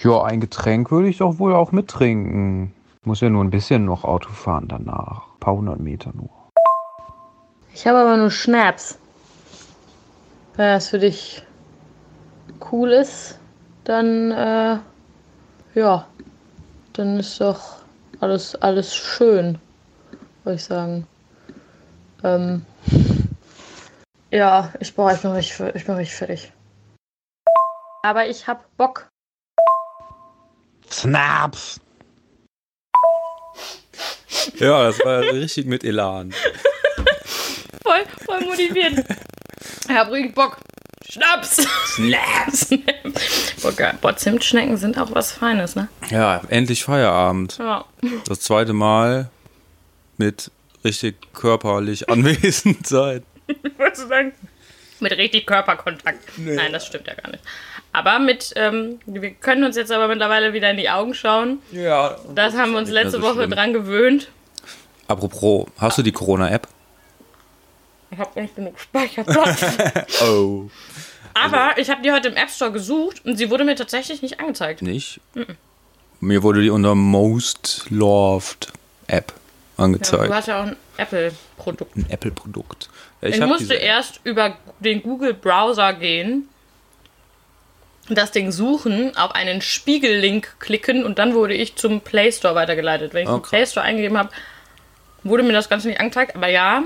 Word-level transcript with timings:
Ja, 0.00 0.22
ein 0.22 0.38
Getränk 0.38 0.92
würde 0.92 1.08
ich 1.08 1.18
doch 1.18 1.40
wohl 1.40 1.52
auch 1.52 1.72
mittrinken. 1.72 2.72
Muss 3.02 3.20
ja 3.20 3.30
nur 3.30 3.42
ein 3.42 3.50
bisschen 3.50 3.84
noch 3.84 4.04
Auto 4.04 4.30
fahren 4.30 4.68
danach. 4.68 5.26
Ein 5.34 5.40
paar 5.40 5.54
hundert 5.54 5.80
Meter 5.80 6.12
nur. 6.14 6.30
Ich 7.74 7.84
habe 7.84 7.98
aber 7.98 8.16
nur 8.16 8.30
Schnaps. 8.30 8.96
Wenn 10.54 10.66
das 10.66 10.88
für 10.88 11.00
dich 11.00 11.42
cool 12.70 12.92
ist, 12.92 13.40
dann, 13.82 14.30
äh, 14.30 14.78
ja, 15.74 16.06
dann 16.92 17.18
ist 17.18 17.40
doch 17.40 17.78
alles, 18.20 18.54
alles 18.54 18.94
schön, 18.94 19.58
würde 20.44 20.56
ich 20.56 20.64
sagen. 20.64 21.08
Ähm, 22.22 22.64
ja, 24.30 24.72
ich 24.78 24.94
brauche, 24.94 25.14
ich 25.14 25.22
bin 25.22 25.32
richtig, 25.32 25.74
ich 25.74 25.86
bin 25.86 25.94
richtig 25.96 26.16
fertig. 26.16 26.52
Aber 28.04 28.28
ich 28.28 28.46
hab 28.46 28.64
Bock. 28.76 29.08
Snaps! 30.90 31.80
Ja, 34.56 34.84
das 34.84 34.98
war 35.00 35.20
richtig 35.20 35.66
mit 35.66 35.84
Elan. 35.84 36.32
Voll, 37.82 38.04
voll 38.24 38.40
motiviert. 38.40 39.04
Ich 39.88 39.94
hab 39.94 40.10
richtig 40.10 40.34
Bock. 40.34 40.58
Schnaps! 41.10 41.56
Snaps! 41.86 42.68
Boah, 44.00 44.16
Zimtschnecken 44.16 44.76
sind 44.76 44.98
auch 44.98 45.14
was 45.14 45.32
Feines, 45.32 45.74
ne? 45.74 45.88
Ja, 46.10 46.42
endlich 46.48 46.84
Feierabend. 46.84 47.58
Ja. 47.58 47.84
Das 48.26 48.40
zweite 48.40 48.72
Mal 48.74 49.30
mit 50.18 50.50
richtig 50.84 51.16
körperlich 51.32 52.08
anwesend 52.10 52.86
sein. 52.86 53.22
Wolltest 53.78 54.04
du 54.04 54.08
sagen? 54.08 54.32
Mit 55.00 55.12
richtig 55.12 55.46
Körperkontakt. 55.46 56.18
Nein, 56.36 56.72
das 56.72 56.86
stimmt 56.86 57.06
ja 57.06 57.14
gar 57.14 57.30
nicht. 57.30 57.42
Aber 57.98 58.18
mit, 58.20 58.52
ähm, 58.56 59.00
wir 59.06 59.30
können 59.32 59.64
uns 59.64 59.74
jetzt 59.76 59.90
aber 59.90 60.06
mittlerweile 60.06 60.52
wieder 60.52 60.70
in 60.70 60.76
die 60.76 60.88
Augen 60.88 61.14
schauen. 61.14 61.58
Ja. 61.72 62.16
Das 62.34 62.54
haben 62.56 62.70
wir 62.72 62.78
uns 62.78 62.90
letzte 62.90 63.18
so 63.18 63.22
Woche 63.22 63.34
schlimm. 63.34 63.50
dran 63.50 63.72
gewöhnt. 63.72 64.28
Apropos, 65.08 65.66
hast 65.78 65.98
du 65.98 66.02
die 66.02 66.12
Corona-App? 66.12 66.68
Ich 68.10 68.18
habe 68.18 68.40
nicht 68.40 68.54
genug 68.54 68.78
Speicherplatz. 68.78 69.64
Oh. 70.22 70.70
aber 71.34 71.72
ich 71.78 71.90
habe 71.90 72.02
die 72.02 72.10
heute 72.12 72.28
im 72.28 72.36
App 72.36 72.50
Store 72.50 72.70
gesucht 72.72 73.24
und 73.24 73.36
sie 73.36 73.50
wurde 73.50 73.64
mir 73.64 73.74
tatsächlich 73.76 74.22
nicht 74.22 74.38
angezeigt. 74.40 74.80
Nicht? 74.82 75.20
Mir 76.20 76.42
wurde 76.42 76.62
die 76.62 76.70
unter 76.70 76.94
Most 76.94 77.86
Loved 77.90 78.72
App 79.08 79.32
Ja, 79.76 79.84
angezeigt. 79.84 80.30
du 80.30 80.34
hast 80.34 80.48
ja 80.48 80.60
auch 80.62 80.66
ein 80.66 80.76
Apple-Produkt. 80.96 81.96
ein 81.96 82.06
Apple-Produkt. 82.10 82.88
Ja, 83.22 83.28
Ich, 83.28 83.40
hab 83.40 83.48
musste 83.48 83.74
erst 83.74 84.20
über 84.24 84.56
den 84.80 85.02
Google-Browser 85.02 85.92
gehen, 85.94 86.48
das 88.14 88.30
Ding 88.32 88.50
suchen, 88.52 89.16
auf 89.16 89.32
einen 89.32 89.60
Spiegel-Link 89.62 90.56
klicken 90.60 91.04
und 91.04 91.18
dann 91.18 91.34
wurde 91.34 91.54
ich 91.54 91.76
zum 91.76 92.00
Play 92.00 92.32
Store 92.32 92.54
weitergeleitet. 92.54 93.14
Wenn 93.14 93.22
ich 93.24 93.28
zum 93.28 93.42
krass. 93.42 93.50
Play 93.50 93.66
Store 93.66 93.84
eingegeben 93.86 94.16
habe, 94.18 94.30
wurde 95.24 95.42
mir 95.42 95.52
das 95.52 95.68
Ganze 95.68 95.88
nicht 95.88 96.00
angezeigt. 96.00 96.34
Aber 96.36 96.48
ja, 96.48 96.84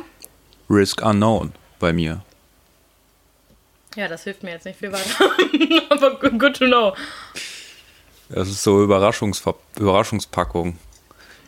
Risk 0.71 1.03
Unknown 1.05 1.53
bei 1.79 1.93
mir. 1.93 2.23
ja, 3.97 4.09
das 4.09 4.25
hilft 4.25 4.43
mir 4.43 4.51
jetzt 4.53 4.65
nicht 4.65 4.79
viel 4.79 4.91
weiter. 4.93 5.31
aber 5.91 6.19
good, 6.19 6.39
good 6.39 6.57
to 6.57 6.67
know. 6.67 6.95
Das 8.31 8.49
ist 8.49 8.63
so 8.63 8.83
Überraschungsver 8.83 9.55
Überraschungspackung. 9.77 10.79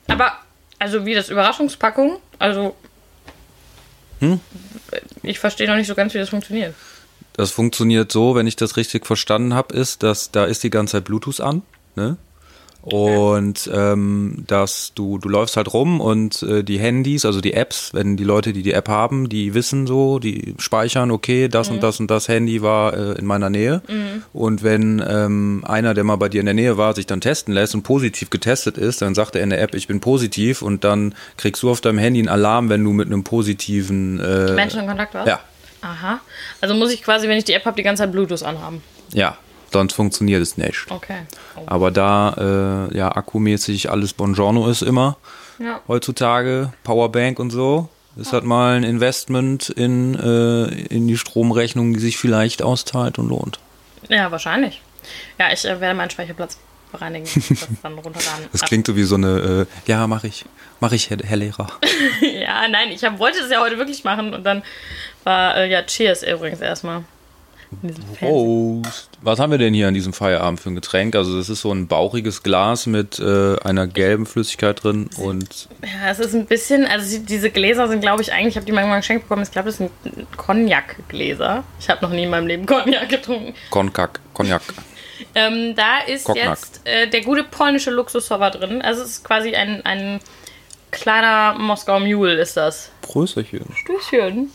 Aber, 0.08 0.32
also 0.78 1.06
wie 1.06 1.14
das 1.14 1.30
Überraschungspackung, 1.30 2.18
also 2.38 2.76
Hm? 4.20 4.40
ich 5.22 5.38
verstehe 5.38 5.66
noch 5.66 5.76
nicht 5.76 5.86
so 5.86 5.94
ganz, 5.94 6.12
wie 6.14 6.18
das 6.18 6.28
funktioniert. 6.28 6.74
Das 7.34 7.50
funktioniert 7.50 8.10
so, 8.10 8.34
wenn 8.34 8.46
ich 8.46 8.56
das 8.56 8.76
richtig 8.76 9.06
verstanden 9.06 9.54
habe, 9.54 9.74
ist, 9.74 10.02
dass 10.02 10.30
da 10.30 10.44
ist 10.44 10.62
die 10.62 10.70
ganze 10.70 10.92
Zeit 10.92 11.04
Bluetooth 11.04 11.40
an, 11.40 11.62
ne? 11.96 12.16
Und 12.84 13.70
ähm, 13.72 14.44
dass 14.46 14.92
du, 14.94 15.16
du 15.16 15.30
läufst 15.30 15.56
halt 15.56 15.72
rum 15.72 16.02
und 16.02 16.42
äh, 16.42 16.62
die 16.62 16.78
Handys, 16.78 17.24
also 17.24 17.40
die 17.40 17.54
Apps, 17.54 17.94
wenn 17.94 18.18
die 18.18 18.24
Leute, 18.24 18.52
die 18.52 18.62
die 18.62 18.74
App 18.74 18.90
haben, 18.90 19.30
die 19.30 19.54
wissen 19.54 19.86
so, 19.86 20.18
die 20.18 20.54
speichern, 20.58 21.10
okay, 21.10 21.48
das 21.48 21.70
und 21.70 21.82
das 21.82 21.98
und 21.98 22.10
das 22.10 22.28
Handy 22.28 22.60
war 22.60 22.92
äh, 22.92 23.18
in 23.18 23.24
meiner 23.24 23.48
Nähe. 23.48 23.80
Und 24.34 24.62
wenn 24.62 25.02
ähm, 25.08 25.64
einer, 25.66 25.94
der 25.94 26.04
mal 26.04 26.16
bei 26.16 26.28
dir 26.28 26.40
in 26.40 26.46
der 26.46 26.54
Nähe 26.54 26.76
war, 26.76 26.94
sich 26.94 27.06
dann 27.06 27.22
testen 27.22 27.54
lässt 27.54 27.74
und 27.74 27.84
positiv 27.84 28.28
getestet 28.28 28.76
ist, 28.76 29.00
dann 29.00 29.14
sagt 29.14 29.34
er 29.34 29.42
in 29.42 29.48
der 29.48 29.62
App, 29.62 29.74
ich 29.74 29.86
bin 29.86 30.00
positiv 30.00 30.60
und 30.60 30.84
dann 30.84 31.14
kriegst 31.38 31.62
du 31.62 31.70
auf 31.70 31.80
deinem 31.80 31.98
Handy 31.98 32.20
einen 32.20 32.28
Alarm, 32.28 32.68
wenn 32.68 32.84
du 32.84 32.92
mit 32.92 33.06
einem 33.06 33.24
positiven 33.24 34.20
äh, 34.20 34.52
Menschen 34.52 34.80
in 34.80 34.86
Kontakt 34.88 35.14
warst? 35.14 35.26
Ja, 35.26 35.40
Aha. 35.84 36.20
Also 36.60 36.74
muss 36.74 36.90
ich 36.92 37.02
quasi, 37.02 37.28
wenn 37.28 37.36
ich 37.38 37.44
die 37.44 37.52
App 37.52 37.64
habe, 37.66 37.76
die 37.76 37.82
ganze 37.82 38.02
Zeit 38.02 38.12
Bluetooth 38.12 38.42
anhaben. 38.42 38.82
ja, 39.12 39.36
sonst 39.72 39.92
funktioniert 39.94 40.40
es 40.42 40.56
nicht. 40.56 40.86
Okay. 40.90 41.22
Oh. 41.56 41.62
Aber 41.66 41.90
da 41.90 42.88
äh, 42.90 42.96
ja 42.96 43.14
akkumäßig 43.14 43.90
alles 43.90 44.12
Bongiorno 44.12 44.68
ist 44.68 44.82
immer 44.82 45.16
Ja. 45.58 45.80
heutzutage, 45.88 46.72
Powerbank 46.84 47.38
und 47.38 47.50
so, 47.50 47.88
ist 48.16 48.32
halt 48.32 48.44
mal 48.44 48.76
ein 48.76 48.84
Investment 48.84 49.68
in, 49.70 50.14
äh, 50.14 50.66
in 50.94 51.08
die 51.08 51.18
Stromrechnung, 51.18 51.92
die 51.92 51.98
sich 52.00 52.16
vielleicht 52.18 52.62
auszahlt 52.62 53.18
und 53.18 53.28
lohnt. 53.28 53.58
Ja, 54.08 54.30
wahrscheinlich. 54.30 54.80
Ja, 55.38 55.52
ich 55.52 55.64
äh, 55.64 55.80
werde 55.80 55.96
meinen 55.96 56.10
Speicherplatz 56.10 56.56
bereinigen. 56.92 57.26
Das 57.48 57.66
dann 57.82 57.94
runterladen. 57.94 58.46
Das 58.52 58.60
klingt 58.62 58.86
so 58.86 58.94
wie 58.94 59.02
so 59.02 59.16
eine, 59.16 59.66
äh, 59.86 59.90
ja, 59.90 60.06
mach 60.06 60.22
ich, 60.22 60.44
mach 60.78 60.92
ich, 60.92 61.10
Herr, 61.10 61.18
Herr 61.24 61.36
Lehrer. 61.36 61.66
ja, 62.20 62.68
nein, 62.68 62.92
ich 62.92 63.02
hab, 63.02 63.18
wollte 63.18 63.40
das 63.40 63.50
ja 63.50 63.60
heute 63.60 63.76
wirklich 63.78 64.04
machen 64.04 64.32
und 64.32 64.44
dann 64.44 64.62
war, 65.24 65.56
äh, 65.56 65.70
ja, 65.70 65.82
Cheers 65.82 66.22
übrigens 66.22 66.60
erstmal. 66.60 67.04
Prost. 68.18 69.08
Was 69.22 69.38
haben 69.38 69.50
wir 69.50 69.58
denn 69.58 69.74
hier 69.74 69.88
an 69.88 69.94
diesem 69.94 70.12
Feierabend 70.12 70.60
für 70.60 70.70
ein 70.70 70.74
Getränk? 70.74 71.16
Also 71.16 71.36
das 71.36 71.48
ist 71.48 71.62
so 71.62 71.72
ein 71.72 71.86
bauchiges 71.86 72.42
Glas 72.42 72.86
mit 72.86 73.18
äh, 73.18 73.58
einer 73.60 73.86
gelben 73.86 74.26
Flüssigkeit 74.26 74.82
drin 74.82 75.10
und 75.16 75.68
Ja, 75.82 76.10
es 76.10 76.18
ist 76.18 76.34
ein 76.34 76.46
bisschen, 76.46 76.86
also 76.86 77.18
diese 77.18 77.50
Gläser 77.50 77.88
sind, 77.88 78.00
glaube 78.00 78.22
ich, 78.22 78.32
eigentlich, 78.32 78.48
ich 78.50 78.56
habe 78.56 78.66
die 78.66 78.72
manchmal 78.72 79.00
geschenkt 79.00 79.24
bekommen, 79.24 79.42
ich 79.42 79.50
glaube, 79.50 79.66
das 79.66 79.78
sind 79.78 79.90
Cognac-Gläser. 80.36 81.64
Ich 81.80 81.88
habe 81.88 82.04
noch 82.04 82.12
nie 82.12 82.24
in 82.24 82.30
meinem 82.30 82.46
Leben 82.46 82.66
Cognac 82.66 83.08
getrunken. 83.08 83.54
Cognac. 83.70 84.20
Cognac. 84.32 84.62
Ähm, 85.36 85.74
da 85.76 86.00
ist 86.00 86.24
Cognac. 86.24 86.48
jetzt 86.48 86.80
äh, 86.84 87.08
der 87.08 87.20
gute 87.22 87.44
polnische 87.44 87.90
Luxussowa 87.90 88.50
drin. 88.50 88.82
Also 88.82 89.02
es 89.02 89.10
ist 89.10 89.24
quasi 89.24 89.54
ein, 89.54 89.84
ein 89.86 90.20
kleiner 90.90 91.54
Moskau 91.56 92.00
Mule 92.00 92.34
ist 92.34 92.56
das. 92.56 92.90
Prösterchen. 93.00 93.64
Stößchen. 93.76 94.50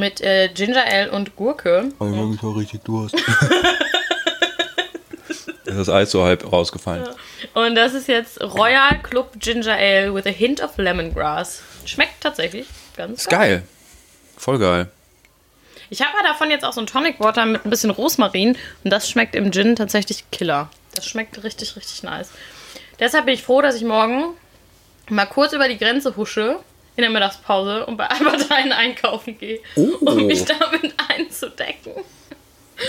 Mit 0.00 0.22
äh, 0.22 0.48
Ginger 0.48 0.84
Ale 0.86 1.12
und 1.12 1.36
Gurke. 1.36 1.90
Oh, 1.98 2.06
ich 2.06 2.42
war 2.42 2.56
richtig 2.56 2.80
Durst. 2.84 3.14
ist 5.28 5.78
das 5.78 5.90
Eis 5.90 6.10
so 6.10 6.24
halb 6.24 6.50
rausgefallen. 6.50 7.06
Und 7.52 7.74
das 7.74 7.92
ist 7.92 8.08
jetzt 8.08 8.40
Royal 8.40 8.98
Club 9.02 9.38
Ginger 9.38 9.76
Ale 9.76 10.14
with 10.14 10.24
a 10.24 10.30
hint 10.30 10.62
of 10.62 10.78
lemongrass. 10.78 11.60
Schmeckt 11.84 12.22
tatsächlich 12.22 12.66
ganz 12.96 13.20
Ist 13.20 13.28
geil. 13.28 13.62
Voll 14.38 14.58
geil. 14.58 14.88
Ich 15.90 16.00
habe 16.00 16.12
ja 16.16 16.22
davon 16.28 16.50
jetzt 16.50 16.64
auch 16.64 16.72
so 16.72 16.80
ein 16.80 16.86
Tonic 16.86 17.20
Water 17.20 17.44
mit 17.44 17.66
ein 17.66 17.70
bisschen 17.70 17.90
Rosmarin 17.90 18.56
und 18.82 18.90
das 18.90 19.10
schmeckt 19.10 19.34
im 19.34 19.52
Gin 19.52 19.76
tatsächlich 19.76 20.24
Killer. 20.30 20.70
Das 20.94 21.04
schmeckt 21.04 21.44
richtig, 21.44 21.76
richtig 21.76 22.02
nice. 22.04 22.30
Deshalb 22.98 23.26
bin 23.26 23.34
ich 23.34 23.42
froh, 23.42 23.60
dass 23.60 23.74
ich 23.74 23.84
morgen 23.84 24.34
mal 25.10 25.26
kurz 25.26 25.52
über 25.52 25.68
die 25.68 25.76
Grenze 25.76 26.16
husche 26.16 26.58
in 27.04 27.12
der 27.12 27.20
Mittagspause 27.20 27.86
und 27.86 27.96
bei 27.96 28.06
Albert 28.06 28.50
Heijn 28.50 28.72
einkaufen 28.72 29.38
gehe, 29.38 29.60
Oh. 29.76 29.88
um 30.00 30.26
mich 30.26 30.44
damit 30.44 30.94
einzudecken. 31.08 31.92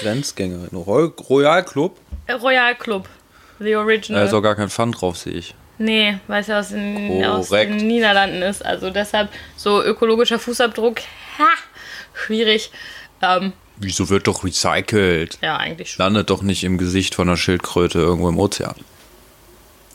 Grenzgängerin. 0.01 0.75
Roy 0.77 1.09
Royal 1.29 1.63
Club. 1.63 1.97
Äh, 2.27 2.33
Royal 2.33 2.75
Club, 2.75 3.07
the 3.59 3.71
Da 3.71 3.79
original. 3.79 4.25
ist 4.25 4.33
auch 4.33 4.41
gar 4.41 4.55
kein 4.55 4.69
Pfand 4.69 4.99
drauf, 5.01 5.17
sehe 5.17 5.33
ich. 5.33 5.55
Nee, 5.77 6.17
weil 6.27 6.41
es 6.41 6.47
ja 6.47 6.59
aus 6.59 6.69
den, 6.69 7.23
aus 7.25 7.49
den 7.49 7.77
Niederlanden 7.77 8.41
ist. 8.43 8.63
Also 8.63 8.89
deshalb 8.91 9.29
so 9.57 9.81
ökologischer 9.83 10.37
Fußabdruck, 10.39 10.99
ha, 11.39 11.47
schwierig. 12.13 12.71
Ähm, 13.21 13.53
Wieso 13.77 14.09
wird 14.09 14.27
doch 14.27 14.43
recycelt? 14.43 15.39
ja, 15.41 15.57
eigentlich 15.57 15.91
schon. 15.93 16.03
Landet 16.05 16.29
doch 16.29 16.43
nicht 16.43 16.63
im 16.63 16.77
Gesicht 16.77 17.15
von 17.15 17.27
einer 17.27 17.37
Schildkröte 17.37 17.97
irgendwo 17.99 18.29
im 18.29 18.37
Ozean. 18.39 18.75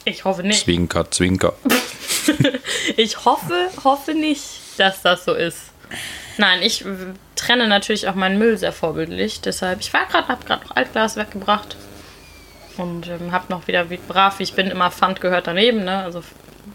Ich 0.04 0.24
hoffe 0.24 0.42
nicht. 0.42 0.60
Zwinker, 0.64 1.10
zwinker. 1.10 1.54
Ich 2.96 3.24
hoffe, 3.24 3.68
hoffe 3.84 4.14
nicht, 4.14 4.44
dass 4.78 5.02
das 5.02 5.24
so 5.24 5.34
ist. 5.34 5.58
Nein, 6.38 6.62
ich 6.62 6.84
trenne 7.34 7.66
natürlich 7.68 8.08
auch 8.08 8.14
meinen 8.14 8.38
Müll 8.38 8.56
sehr 8.58 8.72
vorbildlich. 8.72 9.40
Deshalb, 9.40 9.80
ich 9.80 9.92
war 9.92 10.06
gerade, 10.06 10.28
habe 10.28 10.44
gerade 10.44 10.64
noch 10.66 10.76
Altglas 10.76 11.16
weggebracht 11.16 11.76
und 12.76 13.08
ähm, 13.08 13.32
habe 13.32 13.46
noch 13.50 13.66
wieder 13.66 13.90
wie 13.90 13.96
brav, 13.96 14.38
wie 14.38 14.44
ich 14.44 14.54
bin, 14.54 14.68
immer 14.68 14.90
Pfand 14.90 15.20
gehört 15.20 15.46
daneben. 15.46 15.84
Ne? 15.84 16.02
Also 16.02 16.22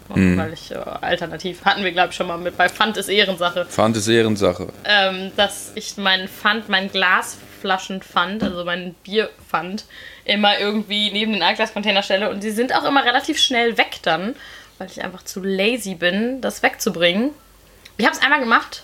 und 0.08 0.36
weil 0.38 0.52
ich 0.52 0.70
äh, 0.70 0.74
alternativ 0.74 1.64
hatten 1.64 1.84
wir 1.84 1.92
glaube 1.92 2.10
ich 2.10 2.16
schon 2.16 2.26
mal 2.26 2.38
mit 2.38 2.56
bei 2.56 2.68
Pfand 2.68 2.96
ist 2.96 3.08
Ehrensache, 3.08 3.66
Pfand 3.66 3.96
ist 3.96 4.08
Ehrensache. 4.08 4.68
ähm, 4.84 5.32
dass 5.36 5.72
ich 5.74 5.96
meinen 5.96 6.28
Pfand, 6.28 6.68
mein 6.68 6.90
Glasflaschenpfand, 6.90 8.42
also 8.42 8.64
mein 8.64 8.94
Bierpfand, 9.04 9.84
immer 10.24 10.58
irgendwie 10.58 11.10
neben 11.12 11.32
den 11.32 11.42
Altglascontainer 11.42 12.02
stelle 12.02 12.30
und 12.30 12.42
die 12.42 12.50
sind 12.50 12.74
auch 12.74 12.84
immer 12.84 13.04
relativ 13.04 13.38
schnell 13.38 13.76
weg 13.78 13.98
dann, 14.02 14.34
weil 14.82 14.90
ich 14.90 15.04
einfach 15.04 15.22
zu 15.22 15.40
lazy 15.40 15.94
bin, 15.94 16.40
das 16.40 16.64
wegzubringen. 16.64 17.30
Ich 17.98 18.04
habe 18.04 18.16
es 18.16 18.20
einmal 18.20 18.40
gemacht 18.40 18.82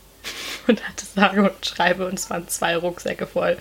und 0.66 0.86
hatte 0.86 1.06
sage 1.06 1.42
und 1.42 1.64
schreibe 1.64 2.08
und 2.08 2.14
es 2.18 2.28
waren 2.30 2.48
zwei 2.48 2.76
Rucksäcke 2.76 3.28
voll. 3.28 3.56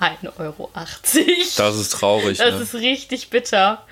1,80 0.00 0.38
Euro. 0.38 0.70
Das 0.72 1.76
ist 1.76 1.90
traurig. 1.90 2.38
Das 2.38 2.54
ne? 2.54 2.62
ist 2.62 2.74
richtig 2.74 3.28
bitter. 3.28 3.84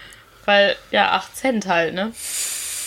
Weil, 0.47 0.77
ja, 0.91 1.13
8 1.13 1.37
Cent 1.37 1.67
halt, 1.67 1.93
ne? 1.93 2.13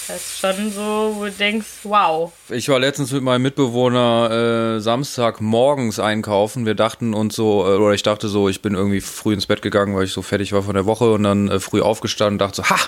Das 0.08 0.16
ist 0.16 0.40
schon 0.40 0.72
so, 0.72 1.14
wo 1.18 1.26
du 1.26 1.32
denkst, 1.32 1.68
wow. 1.84 2.32
Ich 2.50 2.68
war 2.70 2.80
letztens 2.80 3.12
mit 3.12 3.22
meinem 3.22 3.44
Mitbewohner 3.44 4.78
äh, 4.78 4.80
Samstag 4.80 5.40
morgens 5.40 6.00
einkaufen. 6.00 6.66
Wir 6.66 6.74
dachten 6.74 7.14
uns 7.14 7.36
so, 7.36 7.64
äh, 7.64 7.76
oder 7.76 7.94
ich 7.94 8.02
dachte 8.02 8.28
so, 8.28 8.50
ich 8.50 8.64
bin 8.64 8.74
irgendwie 8.74 9.02
früh 9.02 9.34
ins 9.34 9.46
Bett 9.46 9.62
gegangen, 9.62 9.96
weil 9.96 10.06
ich 10.06 10.14
so 10.14 10.24
fertig 10.24 10.52
war 10.54 10.64
von 10.64 10.74
der 10.74 10.88
Woche 10.88 11.12
und 11.12 11.24
dann 11.24 11.50
äh, 11.50 11.60
früh 11.60 11.82
aufgestanden 11.82 12.36
und 12.36 12.40
dachte 12.40 12.64
so, 12.64 12.70
ha! 12.70 12.80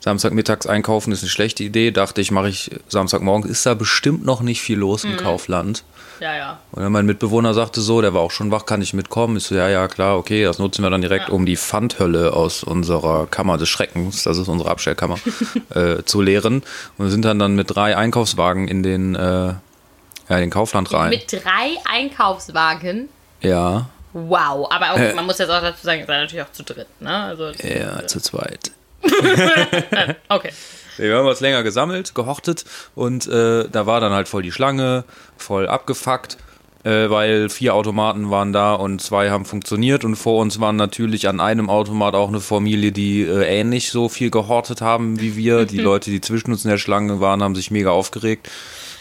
Samstagmittags 0.00 0.66
einkaufen 0.66 1.12
ist 1.12 1.22
eine 1.22 1.28
schlechte 1.28 1.62
Idee. 1.62 1.90
Dachte 1.90 2.20
ich, 2.20 2.30
mache 2.30 2.48
ich 2.48 2.70
Samstagmorgen. 2.88 3.50
Ist 3.50 3.66
da 3.66 3.74
bestimmt 3.74 4.24
noch 4.24 4.40
nicht 4.40 4.62
viel 4.62 4.78
los 4.78 5.04
im 5.04 5.16
Kaufland. 5.16 5.84
Ja, 6.20 6.34
ja. 6.36 6.58
Und 6.72 6.82
dann 6.82 6.92
mein 6.92 7.06
Mitbewohner 7.06 7.54
sagte 7.54 7.80
so, 7.80 8.00
der 8.00 8.12
war 8.12 8.20
auch 8.20 8.30
schon 8.30 8.50
wach, 8.50 8.66
kann 8.66 8.82
ich 8.82 8.92
mitkommen? 8.92 9.36
Ich 9.38 9.44
so, 9.44 9.54
ja, 9.54 9.68
ja, 9.68 9.88
klar, 9.88 10.18
okay, 10.18 10.44
das 10.44 10.58
nutzen 10.58 10.82
wir 10.82 10.90
dann 10.90 11.00
direkt, 11.00 11.30
um 11.30 11.46
die 11.46 11.56
Pfandhölle 11.56 12.34
aus 12.34 12.62
unserer 12.62 13.26
Kammer 13.26 13.56
des 13.56 13.68
Schreckens, 13.70 14.24
das 14.24 14.36
ist 14.36 14.48
unsere 14.48 14.70
Abstellkammer, 14.70 15.18
äh, 15.74 16.02
zu 16.04 16.20
leeren. 16.20 16.62
Und 16.98 17.06
wir 17.06 17.10
sind 17.10 17.24
dann, 17.24 17.38
dann 17.38 17.54
mit 17.54 17.74
drei 17.74 17.96
Einkaufswagen 17.96 18.68
in 18.68 18.82
den, 18.82 19.14
äh, 19.14 19.18
ja, 19.18 19.58
den 20.28 20.50
Kaufland 20.50 20.92
rein. 20.92 21.10
Mit 21.10 21.32
drei 21.32 21.76
Einkaufswagen. 21.90 23.08
ja, 23.40 23.86
Wow. 24.12 24.66
Aber 24.72 24.92
okay, 24.94 25.10
Äh. 25.10 25.14
man 25.14 25.24
muss 25.24 25.38
jetzt 25.38 25.50
auch 25.50 25.62
dazu 25.62 25.84
sagen, 25.84 26.00
ihr 26.00 26.06
seid 26.06 26.20
natürlich 26.22 26.44
auch 26.44 26.52
zu 26.52 26.64
dritt, 26.64 26.88
ne? 27.00 27.10
Also, 27.10 27.50
ja, 27.62 28.04
zu 28.08 28.20
zweit. 28.20 28.72
okay. 30.28 30.50
Wir 30.96 31.16
haben 31.16 31.26
was 31.26 31.40
länger 31.40 31.62
gesammelt, 31.62 32.14
gehortet 32.14 32.64
und 32.94 33.26
äh, 33.26 33.68
da 33.70 33.86
war 33.86 34.00
dann 34.00 34.12
halt 34.12 34.28
voll 34.28 34.42
die 34.42 34.52
Schlange, 34.52 35.04
voll 35.38 35.66
abgefuckt, 35.66 36.36
äh, 36.84 37.08
weil 37.08 37.48
vier 37.48 37.74
Automaten 37.74 38.30
waren 38.30 38.52
da 38.52 38.74
und 38.74 39.00
zwei 39.00 39.30
haben 39.30 39.44
funktioniert 39.44 40.04
und 40.04 40.16
vor 40.16 40.40
uns 40.40 40.60
waren 40.60 40.76
natürlich 40.76 41.28
an 41.28 41.40
einem 41.40 41.70
Automat 41.70 42.14
auch 42.14 42.28
eine 42.28 42.40
Familie, 42.40 42.92
die 42.92 43.22
äh, 43.22 43.44
ähnlich 43.44 43.90
so 43.90 44.08
viel 44.08 44.30
gehortet 44.30 44.82
haben 44.82 45.20
wie 45.20 45.36
wir. 45.36 45.64
Die 45.64 45.78
Leute, 45.78 46.10
die 46.10 46.20
zwischen 46.20 46.52
uns 46.52 46.64
in 46.64 46.70
der 46.70 46.78
Schlange 46.78 47.20
waren, 47.20 47.42
haben 47.42 47.54
sich 47.54 47.70
mega 47.70 47.90
aufgeregt 47.90 48.50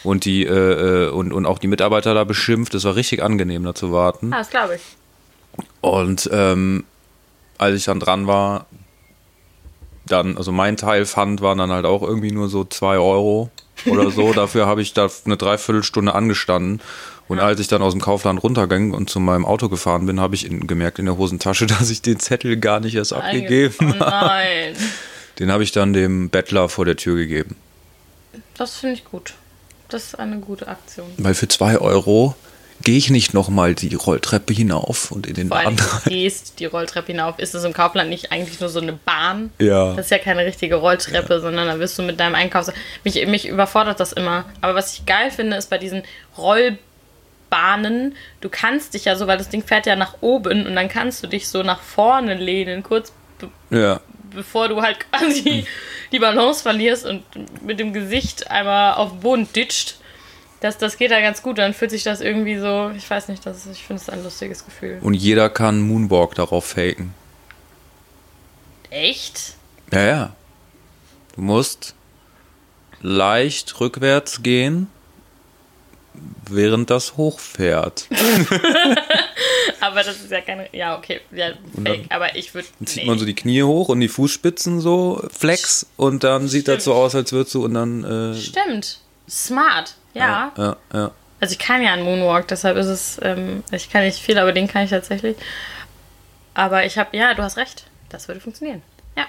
und 0.04 0.26
die 0.26 0.46
äh, 0.46 1.08
äh, 1.08 1.10
und, 1.10 1.34
und 1.34 1.46
auch 1.46 1.60
die 1.60 1.68
Mitarbeiter 1.68 2.14
da 2.14 2.24
beschimpft. 2.24 2.74
Es 2.76 2.86
war 2.86 2.96
richtig 2.96 3.22
angenehm 3.24 3.64
da 3.64 3.76
zu 3.76 3.92
warten. 3.92 4.34
Ah, 4.34 4.40
das 4.40 4.50
glaube 4.50 4.76
ich. 4.76 4.82
Und 5.82 6.30
ähm, 6.32 6.86
als 7.58 7.76
ich 7.76 7.86
dann 7.86 8.00
dran 8.00 8.28
war, 8.28 8.66
dann, 10.10 10.38
also 10.38 10.52
mein 10.52 10.78
Teil 10.78 11.06
Pfand 11.06 11.42
waren 11.42 11.58
dann 11.58 11.72
halt 11.72 11.86
auch 11.86 12.02
irgendwie 12.02 12.32
nur 12.32 12.50
so 12.50 12.64
zwei 12.66 12.98
Euro 12.98 13.50
oder 13.86 14.12
so. 14.12 14.34
Dafür 14.34 14.66
habe 14.68 14.82
ich 14.82 14.94
da 14.94 15.08
eine 15.26 15.38
Dreiviertelstunde 15.38 16.14
angestanden. 16.14 16.82
Und 17.28 17.40
als 17.40 17.60
ich 17.60 17.68
dann 17.68 17.82
aus 17.84 17.94
dem 17.94 18.02
Kaufland 18.02 18.42
runterging 18.42 18.92
und 18.92 19.10
zu 19.10 19.20
meinem 19.20 19.46
Auto 19.46 19.70
gefahren 19.70 20.08
bin, 20.08 20.20
habe 20.20 20.34
ich 20.34 20.46
in, 20.46 20.66
gemerkt 20.66 20.98
in 21.00 21.06
der 21.06 21.18
Hosentasche, 21.18 21.66
dass 21.68 21.90
ich 21.90 22.02
den 22.02 22.20
Zettel 22.20 22.58
gar 22.58 22.80
nicht 22.80 22.96
erst 22.96 23.14
abgegeben 23.14 23.76
Oh 23.82 23.86
habe. 23.86 23.98
nein. 24.00 24.76
Den 25.38 25.52
habe 25.52 25.64
ich 25.64 25.72
dann 25.72 25.94
dem 25.94 26.30
Bettler 26.30 26.68
vor 26.70 26.86
der 26.86 26.96
Tür 26.98 27.16
gegeben. 27.16 27.56
Das 28.58 28.76
finde 28.78 28.96
ich 28.96 29.06
gut. 29.06 29.36
Das 29.88 30.04
ist 30.06 30.20
eine 30.20 30.40
gute 30.40 30.68
Aktion. 30.68 31.08
Weil 31.18 31.34
für 31.34 31.48
zwei 31.48 31.78
Euro 31.78 32.36
gehe 32.84 32.98
ich 32.98 33.10
nicht 33.10 33.34
nochmal 33.34 33.76
die 33.76 33.94
Rolltreppe 33.94 34.54
hinauf 34.54 35.12
und 35.12 35.28
in 35.28 35.34
den 35.34 35.48
Vor 35.50 35.58
allem, 35.58 35.76
Laden 35.76 36.02
du 36.04 36.10
gehst 36.10 36.60
die 36.60 36.66
Rolltreppe 36.66 37.12
hinauf. 37.12 37.38
Ist 37.40 37.54
es 37.54 37.64
im 37.64 37.74
Kaufland 37.74 38.10
nicht 38.10 38.32
eigentlich 38.32 38.60
nur 38.60 38.70
so 38.70 38.80
eine 38.80 38.94
Bahn? 38.94 39.52
Ja. 39.60 39.94
Das 39.96 40.06
ist 40.06 40.12
ja 40.12 40.18
keine 40.18 40.46
richtige 40.46 40.76
Rolltreppe, 40.76 41.42
sondern 41.42 41.68
da 41.68 41.80
wirst 41.80 41.98
du 41.98 42.04
mit 42.04 42.20
deinem 42.20 42.36
Einkaufs... 42.36 42.72
Mich, 43.04 43.26
mich 43.28 43.48
überfordert 43.48 44.00
das 44.00 44.14
immer. 44.14 44.46
Aber 44.62 44.76
was 44.76 44.94
ich 44.94 45.06
geil 45.06 45.32
finde, 45.32 45.58
ist 45.58 45.70
bei 45.70 45.78
diesen 45.78 46.04
Rollbahnen, 46.38 48.16
du 48.42 48.50
kannst 48.50 48.94
dich 48.94 49.06
ja 49.06 49.16
so, 49.16 49.28
weil 49.28 49.38
das 49.38 49.50
Ding 49.50 49.64
fährt 49.64 49.86
ja 49.86 49.96
nach 49.96 50.16
oben 50.22 50.66
und 50.66 50.76
dann 50.76 50.88
kannst 50.88 51.24
du 51.24 51.28
dich 51.28 51.48
so 51.48 51.64
nach 51.64 51.82
vorne 51.82 52.36
lehnen, 52.36 52.84
kurz 52.84 53.12
Ja. 53.70 54.00
bevor 54.34 54.68
du 54.70 54.82
halt 54.82 55.00
quasi 55.12 55.66
die 56.12 56.20
Balance 56.20 56.64
verlierst 56.64 57.06
und 57.06 57.24
mit 57.64 57.80
dem 57.80 57.94
Gesicht 57.94 58.50
einmal 58.50 58.94
auf 58.96 59.12
den 59.12 59.20
Boden 59.20 59.54
ditcht. 59.54 59.99
Das, 60.62 60.78
das 60.78 60.98
geht 60.98 61.12
da 61.12 61.22
ganz 61.22 61.42
gut, 61.42 61.58
dann 61.58 61.74
fühlt 61.74 61.92
sich 61.92 62.04
das 62.04 62.20
irgendwie 62.20 62.58
so, 62.58 62.92
ich 62.96 63.10
weiß 63.10 63.30
nicht, 63.30 63.46
das 63.46 63.66
ist, 63.66 63.72
ich 63.72 63.84
finde 63.84 64.02
es 64.02 64.10
ein 64.10 64.24
lustiges 64.24 64.66
Gefühl. 64.66 65.00
Und 65.02 65.14
jeder 65.14 65.50
kann 65.50 65.80
Moonwalk 65.82 66.36
darauf 66.36 66.66
faken. 66.66 67.14
Echt? 68.90 69.54
Ja, 69.92 70.02
ja. 70.02 70.36
Du 71.36 71.42
musst 71.42 71.96
leicht 73.02 73.80
rückwärts 73.80 74.44
gehen, 74.44 74.88
während 76.50 76.90
das 76.90 77.16
hochfährt. 77.16 78.08
Aber 79.80 80.04
das 80.04 80.18
ist 80.18 80.32
ja 80.32 80.42
keine. 80.42 80.68
Ja, 80.74 80.98
okay. 80.98 81.22
Ja, 81.32 81.52
fake. 81.82 82.06
Aber 82.10 82.36
ich 82.36 82.54
würde. 82.54 82.68
Dann 82.80 82.88
zieht 82.88 83.06
man 83.06 83.18
so 83.18 83.26
die 83.26 83.36
Knie 83.36 83.64
hoch 83.64 83.88
und 83.90 84.02
die 84.02 84.10
Fußspitzen 84.10 84.82
so 84.82 85.26
flex 85.32 85.86
und 85.96 86.24
dann 86.24 86.48
sieht 86.48 86.68
das 86.68 86.84
so 86.84 86.94
aus, 86.94 87.16
als 87.16 87.32
würdest 87.32 87.56
du 87.56 87.64
und 87.64 87.76
dann. 87.76 88.04
Äh, 88.04 88.36
Stimmt. 88.36 89.00
Smart. 89.30 89.96
Ja. 90.14 90.52
ja, 90.58 90.78
ja. 90.94 91.12
Also 91.40 91.54
ich 91.54 91.60
kann 91.60 91.82
ja 91.82 91.94
einen 91.94 92.04
Moonwalk, 92.04 92.48
deshalb 92.48 92.78
ist 92.78 92.88
es. 92.88 93.20
Ähm, 93.22 93.64
ich 93.72 93.90
kann 93.90 94.04
nicht 94.04 94.20
viel, 94.20 94.38
aber 94.38 94.52
den 94.52 94.68
kann 94.68 94.84
ich 94.84 94.90
tatsächlich. 94.90 95.38
Aber 96.54 96.86
ich 96.86 96.98
habe. 96.98 97.16
Ja, 97.16 97.34
du 97.34 97.44
hast 97.44 97.58
recht. 97.58 97.86
Das 98.10 98.28
würde 98.28 98.42
funktionieren. 98.42 98.82
Ja. 99.16 99.26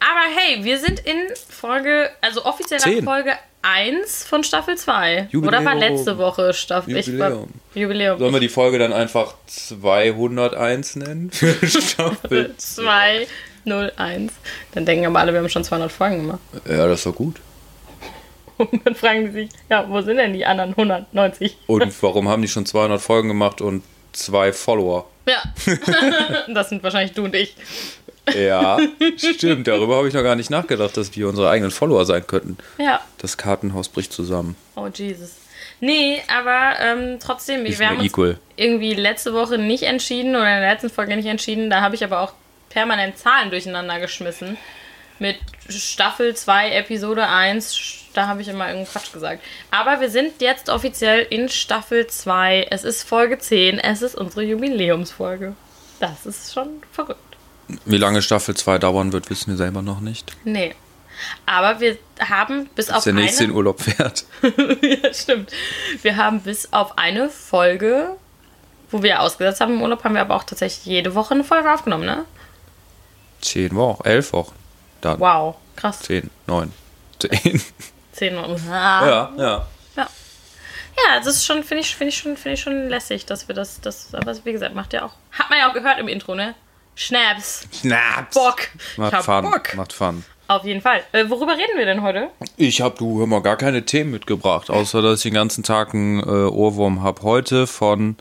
Aber 0.00 0.36
hey, 0.36 0.64
wir 0.64 0.78
sind 0.78 1.00
in 1.00 1.16
Folge. 1.48 2.10
Also 2.20 2.44
offiziell 2.44 2.80
nach. 2.80 3.04
Folge 3.04 3.32
1 3.62 4.24
von 4.24 4.44
Staffel 4.44 4.76
2. 4.76 5.28
Jubiläum. 5.30 5.48
Oder 5.48 5.64
war 5.64 5.74
letzte 5.74 6.18
Woche 6.18 6.52
Staffel? 6.52 6.96
Ich 6.98 7.06
war, 7.18 7.30
Jubiläum. 7.30 7.48
Jubiläum. 7.74 8.18
Sollen 8.18 8.34
wir 8.34 8.40
die 8.40 8.50
Folge 8.50 8.78
dann 8.78 8.92
einfach 8.92 9.34
201 9.46 10.96
nennen? 10.96 11.30
Staffel 11.62 12.54
201. 12.58 14.32
Dann 14.72 14.84
denken 14.84 15.06
aber 15.06 15.20
alle, 15.20 15.32
wir 15.32 15.40
haben 15.40 15.48
schon 15.48 15.64
200 15.64 15.90
Folgen 15.90 16.18
gemacht. 16.18 16.40
Ja, 16.68 16.86
das 16.86 16.98
ist 16.98 17.06
doch 17.06 17.14
gut. 17.14 17.40
Und 18.56 18.86
dann 18.86 18.94
fragen 18.94 19.26
die 19.26 19.32
sich, 19.32 19.50
ja, 19.68 19.88
wo 19.88 20.00
sind 20.00 20.16
denn 20.18 20.32
die 20.32 20.46
anderen 20.46 20.70
190? 20.70 21.56
Und 21.66 22.02
warum 22.02 22.28
haben 22.28 22.42
die 22.42 22.48
schon 22.48 22.66
200 22.66 23.00
Folgen 23.00 23.28
gemacht 23.28 23.60
und 23.60 23.82
zwei 24.12 24.52
Follower? 24.52 25.06
Ja. 25.26 25.42
das 26.54 26.68
sind 26.68 26.82
wahrscheinlich 26.82 27.12
du 27.12 27.24
und 27.24 27.34
ich. 27.34 27.56
Ja, 28.34 28.78
stimmt. 29.16 29.66
Darüber 29.66 29.96
habe 29.96 30.08
ich 30.08 30.14
noch 30.14 30.22
gar 30.22 30.36
nicht 30.36 30.50
nachgedacht, 30.50 30.96
dass 30.96 31.14
wir 31.14 31.28
unsere 31.28 31.50
eigenen 31.50 31.70
Follower 31.70 32.04
sein 32.04 32.26
könnten. 32.26 32.56
Ja. 32.78 33.00
Das 33.18 33.36
Kartenhaus 33.36 33.88
bricht 33.88 34.12
zusammen. 34.12 34.56
Oh, 34.76 34.88
Jesus. 34.92 35.36
Nee, 35.80 36.22
aber 36.34 36.78
ähm, 36.80 37.18
trotzdem, 37.20 37.64
wir 37.64 37.86
haben 37.86 37.96
mir 37.96 38.02
uns 38.02 38.12
equal. 38.12 38.38
irgendwie 38.56 38.94
letzte 38.94 39.34
Woche 39.34 39.58
nicht 39.58 39.82
entschieden 39.82 40.34
oder 40.34 40.54
in 40.54 40.60
der 40.62 40.72
letzten 40.72 40.90
Folge 40.90 41.16
nicht 41.16 41.26
entschieden. 41.26 41.68
Da 41.68 41.80
habe 41.80 41.94
ich 41.94 42.04
aber 42.04 42.20
auch 42.20 42.32
permanent 42.70 43.18
Zahlen 43.18 43.50
durcheinander 43.50 44.00
geschmissen. 44.00 44.56
Mit 45.18 45.36
Staffel 45.68 46.34
2, 46.34 46.70
Episode 46.72 47.28
1, 47.28 48.03
da 48.14 48.26
habe 48.28 48.40
ich 48.42 48.48
immer 48.48 48.66
irgendeinen 48.68 48.90
Quatsch 48.90 49.12
gesagt. 49.12 49.42
Aber 49.70 50.00
wir 50.00 50.08
sind 50.08 50.40
jetzt 50.40 50.68
offiziell 50.70 51.26
in 51.28 51.48
Staffel 51.48 52.06
2. 52.06 52.68
Es 52.70 52.84
ist 52.84 53.02
Folge 53.02 53.38
10. 53.38 53.78
Es 53.78 54.02
ist 54.02 54.14
unsere 54.14 54.42
Jubiläumsfolge. 54.42 55.54
Das 56.00 56.24
ist 56.26 56.52
schon 56.54 56.82
verrückt. 56.92 57.20
Wie 57.84 57.96
lange 57.96 58.22
Staffel 58.22 58.54
2 58.56 58.78
dauern 58.78 59.12
wird, 59.12 59.30
wissen 59.30 59.50
wir 59.50 59.56
selber 59.56 59.82
noch 59.82 60.00
nicht. 60.00 60.32
Nee. 60.44 60.74
Aber 61.46 61.80
wir 61.80 61.96
haben 62.20 62.66
bis 62.74 62.86
Bis 62.86 62.90
auf 62.90 63.04
der 63.04 63.12
nächste 63.12 63.44
eine... 63.44 63.52
in 63.52 63.56
Urlaub 63.56 63.80
fährt. 63.80 64.24
ja, 64.82 65.12
stimmt. 65.14 65.52
Wir 66.02 66.16
haben 66.16 66.40
bis 66.40 66.72
auf 66.72 66.98
eine 66.98 67.30
Folge, 67.30 68.16
wo 68.90 69.02
wir 69.02 69.20
ausgesetzt 69.20 69.60
haben 69.60 69.74
im 69.74 69.82
Urlaub, 69.82 70.04
haben 70.04 70.14
wir 70.14 70.20
aber 70.20 70.34
auch 70.34 70.44
tatsächlich 70.44 70.84
jede 70.86 71.14
Woche 71.14 71.34
eine 71.34 71.44
Folge 71.44 71.72
aufgenommen, 71.72 72.04
ne? 72.04 72.24
Zehn 73.40 73.74
Wochen, 73.76 74.04
elf 74.04 74.32
Wochen. 74.32 74.54
Dann 75.00 75.20
Wow, 75.20 75.56
krass. 75.76 76.00
zehn, 76.00 76.30
neun, 76.46 76.72
zehn. 77.18 77.62
Zehn 78.14 78.36
Wochen. 78.36 78.56
Ah. 78.70 79.06
Ja, 79.06 79.32
ja. 79.36 79.66
Ja, 80.96 81.18
das 81.18 81.26
ist 81.26 81.44
schon, 81.44 81.64
finde 81.64 81.82
ich, 81.82 81.96
finde 81.96 82.10
ich 82.10 82.18
schon, 82.18 82.36
finde 82.36 82.54
ich 82.54 82.60
schon 82.60 82.88
lässig, 82.88 83.26
dass 83.26 83.48
wir 83.48 83.54
das, 83.54 83.80
das, 83.80 84.14
aber 84.14 84.32
wie 84.44 84.52
gesagt, 84.52 84.74
macht 84.74 84.92
ja 84.92 85.04
auch. 85.04 85.12
Hat 85.32 85.50
man 85.50 85.58
ja 85.58 85.68
auch 85.68 85.74
gehört 85.74 85.98
im 85.98 86.08
Intro, 86.08 86.34
ne? 86.34 86.54
Schnaps. 86.94 87.66
Schnaps. 87.80 88.34
Bock. 88.34 88.68
Ich 88.92 88.98
Macht 88.98 89.12
hab 89.12 89.24
Fun. 89.24 89.42
Bock. 89.42 89.74
Macht 89.74 89.92
Fun. 89.92 90.24
Auf 90.46 90.64
jeden 90.64 90.80
Fall. 90.82 91.02
Äh, 91.12 91.28
worüber 91.28 91.54
reden 91.54 91.76
wir 91.76 91.86
denn 91.86 92.02
heute? 92.02 92.30
Ich 92.56 92.80
habe, 92.80 92.96
du, 92.96 93.18
hör 93.18 93.26
mal, 93.26 93.42
gar 93.42 93.56
keine 93.56 93.84
Themen 93.84 94.12
mitgebracht, 94.12 94.70
außer 94.70 95.02
dass 95.02 95.18
ich 95.18 95.22
den 95.24 95.34
ganzen 95.34 95.64
Tag 95.64 95.94
einen 95.94 96.20
äh, 96.20 96.48
Ohrwurm 96.48 97.02
habe. 97.02 97.22
Heute 97.22 97.66
von 97.66 98.16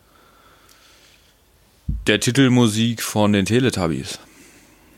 der 2.07 2.19
Titelmusik 2.19 3.03
von 3.03 3.33
den 3.33 3.45
Teletubbies. 3.45 4.19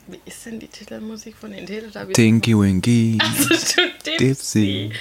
Wie 0.07 0.19
ist 0.25 0.45
denn 0.45 0.59
die 0.59 0.67
Titelmusik 0.67 1.35
von 1.35 1.51
den 1.51 1.65
Teletubbies? 1.65 2.15
Tinky 2.15 2.57
Winky 2.57 3.17
Das 3.49 3.71
stimmt, 3.71 4.05
Dipsy. 4.05 4.17
Dipsy 4.17 4.91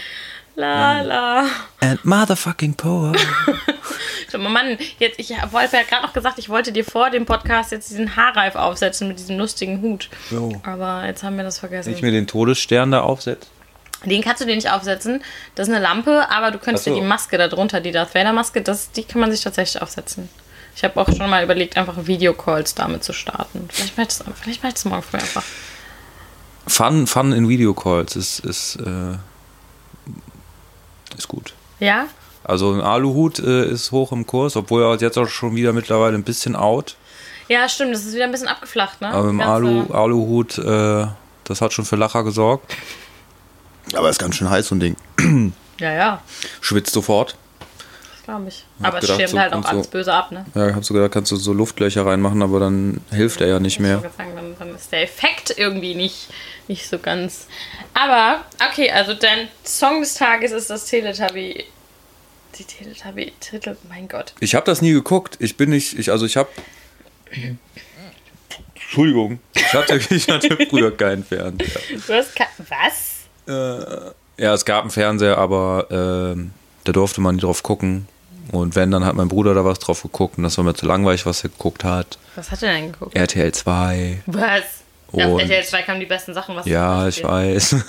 La 0.56 1.00
la. 1.02 1.46
and 1.80 2.04
Motherfucking. 2.04 2.76
Schau 2.80 4.38
mal, 4.38 4.50
Mann, 4.50 4.78
jetzt, 5.00 5.18
ich 5.18 5.30
wollte 5.50 5.76
ja 5.76 5.82
gerade 5.82 6.06
noch 6.06 6.12
gesagt, 6.12 6.38
ich 6.38 6.48
wollte 6.48 6.70
dir 6.70 6.84
vor 6.84 7.10
dem 7.10 7.26
Podcast 7.26 7.72
jetzt 7.72 7.90
diesen 7.90 8.14
Haarreif 8.14 8.54
aufsetzen 8.54 9.08
mit 9.08 9.18
diesem 9.18 9.36
lustigen 9.36 9.82
Hut. 9.82 10.08
Jo. 10.30 10.52
Aber 10.62 11.04
jetzt 11.06 11.24
haben 11.24 11.36
wir 11.36 11.42
das 11.44 11.58
vergessen. 11.58 11.88
Wenn 11.88 11.96
ich 11.96 12.02
mir 12.02 12.12
den 12.12 12.28
Todesstern 12.28 12.92
da 12.92 13.00
aufsetze. 13.00 13.48
Den 14.04 14.22
kannst 14.22 14.42
du 14.42 14.46
dir 14.46 14.54
nicht 14.54 14.70
aufsetzen. 14.70 15.22
Das 15.56 15.66
ist 15.66 15.74
eine 15.74 15.82
Lampe, 15.82 16.30
aber 16.30 16.50
du 16.52 16.58
könntest 16.58 16.84
so. 16.84 16.94
dir 16.94 17.00
die 17.00 17.06
Maske 17.06 17.36
da 17.36 17.48
drunter, 17.48 17.80
die 17.80 17.90
Darth 17.90 18.14
Vader 18.14 18.32
Maske, 18.32 18.62
das, 18.62 18.92
die 18.92 19.02
kann 19.02 19.20
man 19.20 19.32
sich 19.32 19.40
tatsächlich 19.40 19.82
aufsetzen. 19.82 20.28
Ich 20.76 20.82
habe 20.84 21.00
auch 21.00 21.08
schon 21.08 21.30
mal 21.30 21.44
überlegt, 21.44 21.76
einfach 21.76 22.06
Videocalls 22.06 22.74
damit 22.74 23.04
zu 23.04 23.12
starten. 23.12 23.68
Vielleicht 23.70 23.96
mache 23.96 24.08
ich 24.08 24.18
das, 24.18 24.24
vielleicht 24.40 24.62
mache 24.62 24.68
ich 24.68 24.74
das 24.74 24.84
morgen 24.84 25.02
früh 25.02 25.18
einfach. 25.18 25.44
Fun, 26.66 27.06
Fun 27.06 27.32
in 27.32 27.48
Videocalls 27.48 28.16
ist, 28.16 28.40
ist, 28.40 28.76
äh, 28.76 29.16
ist 31.16 31.28
gut. 31.28 31.54
Ja? 31.78 32.06
Also 32.42 32.72
ein 32.72 32.80
Aluhut 32.80 33.38
äh, 33.38 33.68
ist 33.68 33.92
hoch 33.92 34.12
im 34.12 34.26
Kurs, 34.26 34.56
obwohl 34.56 34.82
er 34.82 34.96
jetzt 34.96 35.16
auch 35.16 35.28
schon 35.28 35.54
wieder 35.54 35.72
mittlerweile 35.72 36.14
ein 36.14 36.24
bisschen 36.24 36.56
out. 36.56 36.96
Ja, 37.48 37.68
stimmt. 37.68 37.94
Das 37.94 38.04
ist 38.04 38.14
wieder 38.14 38.24
ein 38.24 38.32
bisschen 38.32 38.48
abgeflacht, 38.48 39.00
ne? 39.00 39.08
Aber 39.08 39.28
im 39.30 39.40
Alu, 39.40 39.92
Aluhut, 39.92 40.58
äh, 40.58 41.06
das 41.44 41.60
hat 41.60 41.72
schon 41.72 41.84
für 41.84 41.96
Lacher 41.96 42.24
gesorgt. 42.24 42.74
Aber 43.94 44.08
ist 44.08 44.18
ganz 44.18 44.36
schön 44.36 44.48
heiß, 44.48 44.68
so 44.68 44.74
ein 44.74 44.80
Ding. 44.80 45.52
Ja, 45.78 45.92
ja. 45.92 46.22
Schwitzt 46.60 46.94
sofort. 46.94 47.36
Glaube 48.24 48.48
ich. 48.48 48.64
Hab 48.80 48.88
Aber 48.88 48.98
es 48.98 49.00
gedacht, 49.02 49.18
schirmt 49.18 49.30
so 49.32 49.38
halt 49.38 49.52
auch 49.52 49.56
kommt 49.56 49.66
so- 49.66 49.70
alles 49.72 49.86
böse 49.88 50.12
ab, 50.14 50.32
ne? 50.32 50.46
Ja, 50.54 50.74
hab 50.74 50.84
sogar, 50.84 51.08
kannst 51.10 51.30
du 51.30 51.36
so 51.36 51.52
Luftlöcher 51.52 52.06
reinmachen, 52.06 52.40
aber 52.42 52.58
dann 52.58 53.00
hilft 53.10 53.40
er 53.42 53.48
ja 53.48 53.60
nicht 53.60 53.74
Ich 53.74 53.80
mehr. 53.80 54.00
sagen, 54.16 54.32
dann, 54.34 54.56
dann 54.58 54.74
ist 54.74 54.90
der 54.92 55.02
Effekt 55.02 55.54
irgendwie 55.58 55.94
nicht, 55.94 56.28
nicht 56.66 56.88
so 56.88 56.98
ganz. 56.98 57.46
Aber, 57.92 58.44
okay, 58.70 58.90
also 58.90 59.12
dein 59.14 59.48
Song 59.64 60.00
des 60.00 60.14
Tages 60.14 60.52
ist 60.52 60.70
das 60.70 60.86
Teletubby. 60.86 61.64
Die 62.58 62.64
Teletubby-Titel, 62.64 63.76
mein 63.88 64.08
Gott. 64.08 64.32
Ich 64.40 64.54
habe 64.54 64.64
das 64.64 64.80
nie 64.80 64.92
geguckt. 64.92 65.36
Ich 65.40 65.56
bin 65.58 65.70
nicht, 65.70 65.98
ich, 65.98 66.10
also 66.10 66.24
ich 66.24 66.36
habe. 66.38 66.48
Entschuldigung. 68.74 69.38
Ich 69.54 69.72
hatte, 69.74 70.00
ich 70.14 70.28
hatte 70.28 70.56
früher 70.70 70.96
keinen 70.96 71.24
Fernseher. 71.24 71.80
Du 72.06 72.14
hast 72.14 72.32
Was? 72.68 74.14
Ja, 74.36 74.54
es 74.54 74.64
gab 74.64 74.82
einen 74.82 74.90
Fernseher, 74.90 75.36
aber 75.38 75.86
ähm, 75.90 76.52
da 76.84 76.92
durfte 76.92 77.20
man 77.20 77.34
nicht 77.36 77.44
drauf 77.44 77.62
gucken. 77.62 78.06
Und 78.52 78.76
wenn, 78.76 78.90
dann 78.90 79.04
hat 79.04 79.14
mein 79.14 79.28
Bruder 79.28 79.54
da 79.54 79.64
was 79.64 79.78
drauf 79.78 80.02
geguckt 80.02 80.38
und 80.38 80.44
das 80.44 80.56
war 80.58 80.64
mir 80.64 80.74
zu 80.74 80.86
langweilig, 80.86 81.26
was 81.26 81.42
er 81.44 81.50
geguckt 81.50 81.84
hat. 81.84 82.18
Was 82.36 82.50
hat 82.50 82.62
er 82.62 82.72
denn 82.72 82.92
geguckt? 82.92 83.16
RTL 83.16 83.52
2. 83.52 84.22
Was? 84.26 84.62
Auf 85.12 85.40
RTL 85.40 85.64
2 85.64 85.82
kamen 85.82 86.00
die 86.00 86.06
besten 86.06 86.34
Sachen. 86.34 86.56
Was 86.56 86.66
Ja, 86.66 87.08
ich 87.08 87.22
weiß. 87.22 87.76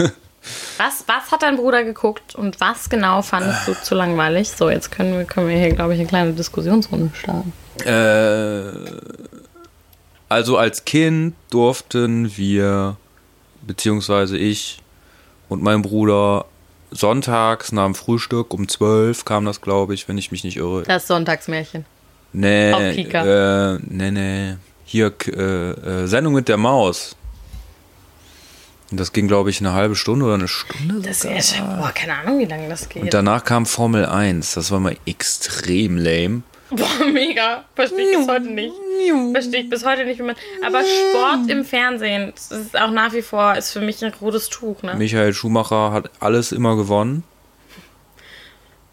Was, 0.78 1.04
was 1.08 1.32
hat 1.32 1.42
dein 1.42 1.56
Bruder 1.56 1.84
geguckt 1.84 2.36
und 2.36 2.62
was 2.62 2.90
genau 2.90 3.24
fandest 3.24 3.68
du 3.68 3.74
zu 3.74 3.96
langweilig? 3.96 4.52
So, 4.52 4.70
jetzt 4.70 4.92
können 4.92 5.18
wir, 5.18 5.26
können 5.26 5.48
wir 5.48 5.58
hier, 5.58 5.74
glaube 5.74 5.94
ich, 5.94 6.00
eine 6.00 6.08
kleine 6.08 6.34
Diskussionsrunde 6.34 7.10
starten. 7.16 7.52
Äh, 7.84 8.72
also 10.30 10.58
als 10.58 10.86
Kind 10.86 11.36
durften 11.50 12.38
wir, 12.38 12.98
beziehungsweise 13.64 14.38
ich 14.38 14.84
und 15.50 15.64
mein 15.64 15.82
Bruder, 15.82 16.46
sonntags 16.96 17.72
nach 17.72 17.86
dem 17.86 17.96
Frühstück 17.96 18.54
um 18.54 18.68
12 18.68 19.26
kam 19.26 19.46
das, 19.46 19.62
glaube 19.62 19.94
ich, 19.94 20.08
wenn 20.08 20.18
ich 20.18 20.32
mich 20.32 20.44
nicht 20.44 20.58
irre. 20.58 20.84
Das 20.84 21.08
Sonntagsmärchen. 21.08 21.86
Nee, 22.34 22.74
Auf 22.74 22.96
Kika. 22.96 23.76
äh, 23.76 23.80
nee, 23.88 24.12
nee. 24.12 24.56
Hier, 24.86 25.14
äh, 25.28 25.32
äh, 25.72 26.08
Sendung 26.08 26.34
mit 26.34 26.48
der 26.48 26.58
Maus. 26.58 27.16
Und 28.92 29.00
das 29.00 29.14
ging, 29.14 29.28
glaube 29.28 29.50
ich, 29.50 29.60
eine 29.62 29.74
halbe 29.74 29.96
Stunde 29.96 30.26
oder 30.26 30.36
eine 30.36 30.48
Stunde 30.48 31.02
Das 31.02 31.22
sogar. 31.22 31.38
ist, 31.38 31.58
boah, 31.58 31.92
keine 31.94 32.14
Ahnung, 32.20 32.40
wie 32.40 32.46
lange 32.46 32.70
das 32.70 32.88
geht. 32.88 33.02
Und 33.04 33.14
danach 33.14 33.44
kam 33.44 33.66
Formel 33.66 34.06
1. 34.06 34.54
Das 34.54 34.70
war 34.72 34.80
mal 34.80 34.96
extrem 35.06 35.98
lame. 35.98 36.44
Boah, 36.72 37.06
mega. 37.12 37.66
Verstehe 37.76 38.12
ich 38.12 38.18
bis 38.18 38.28
heute 38.28 38.48
nicht. 38.48 38.74
Verstehe 39.32 39.62
ich 39.62 39.70
bis 39.70 39.86
heute 39.86 40.04
nicht, 40.06 40.18
wie 40.20 40.24
man. 40.24 40.36
Aber 40.66 40.82
Sport 40.84 41.50
im 41.50 41.64
Fernsehen, 41.64 42.34
das 42.36 42.52
ist 42.52 42.80
auch 42.80 42.90
nach 42.92 43.14
wie 43.14 43.22
vor, 43.22 43.56
ist 43.56 43.72
für 43.72 43.82
mich 43.82 44.04
ein 44.04 44.14
rotes 44.20 44.50
Tuch, 44.50 44.82
ne? 44.82 44.96
Michael 44.96 45.34
Schumacher 45.34 45.92
hat 45.92 46.10
alles 46.20 46.52
immer 46.52 46.76
gewonnen. 46.76 47.24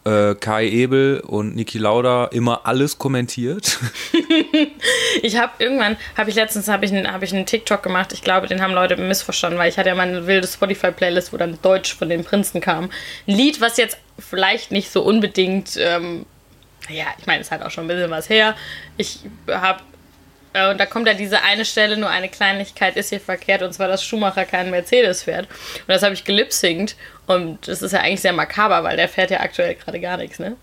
Äh, 0.05 0.35
Kai 0.35 0.67
Ebel 0.69 1.21
und 1.25 1.55
Niki 1.55 1.79
Lauda 1.79 2.26
immer 2.26 2.67
alles 2.67 2.99
kommentiert. 2.99 3.79
Ich 5.23 5.37
habe 5.37 5.52
irgendwann, 5.59 5.97
habe 6.17 6.31
ich 6.31 6.37
letztens, 6.37 6.67
habe 6.69 6.85
ich, 6.85 6.91
einen- 6.93 7.11
hab 7.12 7.23
ich 7.23 7.33
einen 7.33 7.47
TikTok 7.47 7.83
gemacht. 7.83 8.12
Ich 8.12 8.23
glaube, 8.23 8.47
den 8.49 8.61
haben 8.61 8.73
Leute 8.73 8.97
missverstanden, 8.97 9.59
weil 9.59 9.69
ich 9.69 9.79
hatte 9.79 9.91
ja 9.91 9.95
meine 9.95 10.26
wilde 10.26 10.49
Spotify-Playlist, 10.49 11.33
wo 11.33 11.37
dann 11.37 11.59
Deutsch 11.62 11.95
von 11.95 12.09
den 12.09 12.25
Prinzen 12.25 12.61
kam. 12.61 12.85
Ein 13.29 13.37
Lied, 13.37 13.61
was 13.61 13.76
jetzt 13.76 13.99
vielleicht 14.19 14.73
nicht 14.73 14.91
so 14.91 15.02
unbedingt, 15.02 15.76
ähm, 15.79 16.26
ja, 16.89 17.07
ich 17.19 17.27
meine, 17.27 17.41
es 17.41 17.51
hat 17.51 17.62
auch 17.62 17.71
schon 17.71 17.85
ein 17.85 17.89
bisschen 17.89 18.11
was 18.11 18.29
her. 18.29 18.55
Ich 18.97 19.21
habe, 19.49 19.81
äh, 20.53 20.71
und 20.71 20.79
da 20.79 20.87
kommt 20.87 21.07
ja 21.07 21.15
diese 21.15 21.43
eine 21.43 21.65
Stelle, 21.65 21.97
nur 21.97 22.11
eine 22.11 22.29
Kleinigkeit 22.29 22.97
ist 22.97 23.11
hier 23.11 23.21
verkehrt, 23.21 23.62
und 23.62 23.73
zwar, 23.73 23.89
dass 23.89 24.05
Schumacher 24.05 24.45
keinen 24.45 24.71
Mercedes 24.71 25.23
fährt. 25.23 25.47
Und 25.47 25.89
das 25.89 26.03
habe 26.03 26.15
ich 26.15 26.25
gelipsingt. 26.25 26.97
Und 27.27 27.69
das 27.69 27.83
ist 27.83 27.93
ja 27.93 28.01
eigentlich 28.01 28.21
sehr 28.21 28.33
makaber, 28.33 28.83
weil 28.85 28.97
der 28.97 29.09
fährt 29.09 29.31
ja 29.31 29.41
aktuell 29.41 29.75
gerade 29.77 30.01
gar 30.01 30.17
nichts, 30.17 30.39
ne? 30.39 30.57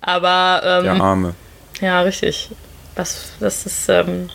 Aber, 0.00 0.62
ähm, 0.64 0.84
Der 0.84 0.94
Arme. 0.94 1.34
ja, 1.80 2.00
richtig. 2.00 2.48
Das, 2.94 3.32
das 3.38 3.66
ist, 3.66 3.88
ähm, 3.88 4.30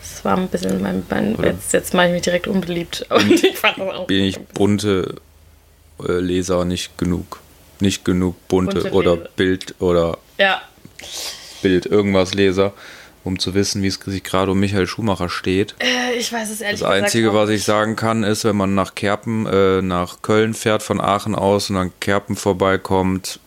das 0.00 0.24
war 0.24 0.36
ein 0.36 0.48
bisschen 0.48 0.82
mein, 0.82 1.04
mein 1.08 1.36
jetzt, 1.42 1.72
jetzt 1.72 1.94
mache 1.94 2.08
ich 2.08 2.12
mich 2.12 2.22
direkt 2.22 2.46
unbeliebt. 2.46 3.06
Und 3.10 3.30
ich 3.42 3.56
fand 3.58 3.78
das 3.78 3.88
auch. 3.94 4.06
Bin 4.06 4.24
ich 4.24 4.38
bunte 4.40 5.14
äh, 6.06 6.12
Leser 6.12 6.64
nicht 6.64 6.98
genug. 6.98 7.40
Nicht 7.80 8.04
genug 8.04 8.36
bunte, 8.48 8.80
Bunte 8.80 8.92
oder. 8.92 9.16
Bild 9.16 9.74
oder 9.80 10.18
Ja, 10.38 10.62
Bild 11.62 11.86
irgendwas 11.86 12.34
Leser, 12.34 12.72
um 13.24 13.38
zu 13.38 13.54
wissen, 13.54 13.82
wie 13.82 13.86
es 13.86 13.94
sich 14.04 14.22
gerade 14.24 14.50
um 14.52 14.58
Michael 14.60 14.86
Schumacher 14.86 15.28
steht. 15.28 15.74
äh, 15.80 16.12
ich 16.14 16.32
weiß 16.32 16.50
es 16.50 16.60
ehrlich 16.60 16.80
Das 16.80 16.88
Einzige, 16.88 17.28
gesagt 17.28 17.42
was 17.48 17.50
ich 17.50 17.64
sagen 17.64 17.96
kann, 17.96 18.22
ist, 18.24 18.44
wenn 18.44 18.56
man 18.56 18.74
nach 18.74 18.94
Kerpen, 18.94 19.46
äh, 19.46 19.80
nach 19.82 20.22
Köln 20.22 20.54
fährt 20.54 20.82
von 20.82 21.00
Aachen 21.00 21.34
aus 21.34 21.70
und 21.70 21.76
an 21.76 21.92
Kerpen 22.00 22.36
vorbeikommt, 22.36 23.38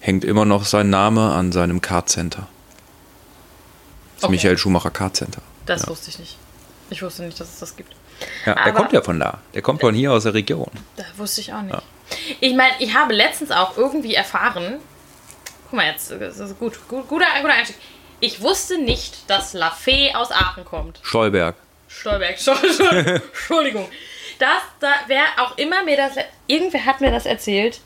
hängt 0.00 0.24
immer 0.24 0.44
noch 0.44 0.64
sein 0.64 0.90
Name 0.90 1.32
an 1.32 1.52
seinem 1.52 1.80
Card-Center. 1.80 2.46
Das 4.16 4.24
Okay. 4.24 4.32
Michael 4.32 4.58
Schumacher 4.58 4.90
Card-Center. 4.90 5.42
Das 5.66 5.82
ja. 5.82 5.88
wusste 5.88 6.10
ich 6.10 6.18
nicht. 6.18 6.36
Ich 6.90 7.02
wusste 7.02 7.22
nicht, 7.24 7.38
dass 7.40 7.48
es 7.54 7.58
das 7.60 7.76
gibt. 7.76 7.92
Ja, 8.46 8.54
der 8.54 8.66
Aber- 8.66 8.72
kommt 8.72 8.92
ja 8.92 9.02
von 9.02 9.18
da. 9.18 9.38
Der 9.54 9.62
kommt 9.62 9.80
von 9.80 9.94
hier 9.94 10.12
aus 10.12 10.22
der 10.22 10.34
Region. 10.34 10.70
Das 10.96 11.06
wusste 11.16 11.40
ich 11.40 11.52
auch 11.52 11.62
nicht. 11.62 11.78
Ich 12.40 12.54
meine, 12.54 12.72
ich 12.78 12.94
habe 12.94 13.12
letztens 13.12 13.50
auch 13.50 13.76
irgendwie 13.76 14.14
erfahren. 14.14 14.76
Guck 15.76 15.84
mal, 15.84 15.90
jetzt 15.92 16.10
ist 16.10 16.58
gut, 16.58 16.88
gut 16.88 17.06
guter, 17.06 17.26
guter 17.42 17.52
Einstieg. 17.52 17.76
Ich 18.20 18.40
wusste 18.40 18.78
nicht, 18.78 19.28
dass 19.28 19.52
La 19.52 19.70
Fee 19.70 20.14
aus 20.14 20.30
Aachen 20.32 20.64
kommt. 20.64 21.00
Stolberg. 21.02 21.54
Stolberg, 21.86 22.36
Stol- 22.40 22.54
Stol- 22.72 23.20
Entschuldigung. 23.26 23.86
Das, 24.38 24.62
da, 24.80 24.88
wer 25.06 25.24
auch 25.36 25.58
immer 25.58 25.84
mir 25.84 25.98
das, 25.98 26.12
irgendwer 26.46 26.86
hat 26.86 27.02
mir 27.02 27.10
das 27.10 27.26
erzählt. 27.26 27.80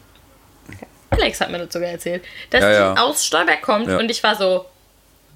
Alex 1.11 1.41
hat 1.41 1.51
mir 1.51 1.59
das 1.59 1.73
sogar 1.73 1.89
erzählt, 1.89 2.23
dass 2.51 2.63
Ja, 2.63 2.69
die 2.69 2.75
ja. 2.97 3.03
aus 3.03 3.27
Stolberg 3.27 3.61
kommt 3.61 3.89
Ja. 3.89 3.99
und 3.99 4.09
ich 4.09 4.23
war 4.23 4.37
so, 4.37 4.67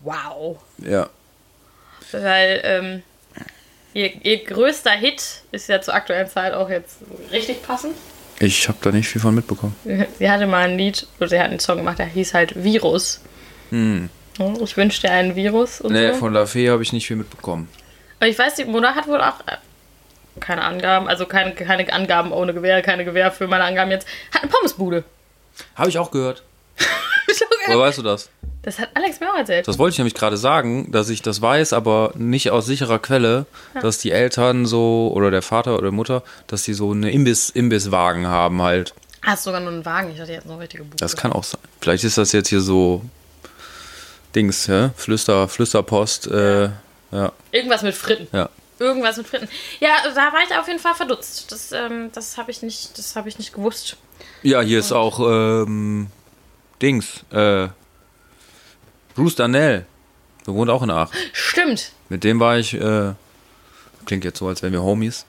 wow. 0.04 0.56
Ja. 0.78 1.08
Weil 2.12 2.60
ähm, 2.62 3.02
ihr, 3.94 4.14
ihr 4.24 4.44
größter 4.44 4.92
Hit 4.92 5.42
ist 5.50 5.68
ja 5.68 5.80
zur 5.80 5.94
aktuellen 5.94 6.28
Zeit 6.28 6.54
auch 6.54 6.70
jetzt 6.70 6.98
richtig 7.32 7.64
passend. 7.64 7.96
Ich 8.40 8.68
habe 8.68 8.78
da 8.82 8.90
nicht 8.90 9.08
viel 9.08 9.20
von 9.20 9.34
mitbekommen. 9.34 9.74
Sie 10.18 10.30
hatte 10.30 10.46
mal 10.46 10.68
ein 10.68 10.76
Lied, 10.76 11.06
oder 11.18 11.28
sie 11.28 11.38
hat 11.38 11.50
einen 11.50 11.60
Song 11.60 11.78
gemacht, 11.78 11.98
der 11.98 12.06
hieß 12.06 12.34
halt 12.34 12.62
Virus. 12.62 13.20
Ich 13.70 14.76
wünsche 14.76 15.00
dir 15.02 15.10
einen 15.10 15.34
Virus 15.36 15.80
und 15.80 15.94
Hm. 15.94 16.00
Nee, 16.00 16.12
so. 16.12 16.18
von 16.18 16.32
La 16.32 16.46
Fee 16.46 16.68
habe 16.70 16.82
ich 16.82 16.92
nicht 16.92 17.06
viel 17.06 17.16
mitbekommen. 17.16 17.68
Aber 18.20 18.28
ich 18.28 18.38
weiß, 18.38 18.54
die 18.56 18.64
Mutter 18.64 18.94
hat 18.94 19.06
wohl 19.08 19.20
auch 19.20 19.40
äh, 19.46 19.56
keine 20.40 20.62
Angaben, 20.62 21.08
also 21.08 21.26
keine, 21.26 21.54
keine 21.54 21.92
Angaben 21.92 22.32
ohne 22.32 22.54
Gewehr, 22.54 22.82
keine 22.82 23.04
Gewehr 23.04 23.30
für 23.30 23.46
meine 23.46 23.64
Angaben 23.64 23.90
jetzt. 23.90 24.06
Hat 24.32 24.42
eine 24.42 24.50
Pommesbude. 24.50 25.04
Habe 25.76 25.88
ich 25.88 25.98
auch 25.98 26.10
gehört. 26.10 26.42
Woher 27.66 27.78
weißt 27.78 27.98
du 27.98 28.02
das? 28.02 28.28
Das 28.62 28.78
hat 28.78 28.90
Alex 28.94 29.20
mir 29.20 29.30
auch 29.30 29.36
erzählt. 29.36 29.68
Das 29.68 29.78
wollte 29.78 29.92
ich 29.94 29.98
nämlich 29.98 30.14
gerade 30.14 30.36
sagen, 30.38 30.90
dass 30.90 31.10
ich 31.10 31.20
das 31.20 31.42
weiß, 31.42 31.72
aber 31.74 32.12
nicht 32.16 32.50
aus 32.50 32.64
sicherer 32.64 32.98
Quelle, 32.98 33.44
dass 33.82 33.98
die 33.98 34.10
Eltern 34.10 34.64
so, 34.64 35.12
oder 35.14 35.30
der 35.30 35.42
Vater 35.42 35.76
oder 35.78 35.90
Mutter, 35.90 36.22
dass 36.46 36.62
die 36.62 36.72
so 36.72 36.92
eine 36.92 37.10
Imbiss, 37.10 37.50
Imbisswagen 37.50 38.26
haben 38.26 38.62
halt. 38.62 38.94
Hast 39.22 39.44
sogar 39.44 39.60
nur 39.60 39.72
einen 39.72 39.84
Wagen. 39.84 40.10
Ich 40.14 40.20
hatte 40.20 40.32
jetzt 40.32 40.46
noch 40.46 40.58
richtige 40.58 40.84
Bude. 40.84 40.96
Das 40.96 41.16
kann 41.16 41.32
auch 41.32 41.44
sein. 41.44 41.60
Vielleicht 41.80 42.04
ist 42.04 42.16
das 42.16 42.32
jetzt 42.32 42.48
hier 42.48 42.60
so 42.60 43.02
Dings, 44.34 44.66
ja? 44.66 44.90
Flüster, 44.96 45.48
Flüsterpost, 45.48 46.26
äh, 46.28 46.70
ja, 47.12 47.32
Irgendwas 47.52 47.82
mit 47.82 47.94
Fritten. 47.94 48.26
ja. 48.32 48.48
Irgendwas 48.78 49.16
mit 49.16 49.28
Fritten. 49.28 49.48
Ja, 49.78 49.90
da 50.14 50.32
war 50.32 50.40
ich 50.48 50.56
auf 50.56 50.66
jeden 50.66 50.80
Fall 50.80 50.94
verdutzt. 50.94 51.52
Das, 51.52 51.70
ähm, 51.70 52.10
das 52.12 52.36
habe 52.36 52.50
ich 52.50 52.60
nicht, 52.62 52.98
das 52.98 53.14
habe 53.14 53.28
ich 53.28 53.38
nicht 53.38 53.52
gewusst. 53.54 53.96
Ja, 54.42 54.60
hier 54.62 54.80
ist 54.80 54.90
auch, 54.90 55.20
ähm, 55.20 56.08
Dings, 56.84 57.24
äh, 57.30 57.68
Bruce 59.14 59.36
Danell. 59.36 59.86
Der 60.46 60.52
wohnt 60.52 60.68
auch 60.68 60.82
in 60.82 60.90
Aachen. 60.90 61.16
Stimmt. 61.32 61.92
Mit 62.10 62.24
dem 62.24 62.40
war 62.40 62.58
ich, 62.58 62.74
äh, 62.74 63.12
klingt 64.04 64.22
jetzt 64.22 64.38
so, 64.38 64.48
als 64.48 64.60
wären 64.60 64.74
wir 64.74 64.82
Homies, 64.82 65.24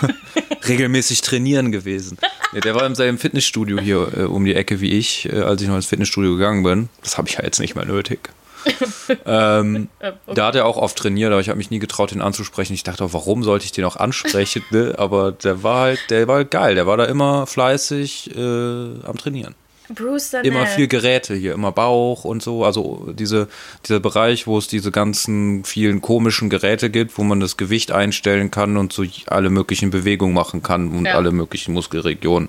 regelmäßig 0.66 1.20
trainieren 1.20 1.72
gewesen. 1.72 2.16
Nee, 2.54 2.60
der 2.60 2.74
war 2.74 2.86
in 2.86 2.94
seinem 2.94 3.18
Fitnessstudio 3.18 3.78
hier 3.80 4.16
äh, 4.16 4.22
um 4.22 4.46
die 4.46 4.54
Ecke 4.54 4.80
wie 4.80 4.92
ich, 4.92 5.30
äh, 5.30 5.42
als 5.42 5.60
ich 5.60 5.68
noch 5.68 5.76
ins 5.76 5.84
Fitnessstudio 5.84 6.32
gegangen 6.36 6.62
bin. 6.62 6.88
Das 7.02 7.18
habe 7.18 7.28
ich 7.28 7.34
ja 7.34 7.44
jetzt 7.44 7.60
nicht 7.60 7.74
mehr 7.74 7.84
nötig. 7.84 8.30
ähm, 9.26 9.88
Äh, 9.98 10.12
okay. 10.24 10.34
Da 10.36 10.46
hat 10.46 10.54
er 10.54 10.64
auch 10.64 10.78
oft 10.78 10.96
trainiert, 10.96 11.32
aber 11.32 11.42
ich 11.42 11.50
habe 11.50 11.58
mich 11.58 11.68
nie 11.68 11.80
getraut, 11.80 12.12
ihn 12.12 12.22
anzusprechen. 12.22 12.72
Ich 12.72 12.82
dachte 12.82 13.04
auch, 13.04 13.12
warum 13.12 13.42
sollte 13.42 13.66
ich 13.66 13.72
den 13.72 13.84
auch 13.84 13.96
ansprechen? 13.96 14.62
Ne? 14.70 14.94
Aber 14.96 15.32
der 15.32 15.62
war 15.62 15.80
halt, 15.82 16.00
der 16.08 16.26
war 16.28 16.36
halt 16.36 16.50
geil. 16.50 16.74
Der 16.74 16.86
war 16.86 16.96
da 16.96 17.04
immer 17.04 17.46
fleißig 17.46 18.34
äh, 18.34 18.40
am 18.40 19.18
Trainieren. 19.18 19.54
Bruce 19.94 20.34
immer 20.42 20.66
viel 20.66 20.88
Geräte 20.88 21.34
hier, 21.34 21.54
immer 21.54 21.72
Bauch 21.72 22.24
und 22.24 22.42
so. 22.42 22.64
Also 22.64 23.12
diese, 23.12 23.48
dieser 23.86 24.00
Bereich, 24.00 24.46
wo 24.46 24.58
es 24.58 24.66
diese 24.68 24.90
ganzen 24.90 25.64
vielen 25.64 26.00
komischen 26.00 26.50
Geräte 26.50 26.90
gibt, 26.90 27.16
wo 27.18 27.22
man 27.24 27.40
das 27.40 27.56
Gewicht 27.56 27.92
einstellen 27.92 28.50
kann 28.50 28.76
und 28.76 28.92
so 28.92 29.04
alle 29.26 29.50
möglichen 29.50 29.90
Bewegungen 29.90 30.34
machen 30.34 30.62
kann 30.62 30.90
und 30.90 31.06
Ja. 31.06 31.14
alle 31.14 31.30
möglichen 31.32 31.72
Muskelregionen 31.74 32.48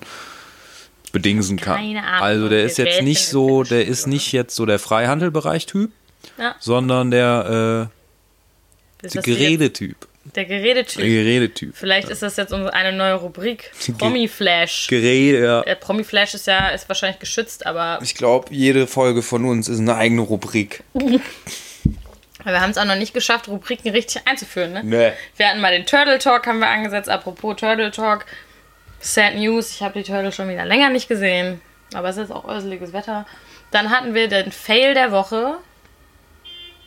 bedingsen 1.12 1.58
kann. 1.58 1.78
Keine 1.78 2.04
Ahnung, 2.04 2.22
also 2.24 2.50
der 2.50 2.64
ist 2.66 2.78
jetzt 2.78 3.02
nicht 3.02 3.25
so, 3.28 3.64
der 3.64 3.88
ist 3.88 4.06
nicht 4.08 4.32
jetzt 4.34 4.56
so 4.56 4.66
der 4.66 4.80
Freihandelbereich-Typ, 4.80 5.92
Ja. 6.38 6.56
sondern 6.60 7.12
der, 7.12 7.90
äh, 9.02 9.06
Ist 9.06 9.16
der 10.34 10.46
Geredetyp. 10.46 11.01
Der 11.01 11.10
Geredetyp. 11.10 11.75
Vielleicht 11.75 12.10
ist 12.10 12.22
das 12.22 12.36
jetzt 12.38 12.51
unsere, 12.51 12.74
eine 12.74 12.91
neue 12.91 13.13
Rubrik. 13.15 13.72
Promi-Flash. 13.98 14.88
Gerede, 14.88 15.44
ja. 15.46 15.62
Der 15.62 15.75
Promi-Flash 15.75 16.34
ist 16.34 16.48
ja 16.48 16.70
ist 16.70 16.89
wahrscheinlich 16.89 17.20
geschützt, 17.20 17.65
aber 17.65 18.00
Ich 18.01 18.15
glaube, 18.15 18.53
jede 18.53 18.88
Folge 18.88 19.22
von 19.22 19.46
uns 19.46 19.67
ist 19.67 19.79
eine 19.79 19.96
eigene 19.96 20.22
Rubrik. 20.22 20.84
wir 20.94 22.62
haben 22.62 22.72
es 22.72 22.77
auch 22.77 22.86
noch 22.86 22.96
nicht 22.96 23.13
geschafft, 23.13 23.48
Rubriken 23.48 23.91
richtig 23.91 24.24
einzuführen. 24.25 24.74
Ne? 24.74 24.82
Nee. 24.84 25.12
Wir 25.38 25.48
hatten 25.48 25.62
mal 25.62 25.72
den 25.72 25.86
Turtle 25.86 26.17
Talk, 26.17 26.48
haben 26.48 26.60
wir 26.60 26.70
angesetzt. 26.70 27.10
Apropos 27.10 27.58
Turtle 27.58 27.91
Talk. 27.91 28.25
Sad 29.00 29.36
News, 29.36 29.72
ich 29.72 29.84
habe 29.84 30.01
die 30.01 30.03
Turtle 30.03 30.32
schon 30.32 30.50
wieder 30.50 30.65
länger 30.65 30.89
nicht 30.89 31.08
gesehen. 31.08 31.62
Aber 31.94 32.10
es 32.10 32.17
ist 32.17 32.32
auch 32.32 32.46
äuseliges 32.46 32.94
Wetter. 32.94 33.25
Dann 33.72 33.91
hatten 33.91 34.13
wir 34.15 34.27
den 34.27 34.51
Fail 34.51 34.96
der 34.96 35.12
Woche. 35.12 35.58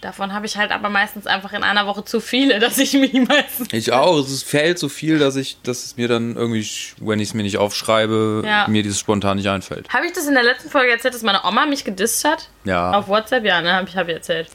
Davon 0.00 0.32
habe 0.32 0.46
ich 0.46 0.56
halt 0.56 0.70
aber 0.70 0.88
meistens 0.90 1.26
einfach 1.26 1.52
in 1.52 1.64
einer 1.64 1.86
Woche 1.86 2.04
zu 2.04 2.20
viele, 2.20 2.60
dass 2.60 2.78
ich 2.78 2.92
mich 2.92 3.12
meistens. 3.28 3.68
Ich 3.72 3.92
auch. 3.92 4.16
Es 4.18 4.44
fällt 4.44 4.78
so 4.78 4.88
viel, 4.88 5.18
dass 5.18 5.34
ich, 5.34 5.56
dass 5.62 5.84
es 5.84 5.96
mir 5.96 6.06
dann 6.06 6.36
irgendwie, 6.36 6.68
wenn 7.00 7.18
ich 7.18 7.30
es 7.30 7.34
mir 7.34 7.42
nicht 7.42 7.58
aufschreibe, 7.58 8.42
Ja. 8.46 8.68
mir 8.68 8.84
dieses 8.84 9.00
spontan 9.00 9.38
nicht 9.38 9.48
einfällt. 9.48 9.88
Habe 9.92 10.06
ich 10.06 10.12
das 10.12 10.26
in 10.28 10.34
der 10.34 10.44
letzten 10.44 10.70
Folge 10.70 10.92
erzählt, 10.92 11.14
dass 11.14 11.22
meine 11.22 11.42
Oma 11.44 11.66
mich 11.66 11.84
gedisst 11.84 12.24
hat? 12.24 12.48
Ja. 12.64 12.92
Auf 12.92 13.08
WhatsApp? 13.08 13.44
Ja, 13.44 13.60
ne? 13.60 13.72
Habe 13.74 13.88
ich, 13.88 13.96
hab 13.96 14.06
ich 14.08 14.14
erzählt. 14.14 14.48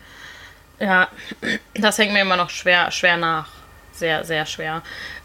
Ja, 0.80 1.08
das 1.76 1.98
hängt 1.98 2.14
mir 2.14 2.22
immer 2.22 2.38
noch 2.38 2.50
schwer, 2.50 2.90
schwer 2.92 3.18
nach. 3.18 3.48
Sehr, 3.92 4.24
sehr 4.24 4.46
schwer. 4.46 4.82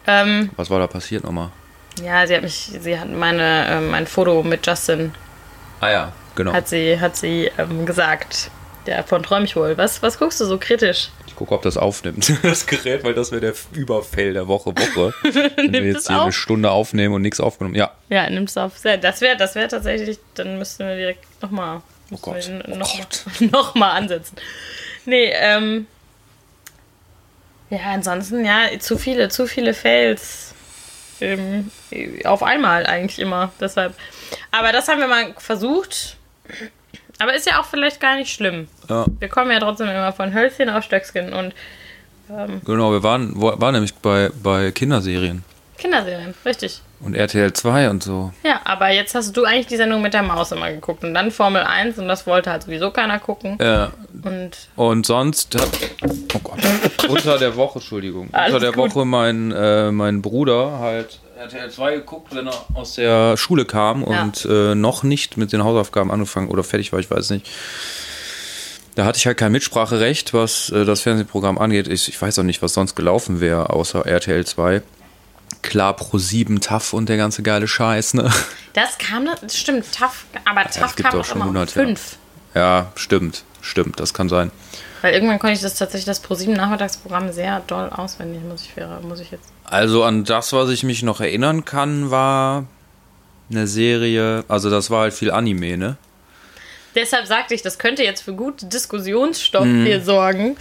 Ähm, 0.06 0.50
Was 0.56 0.68
war 0.68 0.78
da 0.80 0.86
passiert 0.88 1.22
nochmal? 1.24 1.50
ja, 2.02 2.26
sie 2.26 2.34
hat 2.36 2.42
mich, 2.42 2.70
sie 2.80 2.98
hat 2.98 3.08
meine, 3.10 3.66
ähm, 3.68 3.90
mein 3.90 4.06
Foto 4.06 4.42
mit 4.44 4.64
Justin, 4.66 5.12
Ah 5.80 5.90
ja, 5.90 6.12
genau. 6.36 6.52
hat 6.52 6.68
sie, 6.68 7.00
hat 7.00 7.16
sie 7.16 7.50
ähm, 7.58 7.86
gesagt. 7.86 8.50
Der 8.88 9.04
von 9.04 9.22
Träum 9.22 9.44
ich 9.44 9.54
wohl. 9.54 9.76
Was, 9.76 10.02
was 10.02 10.18
guckst 10.18 10.40
du 10.40 10.46
so 10.46 10.56
kritisch? 10.56 11.10
Ich 11.26 11.36
gucke, 11.36 11.54
ob 11.54 11.60
das 11.60 11.76
aufnimmt, 11.76 12.32
das 12.42 12.66
Gerät, 12.66 13.04
weil 13.04 13.12
das 13.12 13.32
wäre 13.32 13.42
der 13.42 13.54
Überfell 13.74 14.32
der 14.32 14.48
Woche 14.48 14.70
Woche. 14.70 15.12
Wenn 15.22 15.34
wir 15.56 15.70
Nimmt 15.70 15.86
jetzt 15.86 15.96
es 15.98 16.06
hier 16.06 16.16
eine 16.16 16.28
auf? 16.28 16.34
Stunde 16.34 16.70
aufnehmen 16.70 17.14
und 17.14 17.20
nichts 17.20 17.38
aufgenommen. 17.38 17.74
Ja. 17.74 17.92
Ja, 18.08 18.30
nimmst 18.30 18.56
du 18.56 18.60
auf. 18.60 18.72
Das 18.82 19.20
wäre 19.20 19.36
das 19.36 19.54
wär 19.54 19.68
tatsächlich, 19.68 20.18
dann 20.34 20.56
müssten 20.56 20.86
wir 20.88 20.96
direkt 20.96 21.26
nochmal 21.42 21.82
Oh 22.10 22.16
Gott, 22.16 22.50
oh 22.66 22.74
noch, 22.76 22.96
Gott. 22.96 23.24
Mal, 23.40 23.48
noch 23.52 23.74
mal 23.74 23.90
ansetzen. 23.92 24.36
Nee, 25.04 25.30
ähm. 25.34 25.86
Ja, 27.68 27.80
ansonsten, 27.92 28.46
ja, 28.46 28.66
zu 28.78 28.96
viele, 28.96 29.28
zu 29.28 29.46
viele 29.46 29.74
Fails. 29.74 30.54
Ähm, 31.20 31.70
auf 32.24 32.42
einmal 32.42 32.86
eigentlich 32.86 33.18
immer. 33.18 33.52
Deshalb. 33.60 33.94
Aber 34.50 34.72
das 34.72 34.88
haben 34.88 35.00
wir 35.00 35.08
mal 35.08 35.34
versucht. 35.36 36.16
Aber 37.18 37.34
ist 37.34 37.46
ja 37.46 37.60
auch 37.60 37.64
vielleicht 37.64 38.00
gar 38.00 38.16
nicht 38.16 38.32
schlimm. 38.32 38.68
Ja, 38.88 39.06
Wir 39.18 39.28
kommen 39.28 39.50
ja 39.50 39.58
trotzdem 39.60 39.88
immer 39.88 40.12
von 40.12 40.32
Hölzchen 40.34 40.70
auf 40.70 40.84
Stöckskin 40.84 41.32
und 41.32 41.52
genau. 42.64 42.92
Wir 42.92 43.02
waren, 43.02 43.32
waren 43.40 43.72
nämlich 43.74 43.94
bei, 43.94 44.30
bei 44.42 44.70
Kinderserien 44.70 45.44
Kinderserien, 45.78 46.34
richtig. 46.44 46.82
und 47.00 47.14
RTL 47.14 47.52
2 47.52 47.90
und 47.90 48.02
so. 48.02 48.32
Ja, 48.42 48.60
aber 48.64 48.88
jetzt 48.90 49.14
hast 49.14 49.36
du 49.36 49.44
eigentlich 49.44 49.68
die 49.68 49.76
Sendung 49.76 50.02
mit 50.02 50.12
der 50.12 50.24
Maus 50.24 50.50
immer 50.50 50.72
geguckt 50.72 51.04
und 51.04 51.14
dann 51.14 51.30
Formel 51.30 51.62
1 51.62 51.98
und 51.98 52.08
das 52.08 52.26
wollte 52.26 52.50
halt 52.50 52.64
sowieso 52.64 52.90
keiner 52.90 53.20
gucken. 53.20 53.56
Ja, 53.60 53.92
Und 54.24 54.50
Und 54.74 55.06
sonst 55.06 55.56
oh 56.34 56.38
Gott, 56.42 56.58
unter 57.08 57.38
der 57.38 57.54
Woche, 57.54 57.78
Entschuldigung, 57.78 58.28
Alles 58.32 58.54
unter 58.54 58.66
der 58.66 58.72
gut. 58.72 58.94
Woche 58.94 59.04
mein, 59.04 59.52
äh, 59.52 59.92
mein 59.92 60.20
Bruder 60.20 60.80
halt 60.80 61.20
RTL 61.38 61.70
2 61.70 61.94
geguckt, 61.96 62.34
wenn 62.34 62.48
er 62.48 62.64
aus 62.74 62.94
der 62.94 63.36
Schule 63.36 63.64
kam 63.64 64.02
und 64.02 64.44
äh, 64.44 64.74
noch 64.74 65.04
nicht 65.04 65.36
mit 65.36 65.52
den 65.52 65.62
Hausaufgaben 65.62 66.10
angefangen 66.10 66.48
oder 66.48 66.64
fertig 66.64 66.92
war, 66.92 66.98
ich 66.98 67.10
weiß 67.10 67.30
nicht. 67.30 67.48
Da 68.96 69.04
hatte 69.04 69.18
ich 69.18 69.26
halt 69.26 69.38
kein 69.38 69.52
Mitspracherecht, 69.52 70.34
was 70.34 70.70
äh, 70.70 70.84
das 70.84 71.02
Fernsehprogramm 71.02 71.56
angeht. 71.58 71.86
Ich, 71.86 72.08
ich 72.08 72.20
weiß 72.20 72.40
auch 72.40 72.42
nicht, 72.42 72.60
was 72.60 72.74
sonst 72.74 72.96
gelaufen 72.96 73.40
wäre, 73.40 73.70
außer 73.70 74.04
RTL 74.04 74.44
2. 74.44 74.82
Klar, 75.62 75.94
Pro 75.94 76.18
7, 76.18 76.60
TAF 76.60 76.92
und 76.92 77.08
der 77.08 77.16
ganze 77.16 77.44
geile 77.44 77.68
Scheiß, 77.68 78.14
ne? 78.14 78.32
das 78.72 78.98
kam, 78.98 79.28
das 79.40 79.56
stimmt, 79.56 79.84
tough, 79.96 80.24
aber 80.44 80.64
tough 80.64 80.96
gibt 80.96 81.08
kam 81.08 81.20
auch 81.20 81.24
schon 81.24 81.36
immer 81.36 81.50
um 81.50 81.56
100 81.56 81.76
Jahre. 81.76 81.86
fünf. 81.86 82.16
Ja, 82.54 82.92
stimmt, 82.96 83.44
stimmt, 83.60 84.00
das 84.00 84.12
kann 84.12 84.28
sein. 84.28 84.50
Weil 85.02 85.14
irgendwann 85.14 85.38
konnte 85.38 85.54
ich 85.54 85.60
das 85.60 85.74
tatsächlich, 85.74 86.06
das 86.06 86.20
ProSieben 86.20 86.54
Nachmittagsprogramm 86.54 87.32
sehr 87.32 87.60
doll 87.66 87.88
auswendig, 87.90 88.40
muss 88.48 88.62
ich, 88.62 88.70
muss 89.02 89.20
ich 89.20 89.30
jetzt. 89.30 89.48
Also 89.64 90.04
an 90.04 90.24
das, 90.24 90.52
was 90.52 90.70
ich 90.70 90.82
mich 90.82 91.02
noch 91.02 91.20
erinnern 91.20 91.64
kann, 91.64 92.10
war 92.10 92.64
eine 93.50 93.66
Serie, 93.66 94.44
also 94.48 94.70
das 94.70 94.90
war 94.90 95.02
halt 95.02 95.14
viel 95.14 95.30
Anime, 95.30 95.76
ne? 95.76 95.96
Deshalb 96.94 97.26
sagte 97.26 97.54
ich, 97.54 97.62
das 97.62 97.78
könnte 97.78 98.02
jetzt 98.02 98.22
für 98.22 98.32
gut 98.32 98.72
Diskussionsstoff 98.72 99.64
Mhm. 99.64 99.84
hier 99.86 100.00
sorgen. 100.02 100.56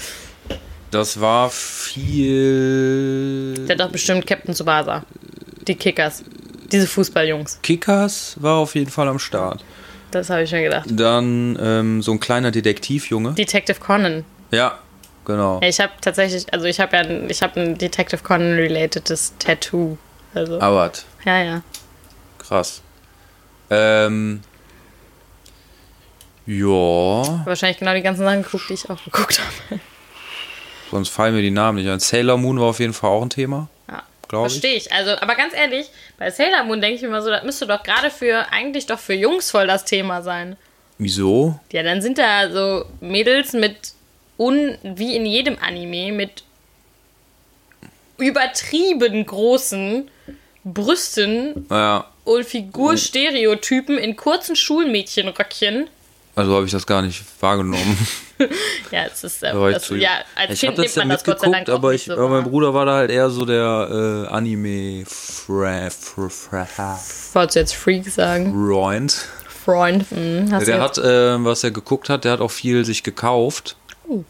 Das 0.92 1.20
war 1.20 1.50
viel. 1.50 3.56
Der 3.68 3.76
hat 3.76 3.80
doch 3.82 3.92
bestimmt 3.92 4.26
Captain 4.28 4.54
Tsubasa. 4.54 5.04
Die 5.68 5.76
Kickers. 5.76 6.24
Diese 6.72 6.88
Fußballjungs. 6.88 7.60
Kickers 7.62 8.36
war 8.40 8.56
auf 8.58 8.76
jeden 8.76 8.92
Fall 8.92 9.08
am 9.08 9.20
Start. 9.20 9.64
Das 10.12 10.30
habe 10.30 10.44
ich 10.44 10.52
mir 10.52 10.64
gedacht. 10.64 10.86
Dann 10.90 11.58
ähm, 11.62 12.02
so 12.02 12.12
ein 12.12 12.20
kleiner 12.20 12.52
Detektivjunge. 12.52 13.34
Detective 13.34 13.80
Conan. 13.80 14.24
Ja, 14.52 14.80
genau. 15.26 15.60
Ich 15.64 15.80
habe 15.80 15.92
tatsächlich, 16.02 16.52
also 16.54 16.66
ich 16.66 16.80
habe 16.80 16.96
ja 16.96 17.04
ein, 17.04 17.30
ich 17.30 17.42
habe 17.42 17.60
ein 17.60 17.78
Detective 17.78 18.24
Conan-relatedes 18.24 19.34
Tattoo. 19.40 19.98
Also, 20.34 20.60
Aber 20.62 20.92
ja, 21.26 21.44
ja. 21.44 21.62
krass. 22.38 22.82
Ähm. 23.70 24.42
Ja, 26.46 26.66
Wahrscheinlich 27.46 27.78
genau 27.78 27.94
die 27.94 28.02
ganzen 28.02 28.24
Sachen 28.24 28.42
geguckt, 28.44 28.70
die 28.70 28.74
ich 28.76 28.90
auch 28.90 29.04
geguckt 29.04 29.42
habe. 29.70 29.82
sonst 30.92 31.10
fallen 31.10 31.36
mir 31.36 31.42
die 31.42 31.52
Namen 31.52 31.78
nicht 31.78 31.90
ein. 31.90 32.00
Sailor 32.00 32.38
Moon 32.38 32.58
war 32.58 32.68
auf 32.68 32.80
jeden 32.80 32.94
Fall 32.94 33.10
auch 33.10 33.22
ein 33.22 33.30
Thema. 33.30 33.68
Ja. 34.28 34.40
Glaub 34.40 34.48
ich. 34.48 34.54
Verstehe 34.54 34.76
ich. 34.76 34.92
Also, 34.92 35.12
aber 35.12 35.36
ganz 35.36 35.54
ehrlich, 35.54 35.88
bei 36.18 36.30
Sailor 36.30 36.64
Moon 36.64 36.82
denke 36.82 36.96
ich 36.96 37.02
mir 37.02 37.08
immer 37.08 37.22
so, 37.22 37.30
das 37.30 37.44
müsste 37.44 37.66
doch 37.66 37.84
gerade 37.84 38.12
für, 38.12 38.52
eigentlich 38.52 38.86
doch 38.86 39.00
für 39.00 39.14
Jungs 39.14 39.52
voll 39.52 39.68
das 39.68 39.86
Thema 39.86 40.22
sein. 40.22 40.58
Wieso? 40.98 41.60
Ja, 41.72 41.84
dann 41.84 42.02
sind 42.02 42.18
da 42.18 42.50
so 42.52 42.86
Mädels 43.00 43.54
mit, 43.54 43.94
un, 44.38 44.78
wie 44.84 45.16
in 45.16 45.26
jedem 45.26 45.58
Anime, 45.60 46.12
mit 46.12 46.44
übertrieben 48.18 49.26
großen 49.26 50.10
Brüsten 50.64 51.66
Naja, 51.70 52.06
und 52.26 52.44
Figurstereotypen 52.44 53.98
in 53.98 54.16
kurzen 54.16 54.56
Schulmädchenröckchen. 54.56 55.88
Also 56.38 56.56
habe 56.56 56.66
ich 56.66 56.72
das 56.72 56.86
gar 56.88 57.02
nicht 57.02 57.24
wahrgenommen. 57.42 57.98
Ja, 58.92 59.06
es 59.12 59.24
ist, 59.24 59.42
äh, 59.44 59.52
Da 59.52 59.70
das, 59.72 59.84
zu- 59.84 59.96
ja, 59.96 60.12
als 60.36 60.54
ich 60.54 60.60
Kind 60.62 60.74
habe 60.74 60.82
nimmt 60.82 60.90
das 60.90 60.96
ja 60.96 61.02
man 61.02 61.10
das 61.10 61.24
Gott 61.24 61.40
sei 61.42 61.50
Dank 61.50 61.70
aber, 61.70 61.94
ich, 61.94 62.04
so 62.06 62.14
aber 62.14 62.30
mein. 62.30 62.44
Bruder 62.44 62.72
war 62.74 62.86
da 62.86 62.94
halt 62.94 63.10
eher 63.10 63.30
so 63.32 63.46
der 63.46 64.28
äh, 64.30 64.34
Anime-Freund. 64.34 65.96
Wolltest 67.34 67.56
du 67.56 67.60
jetzt 67.60 67.76
Freak 67.76 68.08
sagen? 68.10 68.54
Freund. 69.66 70.06
Hm, 70.12 70.50
hast 70.52 70.62
du 70.68 70.72
Der 70.72 70.82
hat, 70.82 70.98
äh, 71.00 71.44
was 71.44 71.64
er 71.64 71.72
geguckt 71.72 72.10
hat, 72.10 72.24
der 72.26 72.32
hat 72.34 72.40
auch 72.42 72.52
viel 72.52 72.86
sich 72.86 73.04
gekauft. 73.04 73.76
Oh. 74.08 74.24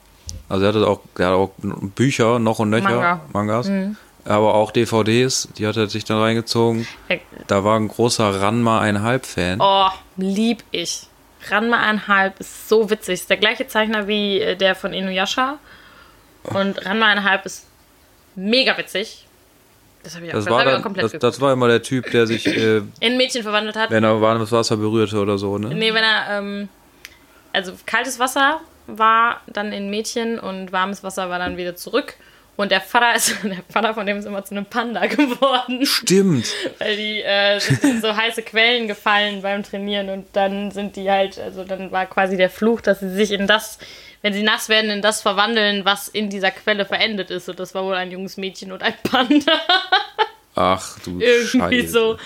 Also 0.50 0.64
er 0.66 0.70
hatte 0.70 0.88
auch, 0.88 1.02
der 1.18 1.28
hat 1.28 1.34
auch 1.34 1.52
Bücher, 1.60 2.40
noch 2.40 2.60
und 2.60 2.70
nöcher, 2.70 2.84
Manga. 2.90 3.22
Mangas. 3.34 3.70
Aber 4.26 4.56
auch 4.56 4.72
DVDs, 4.72 5.50
die 5.58 5.68
hat 5.68 5.78
er 5.78 5.88
sich 5.88 6.04
dann 6.06 6.18
reingezogen. 6.20 6.88
Da 7.48 7.64
war 7.64 7.78
ein 7.80 7.88
großer 7.90 8.42
Ranma 8.42 8.80
einhalb 8.82 9.26
Fan. 9.26 9.60
Oh, 9.62 9.90
lieb 10.18 10.64
ich. 10.72 11.08
Ranma 11.50 11.78
einhalb 11.80 12.40
ist 12.40 12.68
so 12.70 12.90
witzig. 12.90 13.16
Ist 13.22 13.30
der 13.30 13.38
gleiche 13.38 13.68
Zeichner 13.68 14.08
wie 14.08 14.40
äh, 14.42 14.56
der 14.56 14.76
von 14.76 14.94
Inuyasha. 14.94 15.60
Und 16.44 16.86
Ranma 16.86 17.08
einhalb 17.08 17.46
ist 17.46 17.66
mega 18.36 18.78
witzig. 18.78 19.26
Das 20.04 20.16
habe 20.16 20.26
ich 20.26 20.32
auch, 20.32 20.36
Das 20.36 20.50
war, 20.50 20.64
dann, 20.64 20.82
komplett 20.82 21.06
das, 21.06 21.12
geguckt. 21.12 21.24
das 21.24 21.42
war 21.42 21.52
immer 21.54 21.68
der 21.68 21.82
Typ, 21.82 22.10
der 22.12 22.28
sich, 22.28 22.46
äh, 22.48 22.82
In 23.00 23.18
Mädchen 23.18 23.44
verwandelt 23.44 23.76
hat. 23.76 23.92
wenn 23.92 24.04
er 24.04 24.22
warmes 24.22 24.52
Wasser 24.52 24.78
berührte 24.78 25.18
oder 25.20 25.38
so, 25.38 25.58
ne? 25.58 25.74
Nee, 25.74 25.94
wenn 25.94 26.04
er, 26.04 26.38
ähm, 26.40 26.70
also 27.52 27.74
kaltes 27.86 28.18
Wasser 28.20 28.62
war 28.86 29.42
dann 29.48 29.74
in 29.74 29.90
Mädchen 29.90 30.40
und 30.40 30.72
warmes 30.72 31.04
Wasser 31.04 31.30
war 31.30 31.40
dann 31.40 31.58
wieder 31.58 31.76
zurück. 31.76 32.16
Und 32.58 32.72
der 32.72 32.82
Vater 32.82 33.16
ist, 33.16 33.36
der 33.44 33.64
Vater 33.70 33.94
von 33.94 34.06
dem 34.06 34.18
ist 34.18 34.26
immer 34.26 34.44
zu 34.44 34.54
einem 34.56 34.66
Panda 34.66 35.06
geworden. 35.06 35.86
Stimmt. 35.86 36.48
Weil 36.80 36.98
die 36.98 37.22
äh, 37.22 37.60
sind 37.60 37.84
in 37.84 38.02
so 38.02 38.16
heiße 38.16 38.42
Quellen 38.42 38.88
gefallen 38.88 39.42
beim 39.42 39.64
Trainieren 39.64 40.10
und 40.10 40.28
dann 40.34 40.72
sind 40.72 40.96
die 40.96 41.10
halt, 41.10 41.40
also 41.40 41.64
dann 41.64 41.92
war 41.92 42.06
quasi 42.08 42.36
der 42.36 42.50
Fluch, 42.50 42.82
dass 42.82 43.00
sie 43.00 43.12
sich 43.12 43.32
in 43.32 43.48
das, 43.48 43.78
wenn 44.24 44.34
sie 44.34 44.44
nass 44.44 44.68
werden, 44.70 44.90
in 44.90 45.02
das 45.02 45.22
verwandeln, 45.22 45.86
was 45.86 46.08
in 46.08 46.30
dieser 46.30 46.52
Quelle 46.52 46.86
verendet 46.86 47.30
ist. 47.32 47.48
Und 47.48 47.60
das 47.60 47.74
war 47.76 47.86
wohl 47.86 47.96
ein 47.96 48.12
junges 48.12 48.38
Mädchen 48.38 48.72
und 48.72 48.82
ein 48.84 48.96
Panda. 49.04 49.54
Ach 50.60 50.98
du 51.06 51.20
Irgendwie 51.20 51.82
Scheiße. 51.82 51.88
so. 51.88 52.18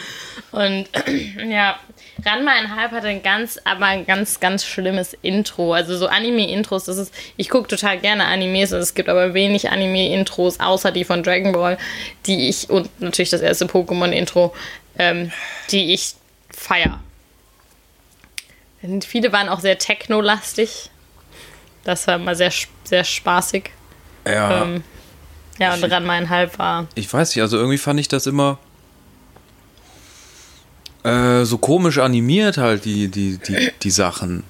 Und 0.52 0.88
ja, 1.50 1.78
Ranma 2.26 2.52
Halb 2.76 2.92
hatte 2.92 3.08
ein 3.08 3.24
ganz, 3.24 3.60
aber 3.64 3.86
ein 3.86 4.06
ganz, 4.06 4.40
ganz 4.40 4.66
schlimmes 4.66 5.16
Intro. 5.22 5.74
Also 5.74 5.98
so 5.98 6.08
Anime-Intros, 6.08 6.86
das 6.86 6.98
ist, 6.98 7.14
ich 7.38 7.50
gucke 7.50 7.68
total 7.68 8.00
gerne 8.00 8.26
Animes, 8.26 8.72
es 8.72 8.94
gibt 8.94 9.10
aber 9.10 9.34
wenig 9.34 9.70
Anime-Intros, 9.70 10.60
außer 10.60 10.92
die 10.92 11.04
von 11.04 11.24
Dragon 11.24 11.52
Ball, 11.52 11.78
die 12.26 12.50
ich, 12.50 12.70
und 12.70 12.90
natürlich 13.02 13.30
das 13.30 13.42
erste 13.42 13.66
Pokémon-Intro, 13.66 14.54
ähm, 14.98 15.32
die 15.72 15.94
ich 15.94 16.14
feier. 16.56 17.00
Viele 19.06 19.32
waren 19.32 19.48
auch 19.48 19.60
sehr 19.60 19.78
techno-lastig. 19.78 20.90
Das 21.84 22.08
war 22.08 22.16
immer 22.16 22.36
sehr, 22.36 22.52
sehr 22.84 23.04
spaßig. 23.04 23.70
Ja. 24.26 24.64
Ähm, 24.64 24.84
ja, 25.60 25.74
und 25.74 25.84
Ranma 25.84 26.28
Halb 26.30 26.58
war. 26.58 26.88
Ich 26.96 27.12
weiß 27.12 27.36
nicht, 27.36 27.42
also 27.42 27.58
irgendwie 27.58 27.78
fand 27.78 28.00
ich 28.00 28.08
das 28.08 28.26
immer 28.26 28.58
äh, 31.04 31.44
so 31.46 31.58
komisch 31.58 31.98
animiert 31.98 32.58
halt, 32.58 32.86
die, 32.86 33.08
die, 33.10 33.38
die, 33.38 33.72
die 33.82 33.90
Sachen. 33.92 34.44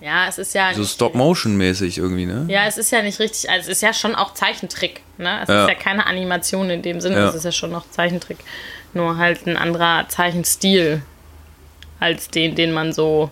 Ja, 0.00 0.28
es 0.28 0.36
ist 0.36 0.54
ja. 0.54 0.74
So 0.74 0.84
Stop-Motion-mäßig 0.84 1.96
irgendwie, 1.96 2.26
ne? 2.26 2.44
Ja, 2.48 2.66
es 2.66 2.76
ist 2.76 2.90
ja 2.92 3.00
nicht 3.00 3.18
richtig. 3.20 3.48
Also, 3.48 3.70
es 3.70 3.78
ist 3.78 3.82
ja 3.82 3.94
schon 3.94 4.14
auch 4.14 4.34
Zeichentrick. 4.34 5.00
Ne? 5.16 5.40
Es 5.42 5.48
Ja. 5.48 5.62
ist 5.62 5.68
ja 5.68 5.74
keine 5.74 6.06
Animation 6.06 6.68
in 6.68 6.82
dem 6.82 7.00
Sinne. 7.00 7.16
Ja. 7.16 7.28
Es 7.28 7.34
ist 7.34 7.44
ja 7.46 7.52
schon 7.52 7.70
noch 7.70 7.88
Zeichentrick. 7.90 8.36
Nur 8.92 9.16
halt 9.16 9.46
ein 9.46 9.56
anderer 9.56 10.06
Zeichenstil 10.08 11.00
als 12.00 12.28
den, 12.28 12.54
den 12.54 12.72
man 12.72 12.92
so. 12.92 13.30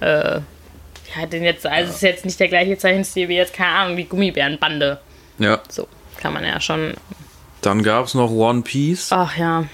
Äh, 0.00 0.40
ja, 0.40 1.26
den 1.30 1.42
jetzt. 1.42 1.66
Also, 1.66 1.90
es 1.90 1.96
ist 1.96 2.02
jetzt 2.02 2.24
nicht 2.24 2.40
der 2.40 2.48
gleiche 2.48 2.78
Zeichenstil 2.78 3.28
wie 3.28 3.36
jetzt, 3.36 3.52
keine 3.52 3.72
Ahnung, 3.72 3.96
die 3.96 4.08
Gummibärenbande. 4.08 5.00
Ja. 5.38 5.60
So, 5.68 5.86
kann 6.18 6.32
man 6.32 6.44
ja 6.44 6.60
schon. 6.60 6.94
Dann 7.60 7.82
gab 7.82 8.06
es 8.06 8.14
noch 8.14 8.30
One 8.30 8.62
Piece. 8.62 9.12
Ach 9.12 9.36
ja. 9.36 9.64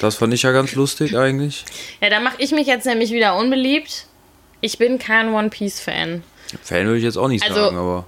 Das 0.00 0.14
fand 0.16 0.32
ich 0.34 0.42
ja 0.42 0.52
ganz 0.52 0.74
lustig 0.74 1.16
eigentlich. 1.16 1.64
Ja, 2.00 2.10
da 2.10 2.20
mache 2.20 2.36
ich 2.38 2.52
mich 2.52 2.66
jetzt 2.66 2.86
nämlich 2.86 3.10
wieder 3.10 3.36
unbeliebt. 3.36 4.06
Ich 4.60 4.78
bin 4.78 4.98
kein 4.98 5.32
One 5.34 5.50
Piece-Fan. 5.50 6.22
Fan 6.62 6.86
würde 6.86 6.98
ich 6.98 7.04
jetzt 7.04 7.16
auch 7.18 7.28
nicht 7.28 7.44
Also- 7.44 7.64
sagen, 7.64 7.76
aber. 7.76 8.04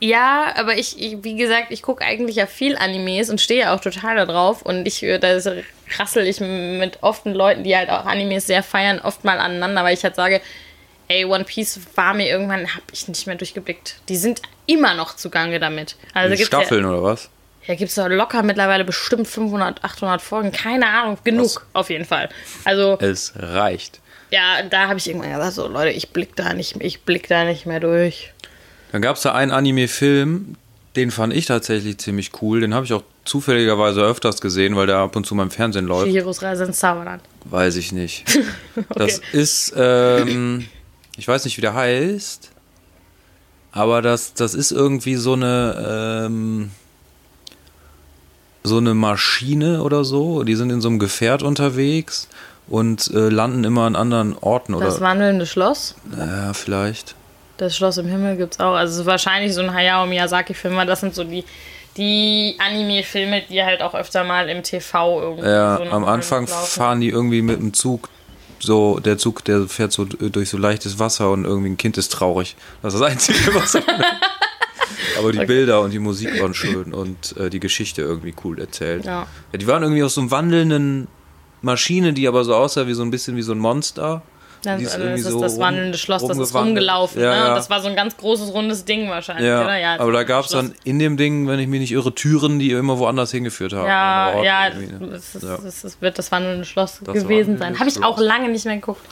Ja, 0.00 0.54
aber 0.56 0.76
ich, 0.78 1.00
ich 1.02 1.24
wie 1.24 1.34
gesagt, 1.34 1.66
ich 1.72 1.82
gucke 1.82 2.04
eigentlich 2.04 2.36
ja 2.36 2.46
viel 2.46 2.76
Animes 2.76 3.30
und 3.30 3.40
stehe 3.40 3.72
auch 3.72 3.80
total 3.80 4.14
da 4.14 4.26
drauf. 4.26 4.62
Und 4.62 4.86
ich, 4.86 5.02
äh, 5.02 5.18
da 5.18 5.36
rassel 5.98 6.24
ich 6.28 6.38
mit 6.40 6.98
often 7.02 7.34
Leuten, 7.34 7.64
die 7.64 7.76
halt 7.76 7.90
auch 7.90 8.06
Animes 8.06 8.46
sehr 8.46 8.62
feiern, 8.62 9.00
oft 9.00 9.24
mal 9.24 9.40
aneinander, 9.40 9.82
weil 9.82 9.94
ich 9.94 10.04
halt 10.04 10.14
sage, 10.14 10.40
ey, 11.08 11.24
One 11.24 11.42
Piece 11.42 11.80
war 11.96 12.14
mir 12.14 12.28
irgendwann, 12.28 12.72
hab 12.76 12.82
ich 12.92 13.08
nicht 13.08 13.26
mehr 13.26 13.34
durchgeblickt. 13.34 13.96
Die 14.08 14.16
sind 14.16 14.40
immer 14.66 14.94
noch 14.94 15.16
zugange 15.16 15.58
damit. 15.58 15.96
Also 16.14 16.30
Die 16.30 16.36
gibt's 16.36 16.46
Staffeln 16.46 16.84
oder 16.84 17.02
was? 17.02 17.28
Ja, 17.68 17.74
gibt 17.74 17.90
es 17.90 17.94
doch 17.96 18.08
locker 18.08 18.42
mittlerweile 18.42 18.84
bestimmt 18.84 19.28
500, 19.28 19.84
800 19.84 20.20
Folgen. 20.22 20.50
Keine 20.52 20.88
Ahnung, 20.88 21.18
genug 21.22 21.44
Was? 21.44 21.60
auf 21.74 21.90
jeden 21.90 22.06
Fall. 22.06 22.28
Also, 22.64 22.98
Es 22.98 23.34
reicht. 23.36 24.00
ja, 24.30 24.62
da 24.68 24.88
habe 24.88 24.98
ich 24.98 25.06
irgendwann 25.08 25.30
gesagt, 25.32 25.52
so 25.52 25.68
Leute, 25.68 25.90
ich 25.90 26.08
blick 26.10 26.34
da 26.34 26.54
nicht, 26.54 26.76
ich 26.80 27.02
blick 27.02 27.28
da 27.28 27.44
nicht 27.44 27.66
mehr 27.66 27.78
durch. 27.78 28.32
Dann 28.90 29.02
gab 29.02 29.16
es 29.16 29.22
da 29.22 29.34
einen 29.34 29.50
Anime-Film, 29.52 30.56
den 30.96 31.10
fand 31.10 31.34
ich 31.34 31.44
tatsächlich 31.46 31.98
ziemlich 31.98 32.30
cool. 32.40 32.60
Den 32.60 32.72
habe 32.72 32.86
ich 32.86 32.92
auch 32.94 33.02
zufälligerweise 33.26 34.00
öfters 34.00 34.40
gesehen, 34.40 34.74
weil 34.74 34.86
der 34.86 34.96
ab 34.96 35.14
und 35.14 35.26
zu 35.26 35.34
mal 35.34 35.42
im 35.42 35.50
Fernsehen 35.50 35.86
läuft. 35.86 36.06
Chihiros 36.06 36.40
Reise 36.42 36.64
ins 36.64 36.78
Zauberland. 36.78 37.22
Weiß 37.44 37.76
ich 37.76 37.92
nicht. 37.92 38.24
Das 38.94 39.20
ist, 39.32 39.74
ähm, 39.76 40.66
ich 41.18 41.28
weiß 41.28 41.44
nicht, 41.44 41.56
wie 41.58 41.60
der 41.60 41.74
heißt, 41.74 42.50
aber 43.72 44.00
das, 44.02 44.32
das 44.32 44.54
ist 44.54 44.70
irgendwie 44.72 45.16
so 45.16 45.34
eine, 45.34 46.24
ähm, 46.26 46.70
so 48.64 48.78
eine 48.78 48.94
Maschine 48.94 49.82
oder 49.82 50.04
so. 50.04 50.42
Die 50.44 50.54
sind 50.54 50.70
in 50.70 50.80
so 50.80 50.88
einem 50.88 50.98
Gefährt 50.98 51.42
unterwegs 51.42 52.28
und 52.68 53.10
äh, 53.14 53.28
landen 53.28 53.64
immer 53.64 53.82
an 53.82 53.96
anderen 53.96 54.36
Orten 54.38 54.72
Das 54.78 54.96
oder. 54.96 55.00
wandelnde 55.00 55.46
Schloss. 55.46 55.94
Ja, 56.16 56.52
vielleicht. 56.52 57.14
Das 57.56 57.76
Schloss 57.76 57.96
im 57.98 58.06
Himmel 58.06 58.36
gibt's 58.36 58.60
auch. 58.60 58.74
Also 58.74 58.94
es 58.94 59.00
ist 59.00 59.06
wahrscheinlich 59.06 59.54
so 59.54 59.62
ein 59.62 59.72
Hayao 59.72 60.06
Miyazaki-Film, 60.06 60.76
weil 60.76 60.86
das 60.86 61.00
sind 61.00 61.14
so 61.14 61.24
die, 61.24 61.44
die 61.96 62.56
Anime-Filme, 62.58 63.42
die 63.48 63.62
halt 63.64 63.82
auch 63.82 63.94
öfter 63.94 64.22
mal 64.24 64.48
im 64.48 64.62
TV 64.62 65.20
irgendwie 65.22 65.48
Ja, 65.48 65.78
so 65.78 65.84
am 65.90 66.04
Anfang 66.04 66.46
fahren 66.46 67.00
die 67.00 67.08
irgendwie 67.08 67.42
mit 67.42 67.58
dem 67.60 67.72
Zug. 67.72 68.10
So, 68.60 68.98
der 68.98 69.18
Zug, 69.18 69.44
der 69.44 69.66
fährt 69.68 69.92
so 69.92 70.04
durch 70.04 70.50
so 70.50 70.58
leichtes 70.58 70.98
Wasser 70.98 71.30
und 71.30 71.44
irgendwie 71.44 71.70
ein 71.70 71.76
Kind 71.76 71.96
ist 71.96 72.12
traurig. 72.12 72.56
Das 72.82 72.92
ist 72.94 73.00
das 73.00 73.10
Einzige, 73.10 73.54
was 73.54 73.72
Aber 75.18 75.32
die 75.32 75.44
Bilder 75.44 75.80
und 75.80 75.92
die 75.92 75.98
Musik 75.98 76.40
waren 76.40 76.54
schön 76.54 76.92
und 76.92 77.36
äh, 77.36 77.50
die 77.50 77.60
Geschichte 77.60 78.02
irgendwie 78.02 78.34
cool 78.44 78.58
erzählt. 78.58 79.04
Ja. 79.04 79.26
Ja, 79.52 79.58
die 79.58 79.66
waren 79.66 79.82
irgendwie 79.82 80.02
aus 80.02 80.14
so 80.14 80.20
einem 80.20 80.30
wandelnden 80.30 81.08
Maschine, 81.62 82.12
die 82.12 82.28
aber 82.28 82.44
so 82.44 82.54
aussah 82.54 82.86
wie 82.86 82.94
so 82.94 83.02
ein 83.02 83.10
bisschen 83.10 83.36
wie 83.36 83.42
so 83.42 83.52
ein 83.52 83.58
Monster. 83.58 84.22
Das, 84.62 84.78
Die 84.78 84.86
also 84.86 84.98
irgendwie 84.98 85.22
das 85.22 85.26
ist 85.26 85.32
so 85.32 85.40
das 85.40 85.58
wandelnde 85.58 85.98
Schloss, 85.98 86.26
das 86.26 86.36
ist 86.36 86.54
rumgelaufen. 86.54 87.22
Ja, 87.22 87.30
ne? 87.30 87.36
ja. 87.36 87.54
Das 87.54 87.70
war 87.70 87.80
so 87.80 87.88
ein 87.88 87.94
ganz 87.94 88.16
großes, 88.16 88.52
rundes 88.52 88.84
Ding 88.84 89.08
wahrscheinlich, 89.08 89.46
Ja? 89.46 89.76
Ja, 89.76 90.00
aber 90.00 90.10
da 90.10 90.24
gab 90.24 90.46
es 90.46 90.50
dann 90.50 90.74
in 90.82 90.98
dem 90.98 91.16
Ding, 91.16 91.46
wenn 91.46 91.60
ich 91.60 91.68
mich 91.68 91.80
nicht 91.80 91.92
irre, 91.92 92.12
Türen, 92.12 92.58
die 92.58 92.72
immer 92.72 92.98
woanders 92.98 93.30
hingeführt 93.30 93.72
haben. 93.72 93.86
Ja, 93.86 94.42
ja, 94.42 94.70
ne? 94.70 95.12
es, 95.14 95.36
ist, 95.36 95.44
es, 95.44 95.84
ist, 95.84 96.02
wird 96.02 96.18
das 96.18 96.32
wandelnde 96.32 96.64
Schloss 96.64 97.00
Das 97.04 97.14
gewesen 97.14 97.56
sein. 97.58 97.78
Habe 97.78 97.88
ich 97.88 98.02
auch 98.02 98.18
lange 98.18 98.48
nicht 98.48 98.64
mehr 98.64 98.74
geguckt. 98.74 99.02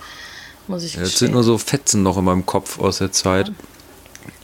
Muss 0.66 0.82
ich 0.82 0.94
Ja, 0.94 1.02
Jetzt 1.02 1.18
sind 1.18 1.32
nur 1.32 1.44
so 1.44 1.58
Fetzen 1.58 2.02
noch 2.02 2.18
in 2.18 2.24
meinem 2.24 2.44
Kopf 2.44 2.80
aus 2.80 2.98
der 2.98 3.12
Zeit. 3.12 3.52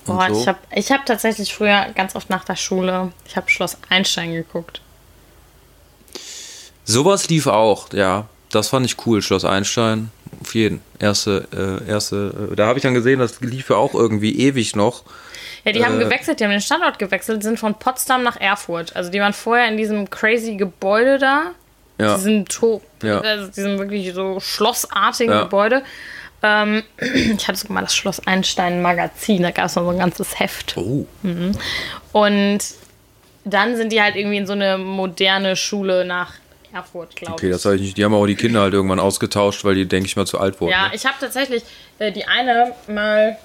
Boah, 0.05 0.29
so. 0.33 0.41
ich 0.41 0.49
habe 0.49 0.59
ich 0.75 0.93
hab 0.93 1.07
tatsächlich 1.07 1.55
früher 1.55 1.87
ganz 1.95 2.17
oft 2.17 2.29
nach 2.31 2.45
der 2.45 2.57
Schule, 2.57 3.13
ich 3.27 3.37
habe 3.37 3.49
Schloss 3.51 3.77
Einstein 3.89 4.33
geguckt. 4.33 4.81
Sowas 6.85 7.29
lief 7.29 7.47
auch, 7.47 7.93
ja. 7.93 8.27
Das 8.51 8.69
fand 8.69 8.85
ich 8.85 9.07
cool, 9.07 9.23
Schloss 9.23 9.45
Einstein. 9.45 10.11
Auf 10.41 10.55
jeden. 10.55 10.81
Erste, 10.99 11.47
äh, 11.87 11.89
erste, 11.91 12.51
äh, 12.53 12.57
da 12.57 12.67
habe 12.67 12.79
ich 12.79 12.83
dann 12.83 12.95
gesehen, 12.95 13.19
das 13.19 13.41
lief 13.41 13.71
ja 13.71 13.77
auch 13.77 13.95
irgendwie 13.95 14.39
ewig 14.41 14.75
noch. 14.77 15.05
Ja, 15.65 15.73
die 15.73 15.85
haben 15.85 16.01
Äh, 16.01 16.05
gewechselt, 16.05 16.41
die 16.41 16.45
haben 16.45 16.51
den 16.51 16.61
Standort 16.61 16.99
gewechselt, 16.99 17.43
sind 17.43 17.59
von 17.59 17.75
Potsdam 17.75 18.23
nach 18.25 18.41
Erfurt. 18.41 18.97
Also 18.97 19.11
die 19.11 19.21
waren 19.21 19.33
vorher 19.33 19.69
in 19.69 19.77
diesem 19.77 20.11
crazy 20.11 20.57
Gebäude 20.57 21.19
da. 21.19 21.53
Ja. 21.99 22.17
Diesem, 22.17 22.47
to 22.49 22.83
Ja. 23.03 23.21
also 23.21 23.47
diesem 23.49 23.79
wirklich 23.79 24.13
so 24.13 24.41
schlossartigen 24.41 25.33
Ja. 25.33 25.43
Gebäude. 25.45 25.83
Ähm, 26.43 26.83
ich 27.37 27.47
hatte 27.47 27.59
sogar 27.59 27.75
mal 27.75 27.81
das 27.83 27.95
Schloss 27.95 28.27
Einstein 28.27 28.83
Magazin, 28.83 29.43
da 29.43 29.51
gab 29.51 29.67
es 29.67 29.77
noch 29.77 29.85
so 29.85 29.91
ein 29.91 29.99
ganzes 29.99 30.39
Heft. 30.39 30.77
Oh. 30.77 31.07
Und 32.13 32.59
dann 33.45 33.77
sind 33.77 33.93
die 33.93 34.01
halt 34.03 34.17
irgendwie 34.17 34.37
in 34.39 34.47
so 34.47 34.53
eine 34.53 34.79
moderne 34.79 35.57
Schule 35.57 36.05
nach 36.05 36.35
Erfurt, 36.73 37.17
glaube 37.17 37.35
Okay, 37.35 37.47
ich. 37.47 37.53
das 37.53 37.65
habe 37.65 37.77
ich 37.77 37.83
nicht. 37.83 37.99
Die 37.99 38.05
haben 38.05 38.15
auch 38.15 38.27
die 38.27 38.35
Kinder 38.35 38.63
halt 38.63 38.73
irgendwann 38.73 39.01
ausgetauscht, 39.01 39.65
weil 39.65 39.75
die, 39.75 39.87
denke 39.87 40.07
ich 40.07 40.17
mal, 40.17 40.27
zu 40.27 40.39
alt 40.39 40.61
wurden. 40.61 40.71
Ja, 40.71 40.89
ne? 40.89 40.95
ich 40.95 41.05
habe 41.05 41.17
tatsächlich 41.21 41.63
äh, 41.99 42.11
die 42.13 42.25
eine 42.25 42.73
mal. 42.89 43.37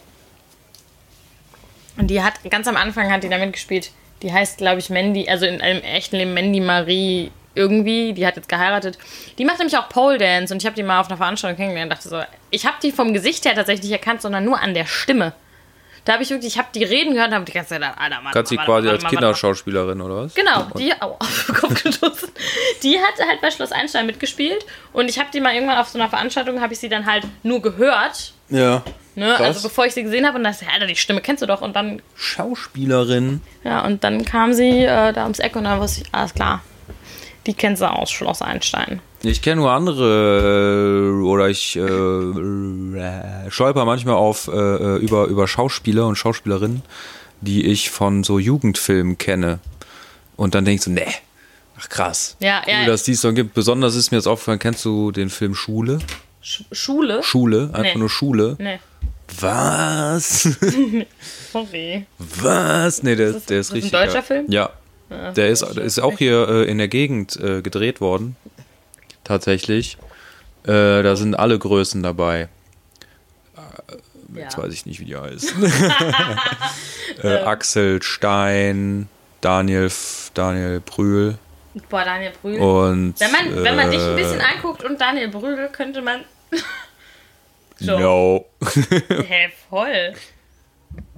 Und 1.97 2.07
die 2.07 2.21
hat 2.21 2.35
ganz 2.49 2.67
am 2.67 2.77
Anfang 2.77 3.11
hat 3.11 3.23
die 3.23 3.29
da 3.29 3.37
mitgespielt. 3.37 3.91
Die 4.21 4.31
heißt, 4.31 4.57
glaube 4.57 4.79
ich, 4.79 4.89
Mandy, 4.89 5.27
also 5.29 5.45
in 5.45 5.61
einem 5.61 5.81
echten 5.81 6.15
Leben 6.15 6.33
Mandy 6.33 6.59
Marie 6.59 7.31
irgendwie. 7.57 8.13
Die 8.13 8.25
hat 8.25 8.35
jetzt 8.37 8.47
geheiratet. 8.47 8.97
Die 9.37 9.43
macht 9.45 9.57
nämlich 9.57 9.77
auch 9.77 9.89
Pole 9.89 10.17
Dance 10.17 10.53
und 10.53 10.61
ich 10.61 10.65
habe 10.65 10.75
die 10.75 10.83
mal 10.83 10.99
auf 11.01 11.07
einer 11.07 11.17
Veranstaltung 11.17 11.57
kennengelernt 11.57 11.91
und 11.91 11.97
dachte 11.97 12.09
so, 12.09 12.21
ich 12.51 12.65
habe 12.65 12.77
die 12.81 12.91
vom 12.91 13.13
Gesicht 13.13 13.43
her 13.45 13.55
tatsächlich 13.55 13.83
nicht 13.89 13.99
erkannt, 13.99 14.21
sondern 14.21 14.45
nur 14.45 14.59
an 14.61 14.73
der 14.73 14.85
Stimme. 14.85 15.33
Da 16.05 16.13
habe 16.13 16.23
ich 16.23 16.29
wirklich, 16.29 16.53
ich 16.53 16.57
habe 16.57 16.69
die 16.73 16.85
reden 16.85 17.15
gehört 17.15 17.29
und 17.29 17.33
habe 17.35 17.43
die 17.43 17.51
ganze 17.51 17.71
Zeit 17.71 17.81
gedacht, 17.81 17.97
Alter, 17.99 18.21
Mann. 18.21 18.31
Kannst 18.31 18.49
sie 18.49 18.55
quasi 18.55 18.87
als. 18.87 19.03
Kinderschauspielerin 19.03 19.99
oder 19.99 20.15
was? 20.23 20.33
Genau, 20.35 20.67
die 20.77 20.93
au, 21.01 21.17
auf 21.19 21.45
den 21.47 21.55
Kopf 21.55 21.83
gestoßen. 21.83 22.29
Die 22.81 22.97
hat 22.97 23.27
halt 23.27 23.41
bei 23.41 23.51
Schloss 23.51 23.73
Einstein 23.73 24.05
mitgespielt 24.05 24.65
und 24.93 25.09
ich 25.09 25.19
habe 25.19 25.27
die 25.33 25.41
mal 25.41 25.53
irgendwann 25.53 25.77
auf 25.79 25.89
so 25.89 25.99
einer 25.99 26.07
Veranstaltung 26.07 26.61
habe 26.61 26.71
ich 26.71 26.79
sie 26.79 26.87
dann 26.87 27.05
halt 27.05 27.23
nur 27.43 27.61
gehört, 27.61 28.31
Ja. 28.47 28.83
ne? 29.15 29.35
Also 29.37 29.67
bevor 29.67 29.85
ich 29.85 29.93
sie 29.95 30.03
gesehen 30.03 30.25
habe 30.25 30.37
und 30.37 30.45
dachte, 30.45 30.63
Alter, 30.73 30.87
die 30.87 30.95
Stimme 30.95 31.19
kennst 31.19 31.41
du 31.43 31.45
doch 31.45 31.59
und 31.61 31.75
dann 31.75 32.01
Schauspielerin. 32.15 33.41
ja 33.65 33.83
und 33.85 34.03
dann 34.05 34.23
kam 34.23 34.53
sie 34.53 34.83
äh, 34.85 35.11
da 35.11 35.23
ums 35.23 35.39
Eck 35.39 35.57
und 35.57 35.65
dann 35.65 35.79
wusste 35.81 36.03
ich, 36.05 36.13
alles 36.13 36.33
klar, 36.33 36.61
die 37.47 37.53
kennst 37.53 37.81
du 37.81 37.89
aus 37.89 38.11
Schloss 38.11 38.41
Einstein. 38.41 39.01
Ich 39.23 39.41
kenne 39.41 39.61
nur 39.61 39.71
andere 39.71 41.09
äh, 41.19 41.23
oder 41.23 41.49
ich 41.49 41.75
äh, 41.75 43.49
stolper 43.49 43.85
manchmal 43.85 44.15
auf 44.15 44.47
äh, 44.47 44.51
äh, 44.51 44.97
über, 44.97 45.25
über 45.25 45.47
Schauspieler 45.47 46.05
und 46.05 46.15
Schauspielerinnen, 46.17 46.83
die 47.41 47.65
ich 47.65 47.89
von 47.89 48.23
so 48.23 48.37
Jugendfilmen 48.37 49.17
kenne. 49.17 49.59
Und 50.35 50.53
dann 50.53 50.65
denkst 50.65 50.85
du, 50.85 50.91
nee, 50.91 51.07
ach 51.79 51.89
krass. 51.89 52.35
Ja, 52.39 52.61
cool, 52.67 52.73
ja. 52.73 52.85
dass 52.85 53.03
die 53.03 53.13
es 53.13 53.21
so 53.21 53.33
gibt. 53.33 53.53
Besonders 53.55 53.95
ist 53.95 54.11
mir 54.11 54.17
jetzt 54.17 54.27
aufgefallen, 54.27 54.59
kennst 54.59 54.85
du 54.85 55.11
den 55.11 55.29
Film 55.29 55.55
Schule? 55.55 55.99
Sch 56.41 56.63
Schule? 56.71 57.23
Schule, 57.23 57.69
einfach 57.73 57.93
Nee. 57.93 57.97
nur 57.97 58.09
Schule. 58.09 58.55
nee, 58.59 58.79
Was? 59.41 60.43
sorry. 61.51 62.05
Was? 62.19 63.01
Nee, 63.03 63.15
der, 63.15 63.33
das- 63.33 63.45
der 63.45 63.59
ist 63.59 63.67
ist 63.67 63.69
das 63.69 63.71
ein 63.71 63.73
richtig. 63.75 63.91
deutscher 63.91 64.15
ja. 64.15 64.21
Film? 64.21 64.45
Ja. 64.49 64.69
Der 65.09 65.47
ist, 65.47 65.61
ist 65.61 65.99
auch 65.99 66.17
hier 66.17 66.47
äh, 66.49 66.63
in 66.69 66.77
der 66.77 66.87
Gegend 66.87 67.37
äh, 67.37 67.61
gedreht 67.61 68.01
worden. 68.01 68.35
Tatsächlich. 69.23 69.97
Äh, 70.63 71.01
da 71.03 71.15
sind 71.15 71.35
alle 71.35 71.57
Größen 71.57 72.03
dabei. 72.03 72.49
Ja. 74.33 74.43
Jetzt 74.43 74.57
weiß 74.57 74.73
ich 74.73 74.85
nicht, 74.85 74.99
wie 74.99 75.05
die 75.05 75.15
heißen. 75.15 75.63
äh, 77.23 77.37
Axel 77.43 78.01
Stein, 78.03 79.07
Daniel, 79.41 79.89
Daniel 80.33 80.81
Brühl. 80.81 81.37
Boah, 81.89 82.03
Daniel 82.03 82.33
Brühl. 82.41 82.59
Und, 82.59 83.19
wenn, 83.19 83.31
man, 83.31 83.63
wenn 83.63 83.75
man 83.75 83.91
dich 83.91 84.01
ein 84.01 84.13
äh, 84.13 84.15
bisschen 84.15 84.41
anguckt 84.41 84.83
und 84.83 84.99
Daniel 84.99 85.29
Brühl, 85.29 85.69
könnte 85.71 86.01
man. 86.01 86.23
so. 87.77 87.99
No. 87.99 88.45
Hä, 89.27 89.49
voll. 89.69 90.13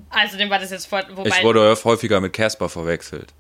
Also, 0.10 0.38
dem 0.38 0.50
war 0.50 0.60
das 0.60 0.72
jetzt 0.72 0.88
voll. 0.88 1.04
Wobei, 1.14 1.30
Ich 1.30 1.44
wurde 1.44 1.76
häufiger 1.84 2.20
mit 2.20 2.34
Casper 2.34 2.70
verwechselt. 2.70 3.34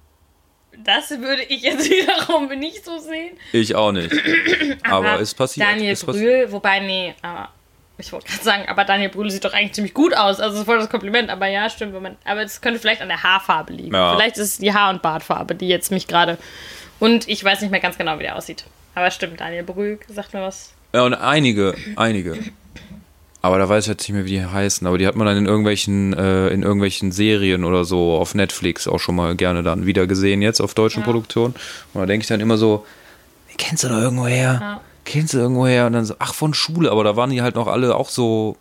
Das 0.83 1.09
würde 1.09 1.43
ich 1.43 1.61
jetzt 1.61 1.89
wiederum 1.89 2.47
nicht 2.57 2.83
so 2.85 2.97
sehen. 2.97 3.37
Ich 3.51 3.75
auch 3.75 3.91
nicht. 3.91 4.13
Aber 4.83 5.19
ist 5.19 5.35
passiert. 5.35 5.67
Daniel 5.67 5.95
passiert. 5.95 6.15
Brühl, 6.15 6.51
wobei, 6.51 6.79
nee, 6.79 7.13
aber 7.21 7.49
ich 7.97 8.13
wollte 8.13 8.27
gerade 8.27 8.43
sagen, 8.43 8.63
aber 8.69 8.85
Daniel 8.85 9.09
Brühl 9.09 9.29
sieht 9.29 9.43
doch 9.43 9.53
eigentlich 9.53 9.73
ziemlich 9.73 9.93
gut 9.93 10.15
aus. 10.15 10.39
Also, 10.39 10.51
das 10.51 10.59
ist 10.61 10.65
voll 10.65 10.77
das 10.77 10.89
Kompliment. 10.89 11.29
Aber 11.29 11.47
ja, 11.47 11.69
stimmt. 11.69 11.93
Wenn 11.93 12.01
man, 12.01 12.17
aber 12.23 12.41
es 12.43 12.61
könnte 12.61 12.79
vielleicht 12.79 13.01
an 13.01 13.09
der 13.09 13.23
Haarfarbe 13.23 13.73
liegen. 13.73 13.93
Ja. 13.93 14.15
Vielleicht 14.15 14.37
ist 14.37 14.47
es 14.47 14.57
die 14.57 14.73
Haar- 14.73 14.89
und 14.89 15.01
Bartfarbe, 15.01 15.53
die 15.53 15.67
jetzt 15.67 15.91
mich 15.91 16.07
gerade. 16.07 16.37
Und 16.99 17.27
ich 17.27 17.43
weiß 17.43 17.59
nicht 17.61 17.71
mehr 17.71 17.81
ganz 17.81 17.97
genau, 17.97 18.17
wie 18.17 18.23
der 18.23 18.37
aussieht. 18.37 18.63
Aber 18.95 19.11
stimmt, 19.11 19.41
Daniel 19.41 19.63
Brühl 19.63 19.99
sagt 20.07 20.33
mir 20.33 20.41
was. 20.41 20.73
Ja, 20.93 21.03
und 21.03 21.13
einige, 21.13 21.75
einige. 21.97 22.37
Aber 23.41 23.57
da 23.57 23.69
weiß 23.69 23.85
ich 23.85 23.89
jetzt 23.89 24.01
nicht 24.01 24.13
mehr, 24.15 24.25
wie 24.25 24.31
die 24.31 24.45
heißen. 24.45 24.85
Aber 24.85 24.97
die 24.97 25.07
hat 25.07 25.15
man 25.15 25.25
dann 25.25 25.37
in 25.37 25.45
irgendwelchen, 25.45 26.13
äh, 26.13 26.49
in 26.49 26.61
irgendwelchen 26.63 27.11
Serien 27.11 27.63
oder 27.63 27.85
so 27.85 28.13
auf 28.17 28.35
Netflix 28.35 28.87
auch 28.87 28.99
schon 28.99 29.15
mal 29.15 29.35
gerne 29.35 29.63
dann 29.63 29.85
wieder 29.85 30.07
gesehen, 30.07 30.41
jetzt 30.41 30.59
auf 30.59 30.73
deutschen 30.73 31.01
Ja. 31.01 31.05
Produktionen. 31.05 31.55
Und 31.93 32.01
da 32.01 32.05
denke 32.05 32.23
ich 32.23 32.27
dann 32.27 32.41
immer 32.41 32.57
so, 32.57 32.85
kennst 33.57 33.83
du 33.85 33.87
doch 33.89 33.97
irgendwoher? 33.97 34.59
Ja. 34.61 34.81
Kennst 35.05 35.33
du 35.33 35.37
irgendwoher? 35.37 35.87
Und 35.87 35.93
dann 35.93 36.05
so, 36.05 36.15
ach, 36.19 36.33
von 36.33 36.53
Schule. 36.53 36.91
Aber 36.91 37.03
da 37.03 37.15
waren 37.15 37.29
die 37.29 37.41
halt 37.41 37.55
noch 37.55 37.67
alle 37.67 37.95
auch 37.95 38.09
so 38.09 38.57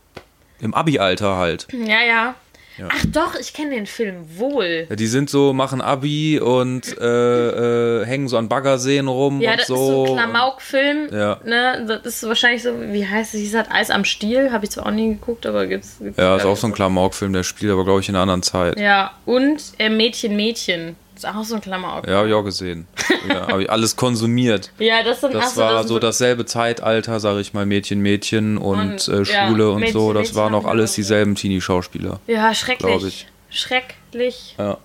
im 0.61 0.75
Abi-Alter 0.75 1.37
halt. 1.37 1.67
Ja, 1.73 2.01
ja. 2.07 2.35
Ja. 2.79 2.89
Ach 2.91 3.05
doch, 3.13 3.35
ich 3.35 3.53
kenne 3.53 3.71
den 3.71 3.87
Film 3.87 4.25
wohl. 4.37 4.87
Ja, 4.89 4.97
die 4.97 5.07
sind 5.07 5.29
so, 5.31 5.53
machen 5.53 5.81
Abi 5.81 6.39
und 6.39 6.97
äh, 6.99 8.03
äh, 8.03 8.07
hängen 8.07 8.29
so 8.29 8.39
an 8.39 8.49
Baggerseen 8.49 9.09
rum 9.09 9.41
Ja, 9.41 9.53
und 9.53 9.61
das 9.61 9.67
so. 9.67 9.75
ist 9.75 9.81
so 9.81 10.05
ein 10.07 10.13
Klamauk-Film. 10.15 11.09
Ja. 11.13 11.41
Ne? 11.45 12.01
Das 12.05 12.15
ist 12.15 12.29
wahrscheinlich 12.29 12.63
so, 12.63 12.71
wie 12.81 13.07
heißt 13.07 13.35
es? 13.35 13.41
Hieß 13.41 13.53
das 13.53 13.71
Eis 13.71 13.91
am 13.91 14.05
Stiel? 14.05 14.53
Habe 14.53 14.65
ich 14.65 14.71
zwar 14.71 14.87
auch 14.87 14.91
nie 14.91 15.09
geguckt, 15.09 15.45
aber 15.47 15.67
gibt's. 15.67 15.97
gibt's 16.01 16.19
Ja, 16.19 16.37
ist 16.37 16.45
auch 16.45 16.57
so 16.57 16.67
ein 16.69 16.73
Klamauk-Film, 16.73 17.33
der 17.33 17.43
spielt 17.43 17.73
aber, 17.73 17.85
glaube 17.85 18.01
ich, 18.01 18.09
in 18.09 18.15
einer 18.15 18.23
anderen 18.23 18.43
Zeit. 18.43 18.79
Ja, 18.79 19.13
und 19.27 19.61
äh, 19.79 19.89
Mädchen, 19.89 20.37
Mädchen. 20.37 20.97
Ist 21.19 21.27
auch 21.27 21.43
so 21.43 21.57
ein 21.57 21.61
Klamauk. 21.61 22.07
Ja, 22.07 22.19
habe 22.19 22.29
ich 22.29 22.35
auch 22.35 22.45
gesehen. 22.45 22.87
Ja, 23.29 23.49
habe 23.49 23.65
ich 23.65 23.71
alles 23.71 23.97
konsumiert. 23.97 24.71
Ja, 24.79 25.03
das 25.03 25.21
sind 25.21 25.35
Das 25.35 25.57
so, 25.57 25.61
war 25.61 25.79
sind 25.81 25.89
so 25.89 25.99
dasselbe 25.99 26.47
Zeitalter, 26.47 27.19
sage 27.19 27.41
ich 27.41 27.53
mal, 27.55 27.67
Mädchen, 27.67 27.99
Mädchen 28.01 28.57
und, 28.57 28.79
Und, 28.79 29.09
äh, 29.09 29.23
ja, 29.25 29.49
Schule 29.49 29.73
und 29.73 29.81
Mädchen, 29.81 29.95
so. 29.95 30.13
Das 30.13 30.23
Mädchen 30.29 30.37
waren 30.37 30.55
auch 30.55 30.65
alles 30.65 30.93
dieselben 30.93 31.35
Teenie-Schauspieler. 31.35 32.21
Ja, 32.29 32.55
schrecklich. 32.55 33.27
Schrecklich. 33.51 34.55
Ja. 34.59 34.79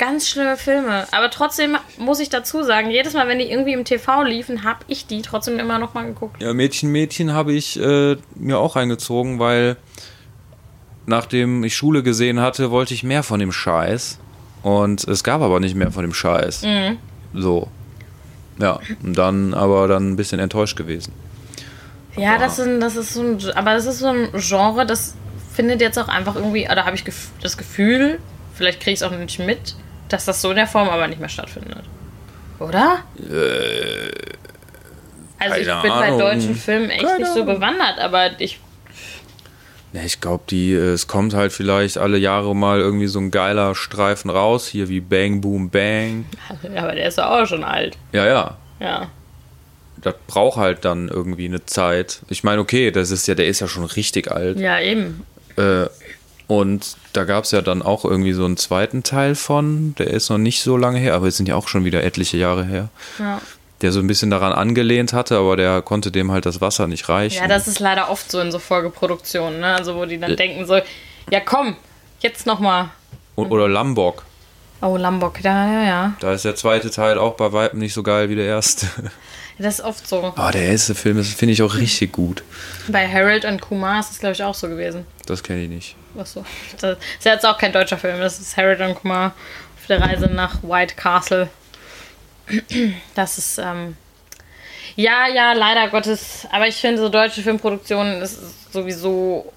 Ganz 0.00 0.28
schlimme 0.28 0.56
Filme. 0.56 1.06
Aber 1.12 1.30
trotzdem 1.30 1.76
muss 1.96 2.18
ich 2.18 2.28
dazu 2.28 2.64
sagen, 2.64 2.90
jedes 2.90 3.14
Mal, 3.14 3.28
wenn 3.28 3.38
die 3.38 3.48
irgendwie 3.48 3.72
im 3.72 3.84
TV 3.84 4.24
liefen, 4.24 4.64
habe 4.64 4.80
ich 4.88 5.06
die 5.06 5.22
trotzdem 5.22 5.60
immer 5.60 5.78
noch 5.78 5.94
mal 5.94 6.04
geguckt. 6.06 6.42
ja, 6.42 6.52
Mädchen, 6.54 6.90
Mädchen 6.90 7.32
habe 7.32 7.52
ich 7.52 7.80
äh, 7.80 8.16
mir 8.34 8.58
auch 8.58 8.74
reingezogen, 8.74 9.38
weil 9.38 9.76
nachdem 11.06 11.62
ich 11.62 11.76
Schule 11.76 12.02
gesehen 12.02 12.40
hatte, 12.40 12.72
wollte 12.72 12.92
ich 12.94 13.04
mehr 13.04 13.22
von 13.22 13.38
dem 13.38 13.52
Scheiß. 13.52 14.18
Und 14.66 15.06
es 15.06 15.22
gab 15.22 15.42
aber 15.42 15.60
nicht 15.60 15.76
mehr 15.76 15.92
von 15.92 16.02
dem 16.02 16.12
Scheiß. 16.12 16.62
Mhm. 16.62 16.98
So. 17.32 17.68
Ja, 18.58 18.80
und 19.00 19.16
dann 19.16 19.54
aber 19.54 19.86
dann 19.86 20.10
ein 20.10 20.16
bisschen 20.16 20.40
enttäuscht 20.40 20.76
gewesen. 20.76 21.12
Ja, 22.16 22.36
das, 22.36 22.56
sind, 22.56 22.80
das 22.80 22.96
ist 22.96 23.14
so 23.14 23.20
ein, 23.20 23.38
aber 23.54 23.74
das 23.74 23.86
ist 23.86 24.00
so 24.00 24.08
ein 24.08 24.28
Genre, 24.32 24.84
das 24.84 25.14
findet 25.54 25.80
jetzt 25.80 25.96
auch 26.00 26.08
einfach 26.08 26.34
irgendwie, 26.34 26.68
oder 26.68 26.84
habe 26.84 26.96
ich 26.96 27.04
das 27.40 27.56
Gefühl, 27.56 28.18
vielleicht 28.54 28.80
kriege 28.80 28.94
ich 28.94 29.00
es 29.00 29.02
auch 29.04 29.12
nicht 29.12 29.38
mit, 29.38 29.76
dass 30.08 30.24
das 30.24 30.42
so 30.42 30.50
in 30.50 30.56
der 30.56 30.66
Form 30.66 30.88
aber 30.88 31.06
nicht 31.06 31.20
mehr 31.20 31.28
stattfindet. 31.28 31.84
Oder? 32.58 33.04
also 35.38 35.60
ich 35.60 35.66
bin 35.66 35.82
bei 35.82 35.90
Ahnung. 35.90 36.18
deutschen 36.18 36.56
Filmen 36.56 36.90
echt 36.90 37.04
Keine 37.04 37.18
nicht 37.20 37.34
so 37.34 37.44
bewandert, 37.44 38.00
aber 38.00 38.40
ich 38.40 38.58
Ja, 39.96 40.02
ich 40.04 40.20
glaube, 40.20 40.44
die, 40.50 40.74
äh, 40.74 40.92
es 40.92 41.06
kommt 41.06 41.32
halt 41.32 41.52
vielleicht 41.54 41.96
alle 41.96 42.18
Jahre 42.18 42.54
mal 42.54 42.80
irgendwie 42.80 43.06
so 43.06 43.18
ein 43.18 43.30
geiler 43.30 43.74
Streifen 43.74 44.28
raus, 44.30 44.66
hier 44.66 44.90
wie 44.90 45.00
Bang 45.00 45.40
Boom 45.40 45.70
Bang. 45.70 46.26
Aber 46.76 46.94
der 46.94 47.08
ist 47.08 47.16
ja 47.16 47.30
auch 47.30 47.46
schon 47.46 47.64
alt. 47.64 47.96
Ja, 48.12 48.26
ja. 48.26 48.58
Ja. 48.78 49.08
Das 50.02 50.14
braucht 50.26 50.58
halt 50.58 50.84
dann 50.84 51.08
irgendwie 51.08 51.46
eine 51.46 51.64
Zeit. 51.64 52.20
Ich 52.28 52.44
meine, 52.44 52.60
okay, 52.60 52.90
das 52.90 53.10
ist 53.10 53.26
ja, 53.26 53.34
der 53.34 53.46
ist 53.46 53.60
ja 53.60 53.68
schon 53.68 53.84
richtig 53.84 54.30
alt. 54.30 54.60
Ja, 54.60 54.78
eben. 54.78 55.24
Äh, 55.56 55.86
und 56.46 56.98
da 57.14 57.24
gab 57.24 57.44
es 57.44 57.52
ja 57.52 57.62
dann 57.62 57.80
auch 57.80 58.04
irgendwie 58.04 58.34
so 58.34 58.44
einen 58.44 58.58
zweiten 58.58 59.02
Teil 59.02 59.34
von, 59.34 59.94
der 59.98 60.08
ist 60.08 60.28
noch 60.28 60.36
nicht 60.36 60.60
so 60.60 60.76
lange 60.76 60.98
her, 60.98 61.14
aber 61.14 61.26
es 61.28 61.38
sind 61.38 61.48
ja 61.48 61.56
auch 61.56 61.68
schon 61.68 61.86
wieder 61.86 62.04
etliche 62.04 62.36
Jahre 62.36 62.64
her, 62.64 62.90
Ja. 63.18 63.40
Der 63.82 63.92
so 63.92 64.00
ein 64.00 64.06
bisschen 64.06 64.30
daran 64.30 64.52
angelehnt 64.52 65.12
hatte, 65.12 65.36
aber 65.36 65.56
der 65.56 65.82
konnte 65.82 66.10
dem 66.10 66.32
halt 66.32 66.46
das 66.46 66.60
Wasser 66.60 66.86
nicht 66.86 67.08
reichen. 67.08 67.42
ja, 67.42 67.48
das 67.48 67.68
ist 67.68 67.78
leider 67.78 68.10
oft 68.10 68.30
so 68.30 68.40
in 68.40 68.50
so 68.50 68.58
Folgeproduktionen, 68.58 69.60
ne? 69.60 69.74
Also 69.74 69.96
wo 69.96 70.04
die 70.06 70.18
dann 70.18 70.36
denken 70.36 70.66
so, 70.66 70.80
ja 71.30 71.40
komm, 71.40 71.76
jetzt 72.20 72.46
nochmal. 72.46 72.90
Und, 73.34 73.50
oder 73.50 73.68
Lambok. 73.68 74.24
Oh, 74.82 74.96
Lombok, 74.96 75.42
ja, 75.42 75.72
ja, 75.72 75.84
ja. 75.84 76.16
Da 76.20 76.32
ist 76.32 76.44
der 76.44 76.54
zweite 76.54 76.90
Teil 76.90 77.18
auch 77.18 77.34
bei 77.34 77.52
weitem 77.52 77.78
nicht 77.78 77.94
so 77.94 78.02
geil 78.02 78.28
wie 78.28 78.34
der 78.34 78.46
erste. 78.46 78.86
Das 79.58 79.78
ist 79.78 79.84
oft 79.86 80.06
so. 80.06 80.34
Aber 80.36 80.52
der 80.52 80.64
erste 80.66 80.94
Film 80.94 81.22
finde 81.24 81.54
ich, 81.54 81.62
auch 81.62 81.76
richtig 81.76 82.12
gut. 82.12 82.42
Bei 82.88 83.08
Harold 83.10 83.46
und 83.46 83.62
Kumar 83.62 84.00
ist 84.00 84.10
es, 84.10 84.18
glaube 84.18 84.34
ich, 84.34 84.42
auch 84.42 84.54
so 84.54 84.68
gewesen. 84.68 85.06
Das 85.24 85.42
kenne 85.42 85.62
ich 85.62 85.70
nicht. 85.70 85.96
Was 86.12 86.34
so. 86.34 86.44
Das 86.78 86.98
ist 86.98 87.24
ja 87.24 87.32
jetzt 87.32 87.46
auch 87.46 87.56
kein 87.56 87.72
deutscher 87.72 87.96
Film. 87.96 88.20
Das 88.20 88.38
ist 88.38 88.54
Harold 88.58 88.80
und 88.80 88.96
Kumar 88.96 89.34
auf 89.80 89.86
der 89.86 90.02
Reise 90.02 90.26
nach 90.26 90.62
White 90.62 90.94
Castle. 90.96 91.48
Das 93.14 93.38
ist, 93.38 93.58
ähm. 93.58 93.96
Ja, 94.94 95.26
ja, 95.28 95.52
leider 95.52 95.88
Gottes. 95.90 96.46
Aber 96.50 96.66
ich 96.66 96.76
finde, 96.76 96.98
so 96.98 97.08
deutsche 97.08 97.42
Filmproduktionen 97.42 98.22
ist 98.22 98.72
sowieso. 98.72 99.52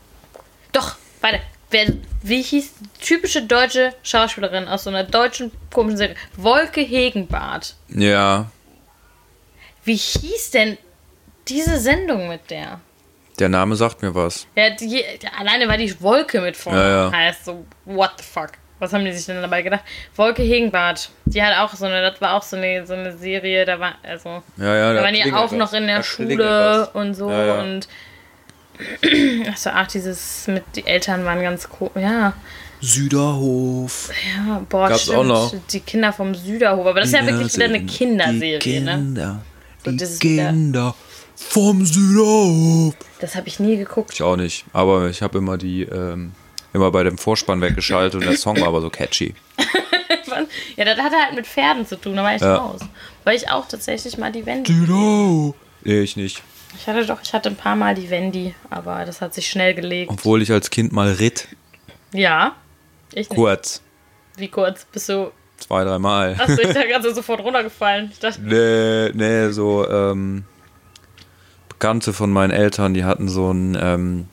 Doch, 0.71 0.95
warte. 1.21 1.39
Wer, 1.71 1.93
wie 2.23 2.41
hieß 2.41 2.73
die 2.79 3.05
typische 3.05 3.43
deutsche 3.43 3.93
Schauspielerin 4.01 4.67
aus 4.67 4.85
so 4.85 4.89
einer 4.89 5.03
deutschen 5.03 5.51
komischen 5.71 5.97
Serie? 5.97 6.15
Wolke 6.35 6.81
Hegenbart. 6.81 7.75
Ja, 7.89 8.49
Wie 9.83 9.95
hieß 9.95 10.49
denn 10.51 10.79
diese 11.47 11.77
Sendung 11.79 12.27
mit 12.27 12.49
der? 12.49 12.79
der 13.37 13.49
Name 13.49 13.75
sagt 13.75 14.01
mir 14.01 14.13
was. 14.15 14.47
Ja, 14.55 14.71
die, 14.71 14.87
die, 14.87 15.03
alleine 15.37 15.67
weil 15.67 15.77
die 15.77 16.01
Wolke 16.01 16.41
mit 16.41 16.57
vorne 16.57 16.79
Ja, 16.79 17.05
ja. 17.05 17.11
heißt, 17.11 17.45
so, 17.45 17.65
what 17.85 18.11
the 18.17 18.23
fuck? 18.23 18.51
Was 18.79 18.93
haben 18.93 19.03
die 19.03 19.11
sich 19.11 19.25
denn 19.25 19.41
dabei 19.41 19.61
gedacht? 19.61 19.81
Wolke 20.15 20.41
Hegenbart, 20.41 21.09
die 21.25 21.43
hat 21.43 21.57
auch 21.57 21.73
so 21.75 21.85
eine, 21.85 22.01
das 22.01 22.21
war 22.21 22.35
auch 22.35 22.43
so 22.43 22.55
eine, 22.55 22.85
so 22.87 22.93
eine 22.93 23.17
Serie, 23.17 23.65
da 23.65 23.79
war, 23.79 23.95
also, 24.03 24.41
Ja, 24.57 24.75
ja, 24.75 24.93
da 24.93 25.03
waren 25.03 25.13
die 25.13 25.33
auch 25.33 25.51
noch 25.51 25.71
was. 25.71 25.73
in 25.73 25.87
der 25.87 25.97
Da 25.97 26.03
Schule 26.03 26.89
und 26.93 27.13
so 27.13 27.29
Ja, 27.29 27.45
ja. 27.45 27.61
und, 27.61 27.87
achso, 29.49 29.69
ach, 29.73 29.87
dieses 29.87 30.47
mit, 30.47 30.63
die 30.75 30.87
Eltern 30.87 31.25
waren 31.25 31.41
ganz 31.41 31.67
cool, 31.79 31.89
ja, 31.95 32.33
Süderhof. 32.81 34.09
ja, 34.37 34.61
boah, 34.69 34.87
Gab's 34.89 35.01
stimmt, 35.03 35.17
auch 35.17 35.23
noch. 35.25 35.53
die 35.71 35.79
Kinder 35.81 36.13
vom 36.13 36.33
Süderhof, 36.33 36.85
aber 36.87 37.01
das 37.01 37.09
ist 37.09 37.15
ja 37.15 37.25
wirklich 37.25 37.53
wieder 37.55 37.65
eine 37.65 37.85
Kinderserie, 37.85 38.59
die 38.59 38.79
ne? 38.79 38.91
Kinder, 38.95 39.41
So, 39.83 39.91
die 39.91 39.97
das 39.97 40.09
ist 40.11 40.23
wieder- 40.23 40.49
Kinder 40.49 40.95
vom 41.35 41.85
Süderhof. 41.85 42.95
Das 43.19 43.35
habe 43.35 43.47
ich 43.49 43.59
nie 43.59 43.75
geguckt. 43.77 44.11
Ich 44.13 44.21
auch 44.23 44.37
nicht, 44.37 44.65
aber 44.71 45.09
ich 45.09 45.21
habe 45.21 45.37
immer 45.39 45.57
die, 45.57 45.83
ähm, 45.83 46.31
immer 46.73 46.91
bei 46.91 47.03
dem 47.03 47.17
Vorspann 47.17 47.61
weggeschaltet 47.61 48.15
und 48.21 48.25
der 48.27 48.37
Song 48.37 48.59
war 48.61 48.67
aber 48.67 48.81
so 48.81 48.89
catchy. 48.89 49.33
Ja, 50.77 50.85
das 50.85 50.97
hatte 50.99 51.15
halt 51.15 51.35
mit 51.35 51.47
Pferden 51.47 51.85
zu 51.85 51.95
tun, 51.99 52.15
da 52.15 52.23
war 52.23 52.35
ich 52.35 52.41
Ja. 52.41 52.55
raus. 52.55 52.81
Weil 53.23 53.35
ich 53.35 53.49
auch 53.49 53.67
tatsächlich 53.67 54.17
mal 54.17 54.31
die 54.31 54.45
Wendy 54.45 54.71
Süderhof. 54.73 55.55
Nee, 55.83 56.01
ich 56.01 56.15
nicht. 56.15 56.43
Ich 56.77 56.87
hatte 56.87 57.05
doch, 57.05 57.19
ich 57.23 57.33
hatte 57.33 57.49
ein 57.49 57.55
paar 57.55 57.75
Mal 57.75 57.95
die 57.95 58.09
Wendy, 58.09 58.53
aber 58.69 59.03
das 59.05 59.21
hat 59.21 59.33
sich 59.33 59.49
schnell 59.49 59.73
gelegt. 59.73 60.11
Obwohl 60.11 60.41
ich 60.41 60.51
als 60.51 60.69
Kind 60.69 60.91
mal 60.93 61.11
ritt. 61.13 61.47
Ja. 62.13 62.55
Ich 63.11 63.29
nicht. 63.29 63.35
Kurz. 63.35 63.81
Wie 64.37 64.47
kurz 64.49 64.85
bist 64.85 65.09
du. 65.09 65.31
Zwei, 65.57 65.83
dreimal. 65.83 66.35
Achso, 66.37 66.61
ich 66.61 66.67
dachte 66.71 66.87
gerade 66.87 67.03
so 67.09 67.15
sofort 67.15 67.41
runtergefallen. 67.41 68.09
Ich 68.13 68.19
dachte, 68.19 68.39
Nee, 68.41 69.09
nee, 69.13 69.49
so 69.51 69.89
ähm, 69.89 70.45
Bekannte 71.67 72.13
von 72.13 72.31
meinen 72.31 72.51
Eltern, 72.51 72.93
die 72.93 73.03
hatten 73.03 73.27
so 73.27 73.49
einen 73.49 73.77
ähm, 73.81 74.27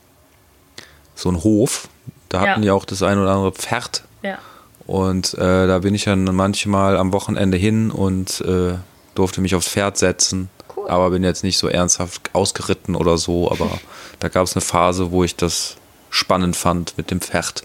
so 1.15 1.29
einen 1.29 1.43
Hof. 1.43 1.89
Da 2.29 2.39
hatten 2.41 2.61
Ja. 2.63 2.65
die 2.65 2.71
auch 2.71 2.85
das 2.85 3.03
ein 3.03 3.17
oder 3.19 3.31
andere 3.31 3.51
Pferd. 3.51 4.03
ja. 4.23 4.37
Und 4.85 5.33
äh, 5.33 5.67
da 5.67 5.79
bin 5.79 5.93
ich 5.93 6.05
dann 6.05 6.23
manchmal 6.23 6.95
am 6.95 7.11
Wochenende 7.11 7.57
hin 7.57 7.91
und 7.91 8.39
äh, 8.39 8.75
durfte 9.15 9.41
mich 9.41 9.53
aufs 9.53 9.67
Pferd 9.67 9.97
setzen. 9.97 10.49
Cool. 10.77 10.89
Aber 10.89 11.09
bin 11.09 11.25
jetzt 11.25 11.43
nicht 11.43 11.57
so 11.57 11.67
ernsthaft 11.67 12.29
ausgeritten 12.31 12.95
oder 12.95 13.17
so. 13.17 13.51
Aber 13.51 13.69
da 14.19 14.29
gab 14.29 14.45
es 14.45 14.55
eine 14.55 14.61
Phase, 14.61 15.11
wo 15.11 15.25
ich 15.25 15.35
das 15.35 15.75
spannend 16.09 16.55
fand 16.55 16.97
mit 16.97 17.11
dem 17.11 17.19
Pferd. 17.19 17.63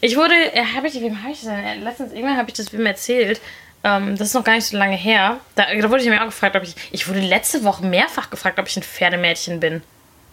Ich 0.00 0.16
wurde, 0.16 0.32
äh, 0.54 0.62
habe 0.76 0.86
ich, 0.86 0.94
wem 0.94 1.20
habe 1.22 1.32
ich 1.32 1.40
das 1.40 1.48
denn? 1.48 1.58
Äh, 1.64 1.78
Letztens, 1.78 2.12
irgendwann 2.12 2.36
habe 2.36 2.48
ich 2.48 2.54
das 2.54 2.72
wem 2.72 2.86
erzählt. 2.86 3.40
Ähm, 3.82 4.16
das 4.16 4.28
ist 4.28 4.34
noch 4.34 4.44
gar 4.44 4.54
nicht 4.54 4.66
so 4.66 4.76
lange 4.76 4.94
her. 4.96 5.38
Da, 5.56 5.64
da 5.74 5.90
wurde 5.90 6.02
ich 6.04 6.08
mir 6.08 6.20
auch 6.22 6.26
gefragt, 6.26 6.54
ob 6.54 6.62
ich. 6.62 6.76
Ich 6.92 7.08
wurde 7.08 7.18
letzte 7.20 7.64
Woche 7.64 7.84
mehrfach 7.84 8.30
gefragt, 8.30 8.60
ob 8.60 8.68
ich 8.68 8.76
ein 8.76 8.84
Pferdemädchen 8.84 9.58
bin. 9.58 9.82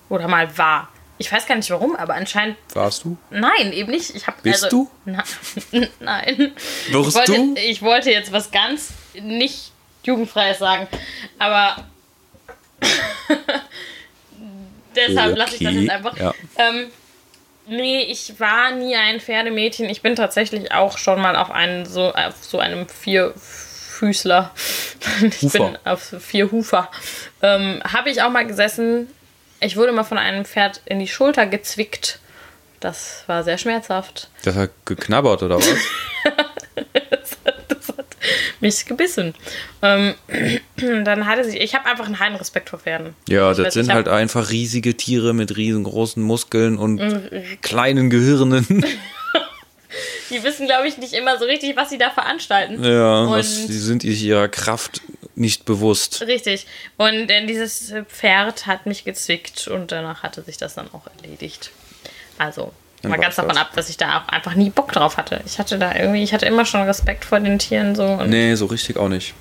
Oder 0.10 0.28
mal 0.28 0.56
war. 0.56 0.90
Ich 1.20 1.32
weiß 1.32 1.46
gar 1.48 1.56
nicht 1.56 1.70
warum, 1.72 1.96
aber 1.96 2.14
anscheinend. 2.14 2.58
Warst 2.74 3.04
du? 3.04 3.18
Nein, 3.32 3.74
eben 3.74 3.92
nicht. 3.92 4.16
Ich 4.16 4.28
hab, 4.28 4.42
Bist 4.44 4.66
also, 4.66 4.84
du? 4.84 4.92
Na, 5.06 5.24
nein. 6.00 6.54
Wirst 6.90 7.10
ich 7.10 7.16
wollte, 7.16 7.34
du? 7.34 7.56
Ich 7.58 7.82
wollte 7.82 8.12
jetzt 8.12 8.32
was 8.32 8.52
ganz 8.52 8.90
nicht 9.20 9.72
Jugendfreies 10.04 10.60
sagen. 10.60 10.88
Aber 11.40 11.84
deshalb 14.96 15.38
lasse 15.38 15.56
ich 15.56 15.64
das 15.64 15.70
Okay, 15.74 15.80
jetzt 15.82 15.90
einfach. 15.92 16.18
ja. 16.18 16.34
Ähm, 16.58 16.88
nee, 17.68 18.02
ich 18.04 18.40
war 18.40 18.72
nie 18.72 18.96
ein 18.96 19.20
Pferdemädchen. 19.20 19.90
Ich 19.90 20.02
bin 20.02 20.16
tatsächlich 20.16 20.72
auch 20.72 20.98
schon 20.98 21.20
mal 21.22 21.36
auf 21.36 21.52
einen 21.52 21.86
so 21.86 22.14
auf 22.14 22.36
so 22.42 22.60
einem 22.60 22.88
Vierfüßler. 22.88 24.52
Ich 25.22 25.42
Hufer. 25.42 25.60
bin 25.60 25.78
auf 25.86 26.14
vier 26.20 26.52
Hufer. 26.52 26.92
Ähm, 27.42 27.82
Habe 27.92 28.10
ich 28.12 28.22
auch 28.22 28.30
mal 28.30 28.46
gesessen. 28.46 29.08
Ich 29.60 29.76
wurde 29.78 29.92
mal 29.92 30.04
von 30.04 30.18
einem 30.18 30.46
Pferd 30.46 30.82
in 30.86 31.00
die 31.00 31.08
Schulter 31.08 31.46
gezwickt. 31.48 32.20
Das 32.80 33.24
war 33.28 33.44
sehr 33.44 33.58
schmerzhaft. 33.58 34.30
Das 34.44 34.56
hat 34.56 34.72
geknabbert 34.86 35.44
oder 35.44 35.58
was? 35.58 35.68
Das 37.70 37.90
hat 37.98 38.06
mich 38.60 38.86
gebissen. 38.86 39.34
Ähm, 39.82 40.14
dann 41.04 41.26
hatte 41.26 41.44
sie. 41.50 41.58
Ich 41.58 41.74
habe 41.76 41.86
einfach 41.86 42.06
einen 42.06 42.20
heilen 42.20 42.36
Respekt 42.36 42.70
vor 42.70 42.80
Pferden. 42.80 43.16
Ja, 43.28 43.52
Ich 43.52 43.58
das 43.58 43.68
weiß, 43.68 43.74
sind 43.74 43.94
halt 43.94 44.08
einfach 44.08 44.50
riesige 44.52 44.96
Tiere 44.96 45.34
mit 45.34 45.56
riesengroßen 45.58 46.22
Muskeln 46.22 46.78
und 46.78 46.96
Mhm. 46.96 47.22
kleinen 47.62 48.10
Gehirnen. 48.10 48.66
Die 50.30 50.44
wissen, 50.44 50.68
glaube 50.68 50.88
ich, 50.88 50.98
nicht 50.98 51.14
immer 51.14 51.40
so 51.40 51.46
richtig, 51.46 51.76
was 51.78 51.90
sie 51.90 51.98
da 51.98 52.10
veranstalten. 52.10 52.84
ja, 52.84 53.22
Und- 53.22 53.32
was, 53.32 53.66
die 53.68 53.74
sind 53.78 54.02
sich 54.02 54.22
ihrer 54.24 54.50
Kraft 54.50 55.02
nicht 55.38 55.66
bewusst. 55.66 56.22
Richtig. 56.22 56.66
Und 56.98 57.30
äh, 57.30 57.46
dieses 57.46 57.94
Pferd 58.10 58.66
hat 58.66 58.86
mich 58.86 59.04
gezwickt 59.06 59.68
und 59.68 59.92
danach 59.92 60.24
hatte 60.24 60.42
sich 60.42 60.58
das 60.58 60.76
dann 60.76 60.88
auch 60.94 61.08
erledigt. 61.22 61.72
Also, 62.38 62.72
Dann 63.02 63.12
mal 63.12 63.18
ganz 63.20 63.36
davon 63.36 63.50
das. 63.50 63.58
ab, 63.60 63.72
dass 63.76 63.90
ich 63.90 63.98
da 63.98 64.20
auch 64.20 64.28
einfach 64.30 64.56
nie 64.56 64.70
Bock 64.70 64.92
drauf 64.92 65.18
hatte. 65.18 65.42
Ich 65.46 65.60
hatte 65.60 65.78
da 65.80 65.96
irgendwie, 65.96 66.24
ich 66.24 66.34
hatte 66.34 66.46
immer 66.46 66.66
schon 66.66 66.82
Respekt 66.84 67.24
vor 67.26 67.40
den 67.40 67.60
Tieren 67.60 67.96
so 67.96 68.04
und 68.06 68.30
Nee, 68.30 68.56
so 68.56 68.66
richtig 68.66 68.98
auch 68.98 69.10
nicht. 69.10 69.34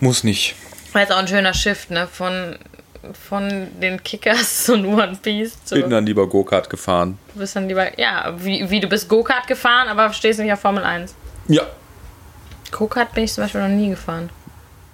Muss 0.00 0.24
nicht. 0.24 0.54
war 0.92 1.02
jetzt 1.02 1.12
auch 1.12 1.16
ein 1.18 1.28
schöner 1.28 1.54
Shift, 1.54 1.90
ne? 1.90 2.06
Von, 2.06 2.58
von 3.28 3.68
den 3.80 4.02
Kickers 4.02 4.64
zu 4.64 4.74
One 4.74 5.18
Piece 5.22 5.64
zu. 5.64 5.74
Bin 5.76 5.90
dann 5.90 6.06
lieber 6.06 6.28
Go-Kart 6.28 6.68
gefahren. 6.70 7.18
Du 7.32 7.40
bist 7.40 7.56
dann 7.56 7.68
lieber, 7.68 7.98
ja, 7.98 8.34
wie, 8.38 8.68
wie 8.70 8.80
du 8.80 8.86
bist 8.88 9.08
Go-Kart 9.08 9.46
gefahren, 9.46 9.88
aber 9.88 10.12
stehst 10.12 10.38
nicht 10.38 10.52
auf 10.52 10.60
Formel 10.60 10.84
1. 10.84 11.14
Ja. 11.48 11.62
Go-Kart 12.74 13.12
bin 13.14 13.24
ich 13.24 13.32
zum 13.32 13.44
Beispiel 13.44 13.60
noch 13.62 13.68
nie 13.68 13.90
gefahren. 13.90 14.30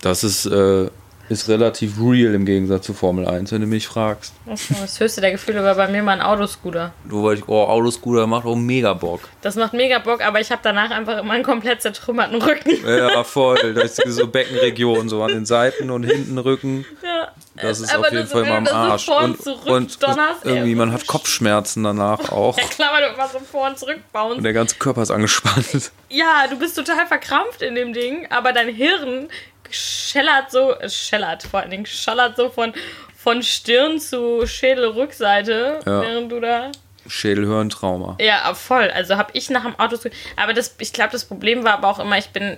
Das 0.02 0.22
ist, 0.24 0.46
äh, 0.46 0.88
ist 1.30 1.48
relativ 1.48 1.92
real 2.00 2.34
im 2.34 2.44
Gegensatz 2.44 2.84
zu 2.86 2.92
Formel 2.92 3.26
1, 3.26 3.52
wenn 3.52 3.60
du 3.60 3.66
mich 3.68 3.86
fragst. 3.86 4.34
Das, 4.46 4.98
höchste 4.98 5.20
der 5.20 5.30
Gefühle 5.30 5.62
war 5.62 5.76
bei 5.76 5.86
mir 5.86 6.02
mal 6.02 6.12
ein 6.12 6.20
Autoscooter. 6.22 6.92
Weil 7.04 7.38
ich, 7.38 7.48
oh, 7.48 7.62
Autoscooter 7.62 8.26
macht 8.26 8.46
auch 8.46 8.56
mega 8.56 8.94
Bock. 8.94 9.20
Das 9.40 9.54
macht 9.54 9.72
mega 9.72 10.00
Bock, 10.00 10.26
aber 10.26 10.40
ich 10.40 10.50
habe 10.50 10.60
danach 10.64 10.90
einfach 10.90 11.18
immer 11.18 11.32
einen 11.32 11.44
komplett 11.44 11.82
zertrümmerten 11.82 12.42
Rücken. 12.42 12.72
Ja, 12.84 13.22
voll. 13.22 13.74
Da 13.74 13.82
ist 13.82 14.02
so 14.06 14.26
Beckenregion, 14.26 15.08
so 15.08 15.22
an 15.22 15.28
den 15.28 15.46
Seiten 15.46 15.90
und 15.90 16.02
hinten 16.02 16.36
Rücken. 16.36 16.84
Ja. 17.02 17.28
Das 17.62 17.80
ist 17.80 17.94
Aber 17.94 18.06
auf 18.06 18.12
jeden 18.12 18.26
so, 18.26 18.32
Fall 18.34 18.44
du 18.46 18.52
am 18.54 18.66
so 18.66 18.72
Arsch. 18.72 19.04
vor 19.06 19.18
und 19.18 19.30
Und, 19.30 19.42
zurück 19.42 19.66
und 19.70 20.02
donnerst, 20.02 20.44
ey, 20.46 20.54
irgendwie, 20.54 20.72
so 20.72 20.78
man 20.78 20.92
hat 20.92 21.06
Kopfschmerzen 21.06 21.84
danach 21.84 22.32
auch. 22.32 22.56
Ja, 22.58 22.64
klar, 22.64 22.90
weil 22.94 23.08
du 23.08 23.14
immer 23.14 23.28
so 23.28 23.38
vor 23.38 23.68
und 23.68 23.78
zurück 23.78 23.96
Und 23.96 24.12
bounce. 24.12 24.42
der 24.42 24.52
ganze 24.52 24.76
Körper 24.76 25.02
ist 25.02 25.10
angespannt. 25.10 25.92
Ja, 26.08 26.46
du 26.50 26.58
bist 26.58 26.76
total 26.76 27.06
verkrampft 27.06 27.62
in 27.62 27.74
dem 27.76 27.92
Ding, 27.92 28.26
aber 28.30 28.52
dein 28.52 28.68
Hirn 28.68 29.28
schellert 29.74 30.50
so, 30.50 30.72
äh, 30.78 30.88
schellert 30.88 31.42
vor 31.42 31.60
allen 31.60 31.70
Dingen, 31.70 31.86
schallert 31.86 32.36
so 32.36 32.48
von, 32.50 32.72
von 33.16 33.42
Stirn 33.42 33.98
zu 34.00 34.46
Schädelrückseite, 34.46 35.80
Ja. 35.86 36.02
während 36.02 36.32
du 36.32 36.40
da. 36.40 36.70
Schädelhirntrauma. 37.06 38.16
Ja, 38.20 38.54
voll. 38.54 38.90
Also 38.90 39.16
habe 39.16 39.30
ich 39.34 39.50
nach 39.50 39.64
dem 39.64 39.78
Auto. 39.78 39.96
Aber 40.36 40.52
das, 40.52 40.74
ich 40.78 40.92
glaube, 40.92 41.12
das 41.12 41.24
Problem 41.24 41.64
war 41.64 41.74
aber 41.74 41.88
auch 41.88 41.98
immer, 41.98 42.18
ich 42.18 42.28
bin 42.28 42.56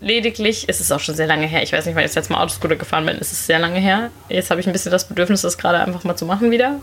lediglich, 0.00 0.64
es 0.68 0.80
ist 0.80 0.92
auch 0.92 1.00
schon 1.00 1.14
sehr 1.14 1.26
lange 1.26 1.46
her, 1.46 1.62
ich 1.62 1.72
weiß 1.72 1.86
nicht, 1.86 1.94
wann 1.94 2.02
ich 2.02 2.08
das 2.10 2.16
letzte 2.16 2.32
Mal 2.32 2.42
Autoscooter 2.42 2.76
gefahren 2.76 3.06
bin, 3.06 3.16
es 3.20 3.32
ist 3.32 3.46
sehr 3.46 3.58
lange 3.58 3.78
her. 3.78 4.10
Jetzt 4.28 4.50
habe 4.50 4.60
ich 4.60 4.66
ein 4.66 4.72
bisschen 4.72 4.92
das 4.92 5.08
Bedürfnis, 5.08 5.42
das 5.42 5.56
gerade 5.56 5.80
einfach 5.80 6.04
mal 6.04 6.16
zu 6.16 6.26
machen 6.26 6.50
wieder. 6.50 6.80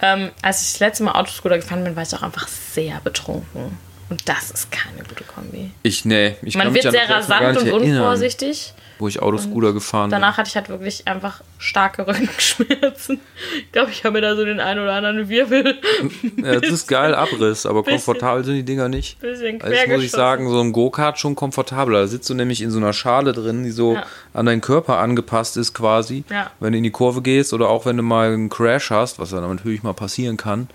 Ähm, 0.00 0.30
als 0.42 0.62
ich 0.62 0.72
das 0.72 0.80
letzte 0.80 1.04
Mal 1.04 1.12
Autoscooter 1.12 1.56
gefahren 1.56 1.82
bin, 1.84 1.96
war 1.96 2.02
ich 2.02 2.14
auch 2.14 2.22
einfach 2.22 2.46
sehr 2.48 3.00
betrunken. 3.02 3.78
Und 4.10 4.28
das 4.28 4.50
ist 4.50 4.70
keine 4.70 5.02
gute 5.08 5.24
Kombi. 5.24 5.70
Ich, 5.82 6.04
nee, 6.04 6.36
ich 6.42 6.54
Man 6.54 6.74
wird 6.74 6.90
sehr 6.90 7.08
rasant 7.08 7.56
und 7.58 7.72
unvorsichtig. 7.72 8.74
Wo 8.98 9.08
ich 9.08 9.20
Autoscooter 9.20 9.72
gefahren 9.72 10.10
Danach 10.10 10.36
hatte 10.36 10.48
ich 10.48 10.56
halt 10.56 10.68
wirklich 10.68 11.06
einfach 11.08 11.40
starke 11.58 12.06
Rückenschmerzen. 12.06 13.20
Ich 13.58 13.72
glaube, 13.72 13.90
ich 13.90 14.04
habe 14.04 14.14
mir 14.14 14.20
da 14.20 14.36
so 14.36 14.44
den 14.44 14.60
einen 14.60 14.80
oder 14.80 14.92
anderen 14.94 15.28
Wirbel 15.28 15.62
bin. 15.62 16.44
Ja, 16.44 16.60
das 16.60 16.70
ist 16.70 16.86
geil, 16.88 17.14
Abriss, 17.14 17.66
aber 17.66 17.82
Bisschen. 17.82 17.98
komfortabel 17.98 18.44
sind 18.44 18.54
die 18.56 18.64
Dinger 18.64 18.88
nicht. 18.88 19.20
bisschen 19.20 19.60
Also 19.62 19.74
das 19.74 19.86
muss 19.88 20.02
ich 20.04 20.10
sagen, 20.10 20.48
so 20.48 20.60
ein 20.60 20.72
Go-Kart 20.72 21.18
schon 21.18 21.34
komfortabler. 21.34 22.00
Da 22.00 22.06
sitzt 22.06 22.28
du 22.30 22.34
nämlich 22.34 22.62
in 22.62 22.70
so 22.70 22.78
einer 22.78 22.92
Schale 22.92 23.32
drin, 23.32 23.64
die 23.64 23.70
so 23.70 23.94
Ja. 23.94 24.04
an 24.34 24.46
deinen 24.46 24.60
Körper 24.60 24.98
angepasst 24.98 25.56
ist 25.56 25.74
quasi. 25.74 26.24
Ja. 26.30 26.50
Wenn 26.60 26.72
du 26.72 26.78
in 26.78 26.84
die 26.84 26.90
Kurve 26.90 27.22
gehst 27.22 27.52
oder 27.52 27.68
auch 27.68 27.86
wenn 27.86 27.96
du 27.96 28.02
mal 28.02 28.32
einen 28.32 28.48
Crash 28.48 28.90
hast, 28.90 29.18
was 29.18 29.30
ja 29.32 29.40
dann 29.40 29.54
natürlich 29.56 29.82
mal 29.82 29.94
passieren 29.94 30.36
kann, 30.36 30.68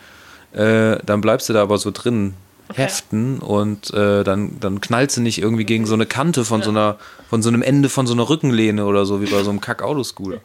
äh, 0.54 0.98
dann 1.06 1.22
bleibst 1.22 1.50
du 1.50 1.54
da 1.54 1.62
aber 1.62 1.78
so 1.78 1.92
drin 1.92 2.34
heften 2.74 3.40
und 3.40 3.94
äh, 3.94 4.24
dann, 4.24 4.60
dann 4.60 4.82
knallst 4.82 5.18
du 5.18 5.22
nicht 5.22 5.42
irgendwie 5.42 5.66
gegen 5.66 5.86
so 5.86 5.94
eine 5.94 6.06
Kante 6.06 6.46
von 6.46 6.62
so 6.62 6.70
einer, 6.70 6.98
von 7.30 7.42
so 7.42 7.50
einem 7.50 7.62
Ende 7.62 7.90
von 7.90 8.08
so 8.08 8.14
einer 8.14 8.30
Rückenlehne 8.30 8.86
oder 8.86 9.06
so, 9.06 9.22
wie 9.22 9.30
bei 9.30 9.44
so 9.44 9.50
einem 9.50 9.62
Kack-Autoscooter. 9.62 10.40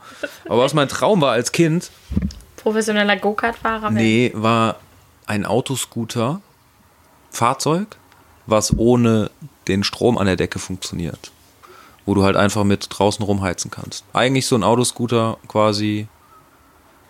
Aber 0.49 0.63
was 0.63 0.75
mein 0.75 0.89
Traum 0.89 1.21
war 1.21 1.33
als 1.33 1.53
Kind, 1.53 1.91
Professioneller 2.63 3.17
Go-Kart-Fahrer. 3.17 3.91
Nee, 3.91 4.31
war 4.35 4.77
ein 5.27 5.45
Autoscooter, 5.45 6.41
Fahrzeug, 7.31 7.97
was 8.47 8.77
ohne 8.79 9.31
den 9.67 9.83
Strom 9.83 10.17
an 10.17 10.27
der 10.27 10.37
Decke 10.37 10.59
funktioniert. 10.59 11.33
Wo 12.07 12.15
du 12.15 12.23
halt 12.23 12.37
einfach 12.37 12.65
mit 12.65 12.87
draußen 12.91 13.25
rumheizen 13.25 13.71
kannst. 13.71 14.05
Eigentlich 14.13 14.47
so 14.47 14.57
ein 14.57 14.63
Autoscooter 14.63 15.39
quasi. 15.49 16.09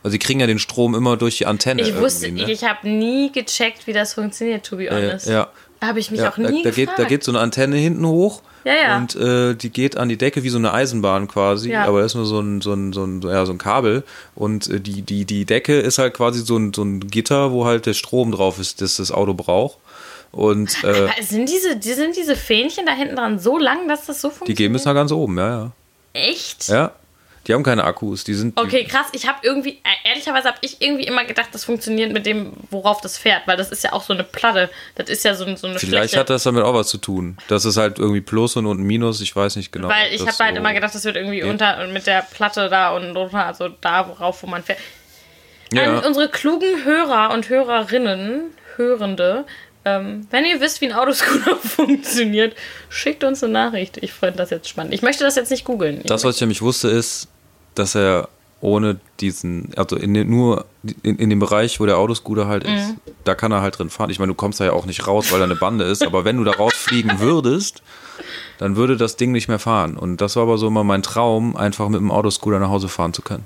Also, 0.02 0.12
sie 0.12 0.18
kriegen 0.18 0.40
ja 0.40 0.46
den 0.46 0.58
Strom 0.58 0.94
immer 0.94 1.16
durch 1.16 1.38
die 1.38 1.46
Antenne. 1.46 1.82
Ich 1.82 1.96
wusste, 1.96 2.30
ne? 2.30 2.50
ich 2.50 2.64
habe 2.64 2.88
nie 2.88 3.30
gecheckt, 3.32 3.86
wie 3.86 3.92
das 3.92 4.14
funktioniert, 4.14 4.64
to 4.66 4.76
be 4.76 4.88
honest. 4.90 5.28
äh, 5.28 5.32
ja. 5.32 5.48
Da 5.80 5.88
habe 5.88 5.98
ich 6.00 6.10
mich 6.12 6.20
Ja, 6.20 6.30
auch 6.30 6.36
da, 6.36 6.48
nie 6.50 6.62
da, 6.62 6.70
geht, 6.70 6.88
gefragt. 6.88 6.98
da 6.98 7.04
geht 7.04 7.24
so 7.24 7.32
eine 7.32 7.40
Antenne 7.40 7.76
hinten 7.76 8.06
hoch 8.06 8.42
Ja, 8.64 8.72
ja. 8.74 8.96
und 8.96 9.16
äh, 9.16 9.54
die 9.56 9.70
geht 9.70 9.96
an 9.96 10.08
die 10.08 10.16
Decke 10.16 10.44
wie 10.44 10.48
so 10.48 10.58
eine 10.58 10.72
Eisenbahn 10.72 11.26
quasi, 11.26 11.70
Ja. 11.72 11.84
aber 11.86 11.98
da 12.00 12.06
ist 12.06 12.14
nur 12.14 12.24
so 12.24 12.38
ein, 12.40 12.60
so 12.60 12.72
ein, 12.72 12.92
so 12.92 13.04
ein, 13.04 13.20
ja, 13.22 13.44
so 13.46 13.52
ein 13.52 13.58
Kabel 13.58 14.04
und 14.36 14.68
äh, 14.70 14.80
die, 14.80 15.02
die, 15.02 15.24
die 15.24 15.44
Decke 15.44 15.80
ist 15.80 15.98
halt 15.98 16.14
quasi 16.14 16.40
so 16.44 16.56
ein, 16.56 16.72
so 16.72 16.84
ein 16.84 17.00
Gitter, 17.08 17.50
wo 17.50 17.64
halt 17.64 17.86
der 17.86 17.94
Strom 17.94 18.30
drauf 18.30 18.60
ist, 18.60 18.80
das 18.80 18.96
das 18.98 19.10
Auto 19.10 19.34
braucht. 19.34 19.78
Und 20.30 20.82
äh, 20.84 21.08
sind 21.20 21.48
diese, 21.48 21.74
die, 21.76 21.92
sind 21.94 22.16
diese 22.16 22.36
Fähnchen 22.36 22.86
da 22.86 22.92
hinten 22.92 23.16
dran 23.16 23.38
so 23.40 23.58
lang, 23.58 23.88
dass 23.88 24.06
das 24.06 24.20
so 24.20 24.28
die 24.28 24.34
funktioniert? 24.34 24.58
gehen 24.58 24.72
bis 24.72 24.84
nach 24.84 24.94
ganz 24.94 25.10
oben, 25.10 25.36
ja, 25.36 25.48
ja. 25.48 25.72
Echt? 26.12 26.68
Ja, 26.68 26.92
die 27.46 27.54
haben 27.54 27.62
keine 27.62 27.84
Akkus, 27.84 28.22
die 28.24 28.34
sind. 28.34 28.58
Okay, 28.58 28.84
krass. 28.84 29.06
Ich 29.12 29.26
habe 29.26 29.38
irgendwie, 29.42 29.80
äh, 29.82 30.08
ehrlicherweise 30.08 30.48
habe 30.48 30.58
ich 30.60 30.80
irgendwie 30.80 31.04
immer 31.04 31.24
gedacht, 31.24 31.48
das 31.52 31.64
funktioniert 31.64 32.12
mit 32.12 32.24
dem, 32.24 32.52
worauf 32.70 33.00
das 33.00 33.18
fährt, 33.18 33.42
weil 33.46 33.56
das 33.56 33.70
ist 33.70 33.82
ja 33.82 33.92
auch 33.92 34.02
so 34.02 34.12
eine 34.12 34.22
Platte. 34.22 34.70
Das 34.94 35.08
ist 35.08 35.24
ja 35.24 35.34
so, 35.34 35.44
so 35.56 35.66
eine 35.66 35.78
Vielleicht 35.78 36.10
Fläche. 36.10 36.20
hat 36.20 36.30
das 36.30 36.44
damit 36.44 36.62
auch 36.62 36.74
was 36.74 36.88
zu 36.88 36.98
tun. 36.98 37.36
Das 37.48 37.64
ist 37.64 37.76
halt 37.76 37.98
irgendwie 37.98 38.20
Plus 38.20 38.54
und 38.56 38.66
unten 38.66 38.84
Minus, 38.84 39.20
ich 39.20 39.34
weiß 39.34 39.56
nicht 39.56 39.72
genau. 39.72 39.88
weil 39.88 40.12
ich 40.12 40.20
habe 40.20 40.36
halt 40.38 40.56
immer 40.56 40.72
gedacht, 40.72 40.94
das 40.94 41.04
wird 41.04 41.16
irgendwie 41.16 41.42
unter 41.42 41.82
und 41.82 41.92
mit 41.92 42.06
der 42.06 42.22
Platte 42.22 42.68
da 42.68 42.94
und 42.94 43.14
drunter, 43.14 43.46
also 43.46 43.68
da, 43.68 44.08
worauf 44.08 44.42
wo 44.42 44.46
man 44.46 44.62
fährt. 44.62 44.78
An 45.72 45.78
Ja, 45.78 45.98
unsere 46.06 46.28
klugen 46.28 46.84
Hörer 46.84 47.32
und 47.32 47.48
Hörerinnen, 47.48 48.52
Hörende, 48.76 49.46
ähm, 49.84 50.26
wenn 50.30 50.44
ihr 50.44 50.60
wisst, 50.60 50.80
wie 50.80 50.86
ein 50.86 50.92
Autoscooter 50.92 51.56
funktioniert, 51.62 52.54
schickt 52.88 53.24
uns 53.24 53.42
eine 53.42 53.52
Nachricht. 53.52 53.96
Ich 53.98 54.12
finde 54.12 54.36
das 54.36 54.50
jetzt 54.50 54.68
spannend. 54.68 54.94
Ich 54.94 55.02
möchte 55.02 55.24
das 55.24 55.34
jetzt 55.34 55.50
nicht 55.50 55.64
googeln. 55.64 56.02
das, 56.04 56.24
was 56.24 56.36
ich 56.36 56.40
nämlich 56.40 56.62
wusste, 56.62 56.88
ist, 56.88 57.28
dass 57.74 57.94
er 57.94 58.28
ohne 58.60 59.00
diesen, 59.20 59.70
also 59.76 59.96
in 59.96 60.14
den, 60.14 60.30
nur 60.30 60.66
in, 61.02 61.16
in 61.16 61.30
dem 61.30 61.40
Bereich, 61.40 61.80
wo 61.80 61.86
der 61.86 61.98
Autoscooter 61.98 62.46
halt 62.46 62.62
ist, 62.64 62.90
Mhm. 62.90 62.96
da 63.24 63.34
kann 63.34 63.50
er 63.50 63.60
halt 63.60 63.76
drin 63.78 63.90
fahren. 63.90 64.10
Ich 64.10 64.20
meine, 64.20 64.30
du 64.30 64.34
kommst 64.36 64.60
da 64.60 64.64
ja 64.66 64.72
auch 64.72 64.86
nicht 64.86 65.06
raus, 65.08 65.32
weil 65.32 65.38
da 65.40 65.44
eine 65.46 65.56
Bande 65.56 65.84
ist, 65.84 66.04
aber 66.06 66.24
wenn 66.24 66.36
du 66.36 66.44
da 66.44 66.52
rausfliegen 66.52 67.18
würdest, 67.18 67.82
dann 68.58 68.76
würde 68.76 68.96
das 68.96 69.16
Ding 69.16 69.32
nicht 69.32 69.48
mehr 69.48 69.58
fahren. 69.58 69.96
Und 69.96 70.20
das 70.20 70.36
war 70.36 70.44
aber 70.44 70.58
so 70.58 70.68
immer 70.68 70.84
mein 70.84 71.02
Traum, 71.02 71.56
einfach 71.56 71.88
mit 71.88 72.00
dem 72.00 72.12
Autoscooter 72.12 72.60
nach 72.60 72.68
Hause 72.68 72.88
fahren 72.88 73.12
zu 73.12 73.22
können. 73.22 73.44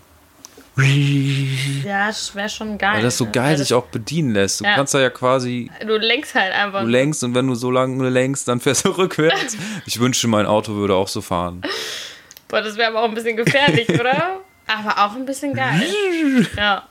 ja, 1.84 2.08
das 2.08 2.34
wäre 2.34 2.48
schon 2.50 2.76
geil. 2.76 2.96
Weil 2.96 3.02
das 3.02 3.16
so 3.16 3.24
ne? 3.24 3.30
geil 3.30 3.56
sich 3.56 3.72
auch 3.72 3.86
bedienen 3.86 4.32
lässt. 4.34 4.60
Du 4.60 4.64
Ja. 4.64 4.74
kannst 4.74 4.92
da 4.92 5.00
ja 5.00 5.08
quasi 5.10 5.70
Du 5.86 5.96
lenkst 5.96 6.34
halt 6.34 6.52
einfach. 6.52 6.82
Du 6.82 6.86
lenkst 6.88 7.24
und 7.24 7.34
wenn 7.34 7.46
du 7.46 7.54
so 7.54 7.70
lange 7.70 8.08
lenkst, 8.10 8.46
dann 8.48 8.60
fährst 8.60 8.84
du 8.84 8.90
rückwärts. 8.98 9.56
Ich 9.86 9.98
wünschte, 9.98 10.28
mein 10.28 10.44
Auto 10.46 10.74
würde 10.74 10.94
auch 10.94 11.08
so 11.08 11.22
fahren. 11.22 11.62
Boah, 12.48 12.62
das 12.62 12.76
wäre 12.76 12.88
aber 12.88 13.02
auch 13.02 13.08
ein 13.08 13.14
bisschen 13.14 13.36
gefährlich, 13.36 13.88
oder? 13.88 14.40
Aber 14.68 15.04
auch 15.06 15.14
ein 15.14 15.26
bisschen 15.26 15.54
geil. 15.54 15.86
Ja. 16.56 16.88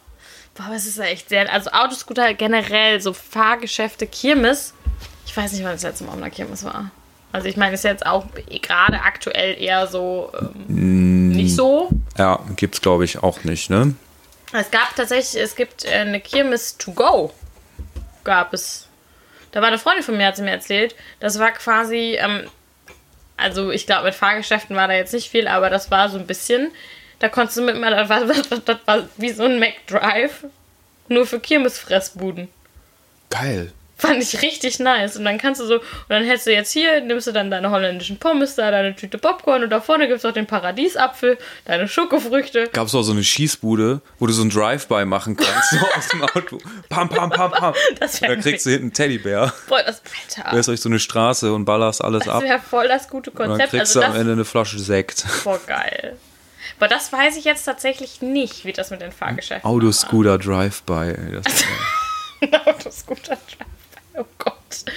Boah, 0.53 0.64
aber 0.68 0.76
es 0.76 0.86
ist 0.86 0.97
ja 0.97 1.03
echt 1.03 1.28
sehr. 1.28 1.51
Also 1.51 1.72
Autoscooter 1.72 2.34
generell, 2.34 3.01
so 3.01 3.12
Fahrgeschäfte, 3.12 4.08
Kirmes. 4.08 4.74
Ich 5.26 5.36
weiß 5.36 5.51
nicht, 5.51 5.66
wann 5.66 5.74
das 5.74 5.84
letzte 5.84 6.06
Mal 6.06 6.12
auf 6.12 6.18
einer 6.18 6.30
Kirmes 6.30 6.64
war. 6.64 6.91
Also 7.34 7.49
ich 7.49 7.58
meine, 7.58 7.74
ist 7.74 7.84
jetzt 7.84 8.06
auch 8.06 8.28
gerade 8.62 9.01
aktuell 9.01 9.62
eher 9.62 9.88
so 9.88 10.32
ähm, 10.70 11.32
nicht 11.32 11.53
so. 11.53 11.89
Ja, 12.18 12.39
gibt's 12.56 12.80
glaube 12.80 13.03
ich 13.03 13.22
auch 13.22 13.43
nicht, 13.43 13.70
ne? 13.70 13.93
Es 14.53 14.72
gab 14.72 14.95
tatsächlich, 14.95 15.43
es 15.43 15.58
gibt 15.58 15.84
äh, 15.84 15.89
eine 15.89 16.22
Kirmes 16.22 16.78
to 16.78 16.93
go. 16.93 17.34
Gab 18.24 18.53
es. 18.53 18.88
Da 19.51 19.60
war 19.60 19.68
eine 19.68 19.78
Freundin 19.78 20.03
von 20.03 20.16
mir, 20.16 20.28
hat 20.28 20.38
sie 20.38 20.43
mir 20.43 20.51
erzählt. 20.51 20.95
Das 21.20 21.38
war 21.39 21.51
quasi, 21.51 22.18
ähm, 22.18 22.47
also 23.38 23.71
ich 23.71 23.86
glaube, 23.86 24.05
mit 24.05 24.15
Fahrgeschäften 24.15 24.75
war 24.75 24.88
da 24.88 24.93
jetzt 24.93 25.13
nicht 25.13 25.29
viel, 25.29 25.47
aber 25.47 25.69
das 25.69 25.91
war 25.91 26.09
so 26.09 26.17
ein 26.17 26.27
bisschen, 26.27 26.71
da 27.19 27.29
konntest 27.29 27.57
du 27.57 27.61
mit 27.61 27.79
mal, 27.79 27.91
das 27.91 28.09
war, 28.09 28.21
das 28.65 28.77
war 28.86 29.09
wie 29.17 29.31
so 29.31 29.43
ein 29.43 29.59
McDrive, 29.59 30.45
nur 31.07 31.25
für 31.25 31.39
Kirmesfressbuden. 31.39 32.49
Geil. 33.29 33.73
Fand 33.98 34.22
ich 34.22 34.41
richtig 34.41 34.80
nice. 34.80 35.16
Und 35.16 35.24
dann 35.24 35.38
kannst 35.38 35.62
du 35.62 35.66
so, 35.66 35.76
und 35.76 35.84
dann 36.10 36.24
hättest 36.26 36.48
du 36.48 36.52
jetzt 36.52 36.72
hier, 36.74 37.00
nimmst 37.00 37.28
du 37.28 37.32
dann 37.32 37.50
deine 37.50 37.70
holländischen 37.72 38.18
Pommes 38.18 38.56
da, 38.56 38.70
deine 38.70 38.93
Tüte 38.96 39.18
Popcorn 39.18 39.64
und 39.64 39.70
da 39.70 39.80
vorne 39.80 40.08
gibt 40.08 40.20
es 40.20 40.26
auch 40.26 40.34
den 40.34 40.46
Paradiesapfel, 40.48 41.38
deine 41.64 41.88
Schokofrüchte. 41.88 42.68
Gab 42.74 42.88
es 42.88 42.96
auch 42.96 43.04
so 43.04 43.14
eine 43.14 43.24
Schießbude, 43.24 44.02
wo 44.20 44.28
du 44.28 44.34
so 44.34 44.43
ein 44.43 44.50
Drive-By 44.50 45.06
machen 45.06 45.38
kannst, 45.38 45.70
so 45.72 45.78
aus 45.98 46.08
dem 46.10 46.24
Auto. 46.24 46.58
Pam, 46.89 47.08
pam, 47.08 47.30
pam, 47.30 47.52
pam. 47.52 47.74
Das 48.00 48.22
Und 48.22 48.30
dann 48.30 48.41
kriegst 48.41 48.66
du 48.66 48.72
hinten 48.72 48.86
einen 48.86 48.93
Teddybär. 48.93 49.54
voll 49.68 49.82
das 49.86 50.02
Alter. 50.36 50.56
Lässt 50.56 50.68
euch 50.70 50.82
so 50.82 50.89
eine 50.89 51.00
Straße 51.00 51.54
und 51.54 51.64
ballerst 51.64 52.04
alles 52.04 52.28
ab. 52.28 52.41
Das 52.41 52.50
wäre 52.50 52.60
voll 52.60 52.88
das 52.89 53.08
gute 53.08 53.32
Und 53.32 53.39
dann 53.39 53.48
Konzept. 53.52 53.70
kriegst 53.70 53.96
Also 53.96 54.02
du 54.02 54.06
am 54.08 54.16
Ende 54.16 54.34
eine 54.34 54.43
Flasche 54.46 54.78
Sekt. 54.78 55.22
voll 55.22 55.60
geil. 55.68 56.18
Aber 56.78 56.89
das 56.89 57.14
weiß 57.14 57.38
ich 57.38 57.46
jetzt 57.46 57.64
tatsächlich 57.64 58.22
nicht, 58.22 58.66
wie 58.66 58.74
das 58.74 58.89
mit 58.89 59.00
den 59.00 59.14
Fahrgeschäften 59.14 59.64
Autoscooter 59.70 60.38
Drive-By. 60.38 61.14
ey, 61.18 61.41
Das 61.41 61.54
ist 61.54 61.66
Autoscooter 62.68 63.38
Gott. 64.84 64.93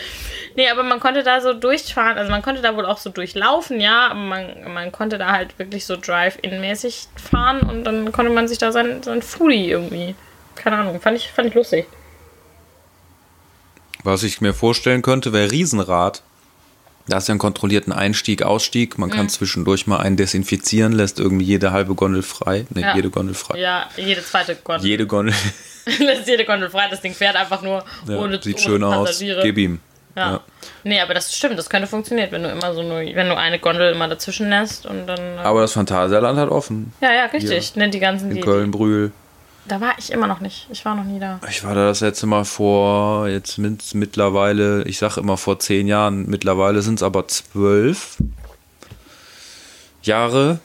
Nee, 0.56 0.68
aber 0.70 0.82
man 0.82 0.98
konnte 0.98 1.22
da 1.22 1.40
so 1.40 1.52
durchfahren, 1.52 2.18
also 2.18 2.30
man 2.32 2.42
konnte 2.42 2.62
da 2.62 2.74
wohl 2.74 2.84
auch 2.86 2.98
so 2.98 3.10
durchlaufen, 3.10 3.80
ja, 3.80 4.08
aber 4.08 4.18
man, 4.20 4.72
man 4.74 4.90
konnte 4.90 5.18
da 5.18 5.30
halt 5.32 5.56
wirklich 5.58 5.86
so 5.86 5.96
Drive-In-mäßig 5.96 7.06
fahren 7.30 7.60
und 7.60 7.84
dann 7.84 8.10
konnte 8.10 8.32
man 8.32 8.48
sich 8.48 8.58
da 8.58 8.72
sein, 8.72 9.02
sein 9.04 9.22
Foodie 9.22 9.70
irgendwie. 9.70 10.16
Keine 10.56 10.78
Ahnung, 10.78 11.00
fand 11.00 11.16
ich, 11.16 11.28
fand 11.30 11.48
ich 11.48 11.54
lustig. 11.54 11.86
Was 14.04 14.22
ich 14.22 14.40
mir 14.40 14.54
vorstellen 14.54 15.02
könnte, 15.02 15.32
wäre 15.32 15.50
Riesenrad. 15.50 16.22
Da 17.08 17.18
ist 17.18 17.28
ja 17.28 17.32
einen 17.32 17.38
kontrollierten 17.38 17.92
Einstieg, 17.92 18.42
Ausstieg. 18.42 18.98
Man 18.98 19.10
kann 19.10 19.24
Mhm. 19.26 19.28
zwischendurch 19.30 19.86
mal 19.86 19.98
einen 19.98 20.16
desinfizieren, 20.16 20.92
lässt 20.92 21.18
irgendwie 21.18 21.46
jede 21.46 21.72
halbe 21.72 21.94
Gondel 21.94 22.22
frei. 22.22 22.66
Ne, 22.70 22.82
Ja. 22.82 22.96
jede 22.96 23.10
Gondel 23.10 23.34
frei. 23.34 23.58
Ja, 23.58 23.88
jede 23.96 24.22
zweite 24.22 24.56
Gondel. 24.56 24.86
Jede 24.86 25.06
Gondel 25.06 25.34
Lässt 25.98 26.26
jede 26.28 26.44
Gondel 26.44 26.70
frei, 26.70 26.88
das 26.90 27.00
Ding 27.00 27.14
fährt 27.14 27.36
einfach 27.36 27.62
nur 27.62 27.84
ja, 28.06 28.16
ohne 28.16 28.40
sieht 28.42 28.56
ohne 28.56 28.62
schön 28.64 28.84
aus. 28.84 29.08
Passagiere. 29.08 29.42
Gib 29.42 29.58
ihm. 29.58 29.80
Ja. 30.16 30.30
Ja. 30.32 30.40
Nee, 30.84 31.00
aber 31.00 31.14
das 31.14 31.34
stimmt, 31.36 31.58
das 31.58 31.70
könnte 31.70 31.86
funktionieren, 31.86 32.28
wenn 32.32 32.42
du 32.42 32.48
immer 32.50 32.74
so 32.74 32.82
nur, 32.82 32.98
wenn 32.98 33.28
du 33.28 33.36
eine 33.36 33.58
Gondel 33.58 33.92
immer 33.92 34.08
dazwischen 34.08 34.48
lässt 34.50 34.84
und 34.86 35.06
dann. 35.06 35.18
äh, 35.18 35.40
Aber 35.42 35.60
das 35.60 35.72
Phantasialand 35.72 36.38
hat 36.38 36.48
offen. 36.50 36.92
ja, 37.00 37.12
ja, 37.12 37.24
richtig. 37.26 37.76
Ne, 37.76 37.88
die 37.88 38.00
ganzen, 38.00 38.30
In 38.30 38.36
die, 38.36 38.40
Köln, 38.42 38.70
Brühl. 38.70 39.12
Da 39.66 39.80
war 39.82 39.92
ich 39.98 40.10
immer 40.10 40.26
noch 40.26 40.40
nicht. 40.40 40.66
Ich 40.72 40.84
war 40.86 40.94
noch 40.96 41.04
nie 41.04 41.20
da. 41.20 41.38
Ich 41.48 41.62
war 41.62 41.74
da 41.74 41.86
das 41.88 42.00
letzte 42.00 42.26
Mal 42.26 42.44
vor, 42.46 43.28
jetzt 43.28 43.58
mit, 43.58 43.94
mittlerweile, 43.94 44.82
ich 44.84 44.96
sage 44.98 45.20
immer 45.20 45.36
vor 45.36 45.58
zehn 45.58 45.86
Jahren, 45.86 46.26
mittlerweile 46.26 46.80
sind 46.82 46.94
es 46.94 47.02
aber 47.02 47.28
zwölf 47.28 48.16
Jahre. 50.02 50.58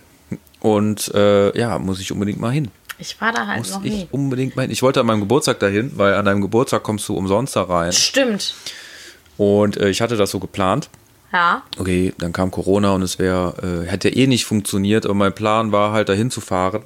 Und 0.61 1.13
äh, 1.13 1.55
ja, 1.57 1.77
muss 1.79 1.99
ich 1.99 2.11
unbedingt 2.13 2.39
mal 2.39 2.51
hin. 2.51 2.71
Ich 2.97 3.19
war 3.19 3.31
da 3.31 3.47
halt 3.47 3.59
Muss 3.59 3.71
noch 3.71 3.83
ich 3.83 3.91
nie. 3.93 4.07
unbedingt 4.11 4.55
mal 4.55 4.63
hin. 4.63 4.71
Ich 4.71 4.81
wollte 4.83 4.99
an 4.99 5.05
meinem 5.05 5.21
Geburtstag 5.21 5.59
dahin, 5.59 5.91
weil 5.95 6.13
an 6.13 6.25
deinem 6.25 6.41
Geburtstag 6.41 6.83
kommst 6.83 7.07
du 7.09 7.15
umsonst 7.15 7.55
da 7.55 7.63
rein. 7.63 7.91
Stimmt. 7.91 8.55
Und 9.37 9.77
äh, 9.77 9.89
ich 9.89 10.01
hatte 10.01 10.15
das 10.15 10.31
so 10.31 10.39
geplant. 10.39 10.89
Ja. 11.31 11.63
Okay, 11.79 12.13
dann 12.19 12.31
kam 12.31 12.51
Corona 12.51 12.91
und 12.93 13.01
es 13.01 13.17
wäre, 13.17 13.83
äh, 13.85 13.89
hätte 13.89 14.09
eh 14.09 14.27
nicht 14.27 14.45
funktioniert, 14.45 15.05
aber 15.05 15.15
mein 15.15 15.33
Plan 15.33 15.71
war 15.71 15.91
halt 15.91 16.09
dahin 16.09 16.29
zu 16.29 16.41
fahren. 16.41 16.83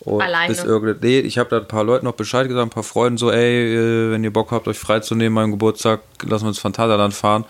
Und 0.00 0.22
Alleine? 0.22 0.48
Bis 0.48 0.62
irgende, 0.62 0.96
nee, 1.00 1.20
ich 1.20 1.38
habe 1.38 1.50
da 1.50 1.56
ein 1.58 1.66
paar 1.66 1.84
Leuten 1.84 2.04
noch 2.04 2.12
Bescheid 2.14 2.46
gesagt, 2.46 2.66
ein 2.66 2.70
paar 2.70 2.82
Freunden 2.82 3.16
so, 3.18 3.30
ey, 3.32 3.74
äh, 3.74 4.12
wenn 4.12 4.22
ihr 4.22 4.32
Bock 4.32 4.50
habt, 4.52 4.68
euch 4.68 4.78
freizunehmen, 4.78 5.32
meinem 5.32 5.50
Geburtstag, 5.52 6.00
lassen 6.22 6.44
wir 6.44 6.48
uns 6.48 6.58
Phantasialand 6.58 7.14
fahren. 7.14 7.44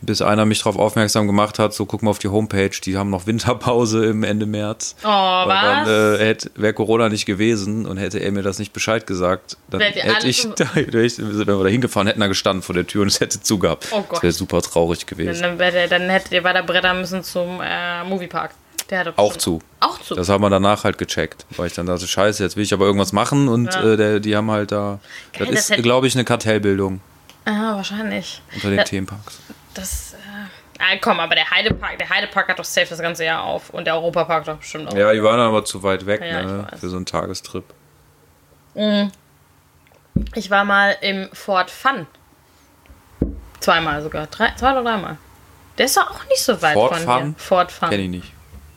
Bis 0.00 0.22
einer 0.22 0.44
mich 0.44 0.58
darauf 0.60 0.76
aufmerksam 0.76 1.26
gemacht 1.26 1.58
hat, 1.58 1.74
so 1.74 1.84
guck 1.84 2.04
mal 2.04 2.10
auf 2.10 2.20
die 2.20 2.28
Homepage, 2.28 2.70
die 2.84 2.96
haben 2.96 3.10
noch 3.10 3.26
Winterpause 3.26 4.06
im 4.06 4.22
Ende 4.22 4.46
März. 4.46 4.94
Oh, 5.02 5.08
Weil 5.08 5.48
was? 5.48 5.88
dann 5.88 6.20
äh, 6.20 6.36
wäre 6.54 6.72
Corona 6.72 7.08
nicht 7.08 7.26
gewesen 7.26 7.84
und 7.84 7.96
hätte 7.96 8.18
er 8.20 8.30
mir 8.30 8.42
das 8.42 8.60
nicht 8.60 8.72
Bescheid 8.72 9.08
gesagt, 9.08 9.56
dann 9.68 9.80
Wärt 9.80 9.96
hätte 9.96 10.28
ich, 10.28 10.46
da, 10.56 10.66
wäre 10.74 11.02
ich, 11.04 11.18
wenn 11.18 11.36
wir 11.36 11.44
da 11.64 11.68
hingefahren, 11.68 12.06
hätten 12.06 12.20
da 12.20 12.28
gestanden 12.28 12.62
vor 12.62 12.74
der 12.76 12.86
Tür 12.86 13.02
und 13.02 13.08
es 13.08 13.18
hätte 13.18 13.42
zugehabt. 13.42 13.88
Oh 13.90 14.02
Gott. 14.02 14.18
Das 14.18 14.22
wäre 14.22 14.32
super 14.32 14.62
traurig 14.62 15.04
gewesen. 15.04 15.42
dann, 15.42 15.58
der, 15.58 15.88
dann 15.88 16.02
hättet 16.08 16.30
ihr 16.30 16.44
weiter 16.44 16.62
brettern 16.62 17.00
müssen 17.00 17.24
zum 17.24 17.60
äh, 17.60 18.04
Moviepark. 18.04 18.52
Der 18.90 19.00
hatte 19.00 19.14
Auch 19.16 19.36
zu. 19.36 19.60
Auch 19.80 20.00
zu. 20.00 20.14
Das 20.14 20.28
haben 20.28 20.42
wir 20.42 20.48
danach 20.48 20.84
halt 20.84 20.96
gecheckt, 20.96 21.44
weil 21.56 21.66
ich 21.66 21.74
dann 21.74 21.86
dachte, 21.86 22.06
scheiße, 22.06 22.42
jetzt 22.42 22.56
will 22.56 22.62
ich 22.62 22.72
aber 22.72 22.86
irgendwas 22.86 23.12
machen 23.12 23.48
und 23.48 23.74
Ja. 23.74 23.92
äh, 23.94 23.96
der, 23.96 24.20
die 24.20 24.36
haben 24.36 24.50
halt 24.50 24.70
da, 24.72 25.00
Geil, 25.36 25.48
das 25.48 25.66
das 25.68 25.70
ist, 25.76 25.82
glaube 25.82 26.06
ich, 26.06 26.14
eine 26.14 26.24
Kartellbildung 26.24 27.00
ah, 27.44 27.74
wahrscheinlich. 27.76 28.40
unter 28.54 28.68
den 28.70 28.78
Ja. 28.78 28.84
Themenparks. 28.84 29.40
Das. 29.78 30.14
Äh, 30.14 30.16
ah, 30.78 30.98
komm, 31.00 31.20
aber 31.20 31.34
der 31.34 31.50
Heidepark, 31.50 31.98
der 31.98 32.08
Heidepark 32.08 32.48
hat 32.48 32.58
doch 32.58 32.64
safe 32.64 32.88
das 32.88 32.98
ganze 32.98 33.24
Jahr 33.24 33.44
auf. 33.44 33.70
Und 33.70 33.86
der 33.86 33.94
Europapark 33.94 34.44
doch 34.44 34.56
bestimmt 34.56 34.88
auch. 34.88 34.96
Ja, 34.96 35.12
die 35.12 35.22
waren 35.22 35.40
aber 35.40 35.64
zu 35.64 35.82
weit 35.82 36.06
weg, 36.06 36.20
Ja, 36.20 36.42
ne, 36.42 36.66
für 36.78 36.88
so 36.88 36.96
einen 36.96 37.06
Tagestrip. 37.06 37.64
Ich 40.34 40.50
war 40.50 40.64
mal 40.64 40.96
im 41.00 41.28
Fort 41.32 41.70
Fun. 41.70 42.06
Zweimal 43.60 44.02
sogar. 44.02 44.26
Drei, 44.26 44.52
zwei 44.56 44.72
oder 44.72 44.82
dreimal. 44.82 45.16
Der 45.78 45.86
ist 45.86 45.96
doch 45.96 46.10
auch 46.10 46.24
nicht 46.28 46.42
so 46.42 46.60
weit 46.60 46.74
Fort 46.74 46.96
von 46.96 47.04
Fun? 47.04 47.24
hier. 47.24 47.34
Fort 47.36 47.72
Fun. 47.72 47.90
Kenn 47.90 48.00
ich 48.00 48.08
nicht. 48.08 48.32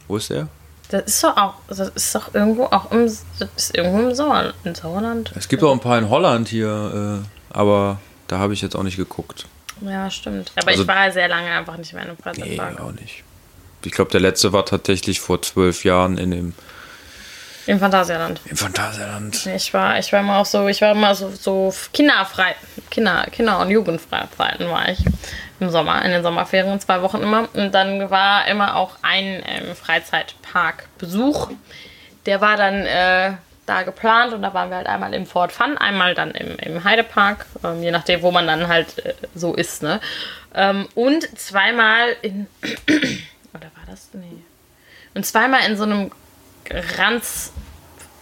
Wo 0.07 0.17
ist 0.17 0.29
der? 0.29 0.47
Das 0.89 1.03
ist 1.05 1.23
doch 1.23 1.37
auch, 1.37 1.53
das 1.67 1.79
ist 1.79 2.13
doch 2.13 2.33
irgendwo 2.33 2.65
auch 2.65 2.91
im, 2.91 3.05
das 3.05 3.49
ist 3.55 3.77
irgendwo 3.77 3.99
im 3.99 4.13
Sauer, 4.13 4.53
im 4.63 4.75
Sauerland. 4.75 5.31
Es 5.35 5.47
gibt 5.47 5.63
auch 5.63 5.71
ein 5.71 5.79
paar 5.79 5.97
in 5.97 6.09
Holland 6.09 6.49
hier, 6.49 7.23
äh, 7.23 7.57
aber 7.57 7.99
da 8.27 8.39
habe 8.39 8.53
ich 8.53 8.61
jetzt 8.61 8.75
auch 8.75 8.83
nicht 8.83 8.97
geguckt. 8.97 9.47
Ja, 9.81 10.09
stimmt. 10.11 10.51
Aber 10.55 10.69
Also- 10.69 10.81
ich 10.83 10.87
war 10.87 11.11
sehr 11.11 11.27
lange 11.27 11.49
einfach 11.51 11.77
nicht 11.77 11.93
mehr 11.93 12.03
in 12.03 12.09
einem 12.09 12.17
Nee, 12.17 12.23
Freizeitpark. 12.23 12.79
auch 12.81 12.91
nicht. 12.91 13.23
Ich 13.83 13.91
glaube, 13.91 14.11
der 14.11 14.19
letzte 14.21 14.53
war 14.53 14.65
tatsächlich 14.65 15.19
vor 15.19 15.41
zwölf 15.41 15.83
Jahren 15.83 16.17
in 16.19 16.31
dem 16.31 16.53
Im 17.65 17.79
Phantasialand. 17.79 18.39
im 18.45 18.57
Phantasialand. 18.57 19.45
Ich 19.47 19.73
war, 19.73 19.97
ich 19.97 20.11
war 20.13 20.19
immer 20.19 20.37
auch 20.37 20.45
so, 20.45 20.67
ich 20.67 20.81
war 20.81 20.91
immer 20.91 21.15
so, 21.15 21.29
so 21.31 21.73
kinderfrei, 21.93 22.55
Kinder, 22.91 23.25
Kinder- 23.31 23.59
und 23.59 23.69
Jugendfreizeiten 23.71 24.69
war 24.69 24.89
ich 24.89 24.99
im 25.59 25.69
Sommer, 25.69 26.03
in 26.05 26.11
den 26.11 26.21
Sommerferien, 26.23 26.79
zwei 26.79 27.01
Wochen 27.01 27.21
immer. 27.21 27.47
Und 27.53 27.71
dann 27.71 28.09
war 28.11 28.47
immer 28.47 28.75
auch 28.75 28.91
ein 29.01 29.43
ähm, 29.47 29.75
Freizeitparkbesuch. 29.75 31.49
Der 32.25 32.41
war 32.41 32.57
dann 32.57 32.85
äh, 32.85 33.33
da 33.65 33.83
geplant 33.83 34.33
und 34.33 34.41
da 34.41 34.53
waren 34.53 34.69
wir 34.69 34.77
halt 34.77 34.87
einmal 34.87 35.13
im 35.13 35.25
Fort 35.25 35.51
Fun, 35.51 35.77
einmal 35.77 36.15
dann 36.15 36.31
im, 36.31 36.57
im 36.57 36.83
Heidepark, 36.83 37.45
ähm, 37.63 37.81
je 37.83 37.91
nachdem, 37.91 38.21
wo 38.21 38.31
man 38.31 38.47
dann 38.47 38.67
halt 38.67 39.05
äh, 39.05 39.13
so 39.35 39.53
ist, 39.53 39.83
ne? 39.83 39.99
Ähm, 40.53 40.87
und 40.95 41.23
zweimal 41.39 42.15
in, 42.21 42.47
oder 43.53 43.71
war 43.75 43.85
das? 43.87 44.09
Nee. 44.13 44.43
Und 45.13 45.25
zweimal 45.25 45.65
in 45.65 45.77
so 45.77 45.83
einem 45.83 46.11
Ranz, 46.97 47.53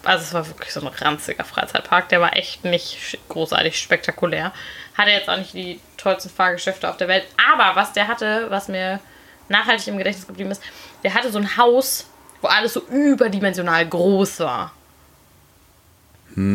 also 0.04 0.24
es 0.24 0.34
war 0.34 0.48
wirklich 0.48 0.74
so 0.74 0.82
ein 0.82 0.88
ranziger 0.88 1.44
Freizeitpark, 1.44 2.10
der 2.10 2.22
war 2.22 2.36
echt 2.36 2.66
nicht 2.66 3.18
großartig 3.30 3.80
spektakulär. 3.80 4.52
Hatte 4.98 5.12
jetzt 5.12 5.30
auch 5.30 5.38
nicht 5.38 5.54
die 5.54 5.80
tollsten 5.98 6.30
Fahrgeschäfte 6.30 6.90
auf 6.90 6.98
der 6.98 7.08
Welt, 7.08 7.26
aber 7.54 7.76
was 7.76 7.94
der 7.94 8.08
hatte, 8.08 8.48
was 8.50 8.68
mir 8.68 9.00
nachhaltig 9.48 9.88
im 9.88 9.98
Gedächtnis 9.98 10.28
geblieben 10.28 10.52
ist, 10.52 10.62
der 11.04 11.14
hatte 11.14 11.32
so 11.32 11.40
ein 11.40 11.58
Haus, 11.58 12.08
wo 12.42 12.48
alles 12.48 12.74
so 12.74 12.82
überdimensional 12.82 13.86
groß 13.86 14.42
war. 14.42 14.74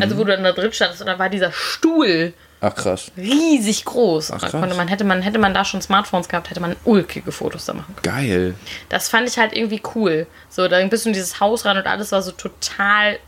Also 0.02 0.16
wo 0.16 0.24
du 0.24 0.32
dann 0.32 0.44
da 0.44 0.52
drin 0.52 0.72
standest 0.72 1.00
und 1.00 1.06
da 1.08 1.18
war 1.18 1.28
dieser 1.28 1.52
Stuhl 1.52 2.32
Ach 2.60 2.74
krass. 2.74 3.10
riesig 3.16 3.84
groß. 3.84 4.30
Ach, 4.32 4.40
krass. 4.40 4.52
konnte 4.52 4.74
man, 4.74 4.88
hätte, 4.88 5.04
man, 5.04 5.20
hätte 5.22 5.38
man 5.38 5.52
da 5.52 5.64
schon 5.64 5.82
Smartphones 5.82 6.28
gehabt, 6.28 6.48
hätte 6.50 6.60
man 6.60 6.76
ulkige 6.84 7.30
Fotos 7.32 7.66
da 7.66 7.74
machen 7.74 7.94
können. 7.96 8.16
Geil. 8.16 8.54
Das 8.88 9.08
fand 9.08 9.28
ich 9.28 9.36
halt 9.38 9.52
irgendwie 9.54 9.82
cool. 9.94 10.26
So, 10.48 10.66
dann 10.68 10.88
bist 10.88 11.04
du 11.04 11.10
in 11.10 11.12
dieses 11.14 11.40
Haus 11.40 11.64
ran 11.64 11.76
und 11.76 11.86
alles 11.86 12.12
war 12.12 12.22
so 12.22 12.32
total 12.32 13.18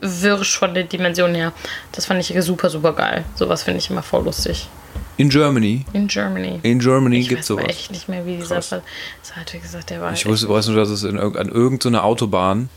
wirsch 0.00 0.56
von 0.58 0.72
den 0.72 0.88
Dimensionen 0.88 1.34
her. 1.34 1.52
Das 1.92 2.06
fand 2.06 2.20
ich 2.20 2.34
super, 2.42 2.70
super 2.70 2.94
geil. 2.94 3.24
Sowas 3.34 3.62
finde 3.64 3.78
ich 3.80 3.90
immer 3.90 4.02
voll 4.02 4.24
lustig. 4.24 4.68
In 5.18 5.28
Germany. 5.28 5.84
In 5.92 6.08
Germany. 6.08 6.60
In 6.62 6.78
Germany 6.78 7.18
ich 7.18 7.28
gibt 7.28 7.40
weiß 7.40 7.44
es 7.44 7.48
sowas. 7.48 7.64
echt 7.68 7.90
nicht 7.90 8.08
mehr, 8.08 8.24
wie 8.24 8.36
dieser 8.36 8.54
Krass. 8.56 8.68
Fall. 8.68 8.82
Das 9.22 9.36
hat 9.36 9.52
wie 9.52 9.58
gesagt, 9.58 9.90
der 9.90 10.00
war. 10.00 10.12
Ich 10.12 10.20
echt- 10.20 10.26
wusste, 10.28 10.48
weiß 10.48 10.68
nur, 10.68 10.76
dass 10.78 10.88
es 10.88 11.02
in, 11.04 11.18
an 11.18 11.48
irgendeiner 11.50 12.04
Autobahn 12.04 12.70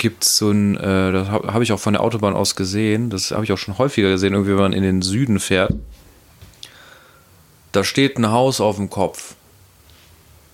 gibt 0.00 0.24
so 0.24 0.50
ein, 0.50 0.76
äh, 0.76 1.12
das 1.12 1.28
habe 1.28 1.52
hab 1.54 1.62
ich 1.62 1.72
auch 1.72 1.78
von 1.78 1.92
der 1.92 2.02
Autobahn 2.02 2.34
aus 2.34 2.56
gesehen, 2.56 3.08
das 3.10 3.30
habe 3.30 3.44
ich 3.44 3.52
auch 3.52 3.58
schon 3.58 3.78
häufiger 3.78 4.08
gesehen, 4.10 4.32
irgendwie, 4.32 4.50
wenn 4.54 4.58
man 4.62 4.72
in 4.72 4.82
den 4.82 5.00
Süden 5.02 5.38
fährt. 5.38 5.72
Da 7.72 7.84
steht 7.84 8.18
ein 8.18 8.30
Haus 8.32 8.60
auf 8.60 8.76
dem 8.76 8.90
Kopf. 8.90 9.34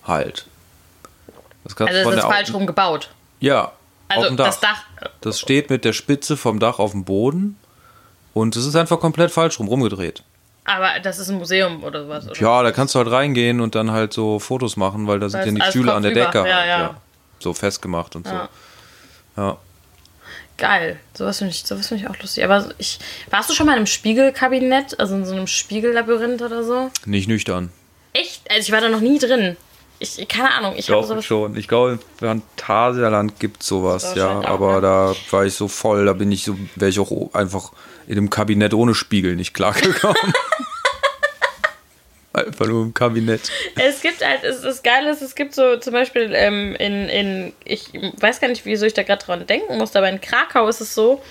Halt. 0.04 0.46
Das 1.64 1.76
also, 1.78 2.02
von 2.02 2.12
es 2.12 2.18
ist 2.18 2.24
falsch 2.24 2.50
Au- 2.50 2.54
rum 2.54 2.66
gebaut. 2.66 3.10
Ja, 3.40 3.72
Also, 4.08 4.34
Dach. 4.36 4.46
das 4.46 4.60
Dach. 4.60 4.82
Das 5.22 5.40
steht 5.40 5.70
mit 5.70 5.84
der 5.84 5.92
Spitze 5.94 6.36
vom 6.36 6.58
Dach 6.60 6.78
auf 6.78 6.90
dem 6.92 7.04
Boden 7.04 7.56
und 8.34 8.54
es 8.56 8.66
ist 8.66 8.76
einfach 8.76 9.00
komplett 9.00 9.30
falsch 9.30 9.58
rum, 9.58 9.66
rumgedreht. 9.68 10.22
Aber 10.64 10.98
das 11.02 11.18
ist 11.18 11.28
ein 11.30 11.38
Museum 11.38 11.82
oder 11.84 12.02
sowas. 12.04 12.28
Oder? 12.28 12.38
Ja, 12.40 12.62
da 12.62 12.72
kannst 12.72 12.94
du 12.94 12.98
halt 12.98 13.10
reingehen 13.10 13.60
und 13.60 13.74
dann 13.74 13.90
halt 13.92 14.12
so 14.12 14.38
Fotos 14.38 14.76
machen, 14.76 15.06
weil 15.06 15.20
da 15.20 15.28
sind 15.28 15.40
ja 15.42 15.46
es 15.46 15.54
die 15.54 15.70
Stühle 15.70 15.94
an 15.94 16.02
der. 16.02 16.12
Decke 16.12 16.38
Ja, 16.46 16.54
halt, 16.56 16.68
ja. 16.68 16.94
so 17.38 17.54
festgemacht 17.54 18.14
und 18.16 18.26
Ja. 18.26 18.32
so. 18.44 18.48
Ja. 19.36 19.58
Geil. 20.58 20.98
Sowas 21.14 21.38
finde 21.38 21.52
ich, 21.52 21.64
sowas 21.64 21.86
find 21.88 22.00
ich 22.00 22.08
auch 22.08 22.18
lustig. 22.18 22.44
Aber 22.44 22.70
ich. 22.78 22.98
Warst 23.30 23.50
du 23.50 23.54
schon 23.54 23.66
mal 23.66 23.72
in 23.72 23.78
einem 23.78 23.86
Spiegelkabinett? 23.86 24.98
Also 24.98 25.14
in 25.14 25.26
so 25.26 25.34
einem 25.34 25.46
Spiegellabyrinth 25.46 26.40
oder 26.42 26.64
so? 26.64 26.90
Nicht 27.04 27.28
nüchtern. 27.28 27.70
Echt? 28.14 28.50
Also 28.50 28.62
ich 28.62 28.72
war 28.72 28.80
da 28.80 28.88
noch 28.88 29.00
nie 29.00 29.18
drin. 29.18 29.56
Ich, 29.98 30.26
keine 30.28 30.52
Ahnung, 30.52 30.74
ich 30.76 30.86
sowas. 30.86 31.24
schon. 31.24 31.56
Ich 31.56 31.68
glaube, 31.68 31.92
im 31.92 31.98
Phantasialand 32.18 33.38
gibt 33.40 33.62
sowas, 33.62 34.02
Das 34.02 34.14
ja. 34.16 34.40
auch, 34.40 34.44
Aber 34.44 34.74
ne? 34.76 34.80
da 34.82 35.14
war 35.30 35.44
ich 35.46 35.54
so 35.54 35.68
voll, 35.68 36.04
da 36.04 36.12
bin 36.12 36.30
ich 36.32 36.44
so, 36.44 36.56
wäre 36.74 36.90
ich 36.90 36.98
auch 37.00 37.32
einfach 37.32 37.72
in 38.06 38.18
einem 38.18 38.28
Kabinett 38.28 38.74
ohne 38.74 38.94
Spiegel 38.94 39.36
nicht 39.36 39.54
klargekommen. 39.54 40.16
einfach 42.36 42.66
nur 42.66 42.82
im 42.84 42.94
Kabinett. 42.94 43.50
Es 43.76 44.00
gibt 44.02 44.24
halt, 44.24 44.44
es 44.44 44.62
ist 44.62 44.84
geil, 44.84 45.06
es 45.06 45.34
gibt 45.34 45.54
so 45.54 45.76
zum 45.78 45.92
Beispiel 45.92 46.32
ähm, 46.34 46.74
in, 46.76 47.08
in, 47.08 47.52
ich 47.64 47.88
weiß 48.20 48.40
gar 48.40 48.48
nicht, 48.48 48.64
wieso 48.64 48.86
ich 48.86 48.94
da 48.94 49.02
gerade 49.02 49.24
dran 49.24 49.46
denken 49.46 49.78
musste, 49.78 49.98
aber 49.98 50.08
in 50.08 50.20
Krakau 50.20 50.68
ist 50.68 50.80
es 50.80 50.94
so, 50.94 51.22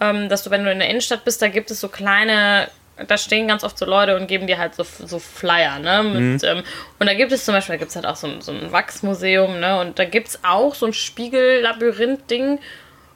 ähm, 0.00 0.28
dass 0.28 0.42
du, 0.44 0.50
wenn 0.50 0.64
du 0.64 0.70
in 0.72 0.78
der 0.78 0.88
Innenstadt 0.88 1.24
bist, 1.24 1.40
da 1.42 1.48
gibt 1.48 1.70
es 1.70 1.80
so 1.80 1.88
kleine, 1.88 2.68
da 3.06 3.16
stehen 3.16 3.48
ganz 3.48 3.64
oft 3.64 3.78
so 3.78 3.86
Leute 3.86 4.16
und 4.16 4.26
geben 4.26 4.46
dir 4.46 4.58
halt 4.58 4.74
so, 4.74 4.84
so 4.84 5.18
Flyer, 5.18 5.78
ne? 5.78 6.02
Mit, 6.02 6.44
ähm, 6.44 6.62
und 6.98 7.06
da 7.06 7.14
gibt 7.14 7.32
es 7.32 7.44
zum 7.46 7.54
Beispiel, 7.54 7.74
da 7.74 7.78
gibt 7.78 7.90
es 7.90 7.96
halt 7.96 8.04
auch 8.06 8.16
so, 8.16 8.26
ein- 8.26 8.42
so 8.42 8.52
ein 8.52 8.70
Wachsmuseum, 8.72 9.58
ne? 9.60 9.80
Und 9.80 9.98
da 9.98 10.04
gibt 10.04 10.28
es 10.28 10.40
auch 10.44 10.74
so 10.74 10.84
ein 10.86 10.92
Spiegellabyrinth-Ding 10.92 12.58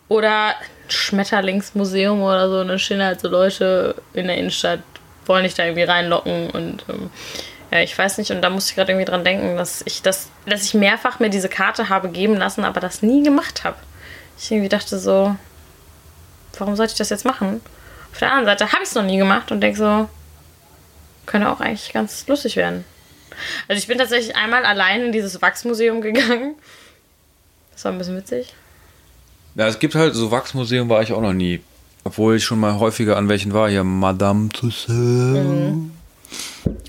oder 0.08 0.48
ein 0.48 0.54
Schmetterlingsmuseum 0.88 2.22
oder 2.22 2.48
so, 2.48 2.60
und 2.60 2.68
dann 2.68 2.78
stehen 2.78 3.02
halt 3.02 3.20
so 3.20 3.28
Leute 3.28 3.94
in 4.12 4.26
der 4.26 4.36
Innenstadt, 4.36 4.80
wollen 5.26 5.44
dich 5.44 5.54
da 5.54 5.64
irgendwie 5.64 5.84
reinlocken 5.84 6.50
und 6.50 6.84
ähm, 6.88 7.10
ja, 7.70 7.80
ich 7.80 7.96
weiß 7.96 8.18
nicht, 8.18 8.30
und 8.30 8.42
da 8.42 8.50
musste 8.50 8.70
ich 8.70 8.76
gerade 8.76 8.92
irgendwie 8.92 9.10
dran 9.10 9.24
denken, 9.24 9.56
dass 9.56 9.82
ich 9.84 10.02
das, 10.02 10.28
dass 10.46 10.62
ich 10.62 10.74
mehrfach 10.74 11.18
mir 11.18 11.30
diese 11.30 11.48
Karte 11.48 11.88
habe 11.88 12.08
geben 12.08 12.36
lassen, 12.36 12.64
aber 12.64 12.80
das 12.80 13.02
nie 13.02 13.22
gemacht 13.22 13.64
habe. 13.64 13.76
Ich 14.38 14.50
irgendwie 14.50 14.68
dachte 14.68 14.98
so, 14.98 15.34
warum 16.58 16.76
sollte 16.76 16.92
ich 16.92 16.98
das 16.98 17.10
jetzt 17.10 17.24
machen? 17.24 17.60
Auf 18.12 18.18
der 18.20 18.30
anderen 18.30 18.46
Seite 18.46 18.72
habe 18.72 18.82
ich 18.82 18.88
es 18.90 18.94
noch 18.94 19.02
nie 19.02 19.16
gemacht 19.16 19.50
und 19.50 19.60
denke 19.60 19.78
so, 19.78 20.08
könnte 21.26 21.50
auch 21.50 21.60
eigentlich 21.60 21.92
ganz 21.92 22.26
lustig 22.28 22.56
werden. 22.56 22.84
Also 23.66 23.78
ich 23.78 23.88
bin 23.88 23.98
tatsächlich 23.98 24.36
einmal 24.36 24.64
allein 24.64 25.06
in 25.06 25.12
dieses 25.12 25.42
Wachsmuseum 25.42 26.00
gegangen. 26.00 26.54
Das 27.72 27.84
war 27.84 27.92
ein 27.92 27.98
bisschen 27.98 28.16
witzig. 28.16 28.54
Ja, 29.56 29.66
es 29.66 29.78
gibt 29.78 29.94
halt 29.94 30.14
so 30.14 30.30
Wachsmuseum 30.30 30.88
war 30.88 31.02
ich 31.02 31.12
auch 31.12 31.20
noch 31.20 31.32
nie. 31.32 31.60
Obwohl 32.04 32.36
ich 32.36 32.44
schon 32.44 32.60
mal 32.60 32.78
häufiger 32.78 33.16
an 33.16 33.28
welchen 33.28 33.52
war. 33.54 33.68
Hier 33.68 33.82
Madame 33.84 34.48
Tussauds. 34.50 34.90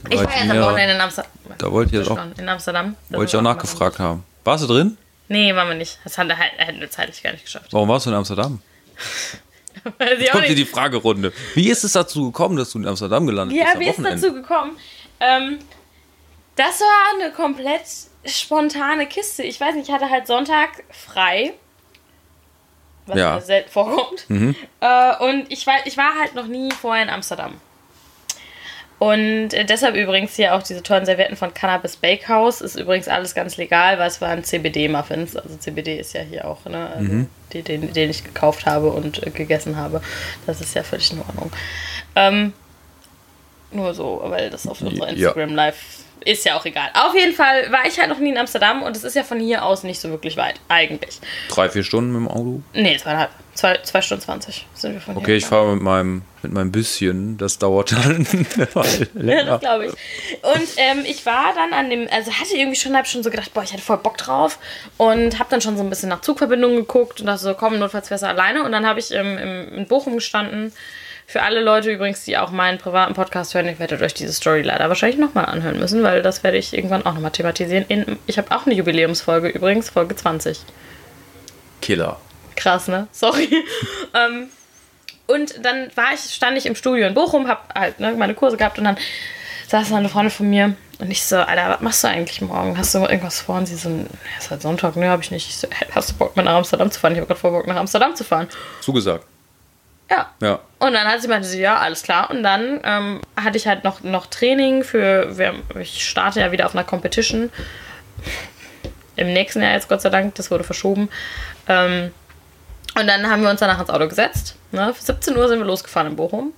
Ich 0.10 0.18
war 0.18 0.24
jetzt 0.24 0.52
am 0.52 0.62
Wochenende 0.62 0.96
in 0.96 1.02
Amsterdam. 1.02 1.32
Da 1.58 1.72
wollte 1.72 1.92
ich 1.96 2.00
jetzt 2.02 2.12
auch, 2.12 2.20
In 2.38 2.50
Amsterdam. 2.50 2.96
Da 3.10 3.18
wollte 3.18 3.30
ich 3.32 3.36
auch 3.38 3.42
nachgefragt 3.42 4.00
haben. 4.00 4.24
Warst 4.44 4.64
du 4.64 4.68
drin? 4.68 4.98
Nee, 5.28 5.56
waren 5.56 5.68
wir 5.70 5.76
nicht. 5.76 6.00
Das 6.04 6.18
hat- 6.18 6.30
hätten 6.30 6.80
wir 6.80 6.90
zeitlich 6.92 7.24
gar 7.24 7.32
nicht 7.32 7.46
geschafft. 7.46 7.68
Warum 7.72 7.90
warst 7.90 8.06
du 8.06 8.10
in 8.12 8.16
Amsterdam? 8.16 8.60
Auch 9.86 9.92
Kommt 9.92 10.10
hier 10.10 10.42
nicht. 10.42 10.58
die 10.58 10.66
Fragerunde. 10.66 11.32
Wie 11.54 11.70
ist 11.70 11.84
es 11.84 11.92
dazu 11.92 12.26
gekommen, 12.32 12.56
dass 12.58 12.72
du 12.72 12.80
in 12.80 12.88
Amsterdam 12.88 13.28
gelandet 13.28 13.58
bist 13.58 13.74
Ja, 13.74 13.80
wie 13.80 13.86
ist 13.88 14.00
Wochenende? 14.00 14.22
dazu 14.22 14.34
gekommen? 14.34 14.78
Ähm, 15.20 15.60
das 16.56 16.80
war 16.80 17.20
eine 17.24 17.32
komplett 17.34 17.82
spontane 18.26 19.06
Kiste. 19.08 19.44
Ich 19.44 19.60
weiß 19.60 19.76
nicht, 19.76 19.90
ich 19.90 19.94
hatte 19.94 20.10
halt 20.10 20.26
Sonntag 20.28 20.84
frei. 20.92 21.54
Was 23.08 23.18
Ja. 23.18 23.36
mir 23.36 23.42
selten 23.42 23.70
vorkommt. 23.70 24.26
Äh, 24.30 25.24
und 25.24 25.52
ich 25.52 25.66
war, 25.68 25.76
ich 25.86 25.96
war 25.98 26.14
halt 26.20 26.36
noch 26.36 26.48
nie 26.48 26.72
vorher 26.72 27.04
in 27.04 27.10
Amsterdam. 27.10 27.56
Und 28.98 29.54
äh, 29.54 29.66
deshalb 29.66 29.96
übrigens 29.96 30.36
hier 30.36 30.56
auch 30.56 30.64
diese 30.64 30.82
tollen 30.82 31.06
Servietten 31.06 31.36
von 31.36 31.54
Cannabis 31.54 31.98
Bakehouse. 31.98 32.62
Ist 32.62 32.76
übrigens 32.78 33.08
alles 33.10 33.36
ganz 33.36 33.58
legal, 33.58 34.00
weil 34.00 34.08
es 34.08 34.22
waren 34.22 34.44
CBD-Muffins. 34.44 35.36
Also 35.36 35.58
CBD 35.58 36.00
ist 36.00 36.14
ja 36.14 36.22
hier 36.22 36.46
auch, 36.48 36.64
ne? 36.66 36.90
Also 36.96 37.12
die, 37.52 37.62
den, 37.62 37.92
den 37.94 38.10
ich 38.10 38.24
gekauft 38.24 38.66
habe 38.66 38.90
und 38.92 39.26
äh, 39.28 39.32
gegessen 39.32 39.76
habe. 39.76 40.02
Das 40.48 40.62
ist 40.62 40.74
ja 40.76 40.84
völlig 40.84 41.12
in 41.12 41.20
Ordnung. 41.20 41.52
Ähm, 42.16 42.54
nur 43.72 43.94
so, 43.94 44.22
weil 44.24 44.50
das 44.50 44.66
auf 44.66 44.80
unserer 44.82 45.12
Ja. 45.14 45.34
Ist 46.26 46.44
ja 46.44 46.58
auch 46.58 46.66
egal. 46.66 46.90
Auf 46.96 47.14
jeden 47.14 47.34
Fall 47.34 47.72
war 47.72 47.86
ich 47.86 48.00
halt 48.00 48.10
noch 48.10 48.18
nie 48.18 48.32
in 48.32 48.38
Amsterdam 48.38 48.82
und 48.82 48.98
es 48.98 49.04
ist 49.04 49.16
ja 49.16 49.24
von 49.24 49.40
hier 49.40 49.64
aus 49.64 49.84
nicht 49.84 50.02
so 50.02 50.10
wirklich 50.10 50.38
weit, 50.38 50.56
eigentlich. 50.70 51.20
Drei, 51.50 51.70
vier 51.70 51.84
Stunden 51.84 52.12
mit 52.12 52.22
dem 52.22 52.28
Auto? 52.28 52.62
Nee, 52.74 52.98
zweieinhalb. 52.98 53.30
Zwei, 53.54 53.78
zwei 53.84 54.02
Stunden 54.02 54.24
zwanzig 54.24 54.66
sind 54.74 54.94
wir 54.94 55.02
von 55.02 55.16
Okay, 55.16 55.28
hier. 55.28 55.36
ich 55.36 55.46
fahre 55.46 55.74
mit 55.76 55.84
meinem, 55.84 56.24
mit 56.42 56.52
meinem 56.52 56.72
bisschen. 56.72 57.38
Das 57.38 57.60
dauert 57.60 57.92
dann 57.92 58.28
Ja, 58.58 58.68
länger. 59.14 59.46
das 59.46 59.60
glaube 59.62 59.86
ich. 59.86 59.92
Und 59.92 60.68
ähm, 60.78 61.06
ich 61.06 61.26
war 61.28 61.54
dann 61.54 61.74
an 61.74 61.90
dem, 61.92 62.08
also 62.12 62.32
hatte 62.32 62.58
irgendwie 62.58 62.76
schon, 62.76 62.98
hab 62.98 63.08
schon 63.08 63.24
so 63.24 63.30
gedacht, 63.30 63.54
boah, 63.54 63.64
ich 63.64 63.72
hätte 63.72 63.84
voll 63.84 63.98
Bock 64.00 64.18
drauf 64.18 64.58
und 64.98 65.38
habe 65.40 65.50
dann 65.52 65.62
schon 65.62 65.78
so 65.78 65.84
ein 65.84 65.90
bisschen 65.90 66.10
nach 66.10 66.22
Zugverbindungen 66.22 66.78
geguckt 66.78 67.22
und 67.22 67.28
dachte 67.28 67.44
so, 67.44 67.54
komm, 67.54 67.78
notfalls 67.80 68.10
du 68.10 68.28
alleine. 68.28 68.64
Und 68.64 68.72
dann 68.72 68.86
habe 68.86 69.00
ich 69.00 69.12
ähm, 69.12 69.38
im, 69.38 69.74
in 69.74 69.88
Bochum 69.88 70.16
gestanden. 70.16 70.74
Für 71.28 71.42
alle 71.42 71.62
Leute 71.62 71.92
übrigens, 71.92 72.24
die 72.24 72.38
auch 72.38 72.52
meinen 72.52 72.78
privaten 72.78 73.14
Podcast 73.14 73.54
hören, 73.56 73.66
ihr 73.66 73.80
werdet 73.80 74.02
euch 74.02 74.14
diese 74.14 74.32
Story 74.32 74.62
leider 74.62 74.88
wahrscheinlich 74.90 75.20
nochmal 75.20 75.46
anhören 75.46 75.80
müssen, 75.80 76.04
weil 76.04 76.22
das 76.22 76.44
werde 76.44 76.58
ich 76.58 76.74
irgendwann 76.74 77.06
auch 77.06 77.14
nochmal 77.14 77.32
thematisieren. 77.32 77.86
In, 77.88 78.20
ich 78.28 78.38
habe 78.38 78.56
auch 78.56 78.66
eine 78.66 78.76
Jubiläumsfolge 78.76 79.50
übrigens, 79.50 79.90
Folge 79.90 80.16
20. 80.16 80.60
Killer. 81.82 82.20
Krass, 82.56 82.88
ne? 82.88 83.08
Sorry. 83.12 83.50
ähm, 84.14 84.50
und 85.28 85.66
dann 85.66 85.90
war 85.96 86.14
ich, 86.14 86.22
stand 86.22 86.58
ich 86.58 86.68
im 86.68 86.76
Studio 86.76 87.08
in 87.08 87.16
Bochum, 87.16 87.48
hab 87.48 87.74
halt 87.74 88.00
ne, 88.00 88.14
meine 88.14 88.36
Kurse 88.36 88.58
gehabt 88.58 88.78
und 88.78 88.84
dann 88.84 88.98
saß 89.68 89.90
da 89.90 89.98
eine 89.98 90.10
Freundin 90.10 90.32
von 90.32 90.50
mir 90.50 90.76
und 91.00 91.10
ich 91.10 91.24
so, 91.24 91.38
Alter, 91.38 91.70
was 91.70 91.82
machst 91.82 92.04
du 92.04 92.08
eigentlich 92.08 92.40
morgen? 92.42 92.78
Hast 92.78 92.94
du 92.94 93.00
irgendwas 93.00 93.42
vor? 93.42 93.58
Und 93.58 93.66
sie 93.66 93.76
so, 93.76 93.90
ja, 93.90 94.06
ist 94.38 94.52
halt 94.52 94.62
Sonntag, 94.62 94.96
ne, 94.96 95.10
hab 95.10 95.22
ich 95.22 95.32
nicht. 95.32 95.50
Ich 95.50 95.58
so, 95.58 95.68
hast 95.92 96.12
du 96.12 96.16
Bock, 96.16 96.36
mit 96.36 96.46
nach 96.46 96.54
Amsterdam 96.54 96.92
zu 96.92 97.00
fahren? 97.00 97.14
Ich 97.14 97.18
habe 97.18 97.28
gerade 97.28 97.40
vor 97.40 97.52
Bock, 97.52 97.68
nach 97.68 97.76
Amsterdam 97.76 98.16
zu 98.16 98.24
fahren. 98.24 98.48
Zugesagt. 98.82 99.26
Ja. 100.10 100.30
Ja. 100.42 100.60
Und 100.80 100.94
dann 100.94 101.08
hat 101.08 101.22
sie 101.22 101.28
meinte 101.28 101.48
sie, 101.48 101.62
ja, 101.62 101.78
alles 101.78 102.04
klar. 102.04 102.30
Und 102.30 102.44
dann 102.44 102.80
ähm, 102.84 103.22
hatte 103.36 103.58
ich 103.58 103.68
halt 103.68 103.84
noch, 103.84 104.02
noch 104.02 104.28
Training 104.28 104.84
für, 104.84 105.38
wir, 105.38 105.56
ich 105.80 106.08
starte 106.08 106.40
ja 106.40 106.52
wieder 106.52 106.66
auf 106.66 106.76
einer 106.76 106.84
Competition. 106.84 107.52
Im 109.16 109.34
nächsten 109.34 109.62
Jahr 109.62 109.74
jetzt, 109.74 109.90
Gott 109.90 110.02
sei 110.02 110.10
Dank, 110.10 110.36
das 110.36 110.52
wurde 110.52 110.64
verschoben. 110.64 111.10
Ähm, 111.68 112.12
und 113.00 113.08
dann 113.08 113.30
haben 113.30 113.42
wir 113.42 113.50
uns 113.50 113.60
danach 113.60 113.80
ins 113.80 113.90
Auto 113.90 114.08
gesetzt. 114.08 114.56
Ne? 114.72 114.94
Für 114.94 115.02
17 115.02 115.36
Uhr 115.36 115.48
sind 115.48 115.60
wir 115.60 115.66
losgefahren 115.66 116.12
in 116.12 116.16
Bochum. 116.16 116.54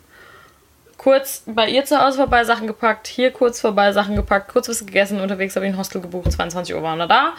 Kurz 0.97 1.43
bei 1.45 1.69
ihr 1.69 1.85
zu 1.85 1.99
Hause 2.01 2.17
vorbei 2.17 2.43
Sachen 2.43 2.65
gepackt, 2.67 3.07
hier 3.07 3.31
kurz 3.31 3.61
vorbei 3.61 3.91
Sachen 3.91 4.15
gepackt, 4.15 4.51
kurz 4.51 4.67
was 4.67 4.85
gegessen, 4.85 5.21
unterwegs 5.21 5.55
habe 5.55 5.67
ich 5.67 5.71
ein 5.71 5.77
Hostel 5.77 6.01
gebucht, 6.01 6.31
22 6.31 6.73
Uhr 6.73 6.81
waren 6.81 6.97
wir 6.97 7.07
da 7.07 7.33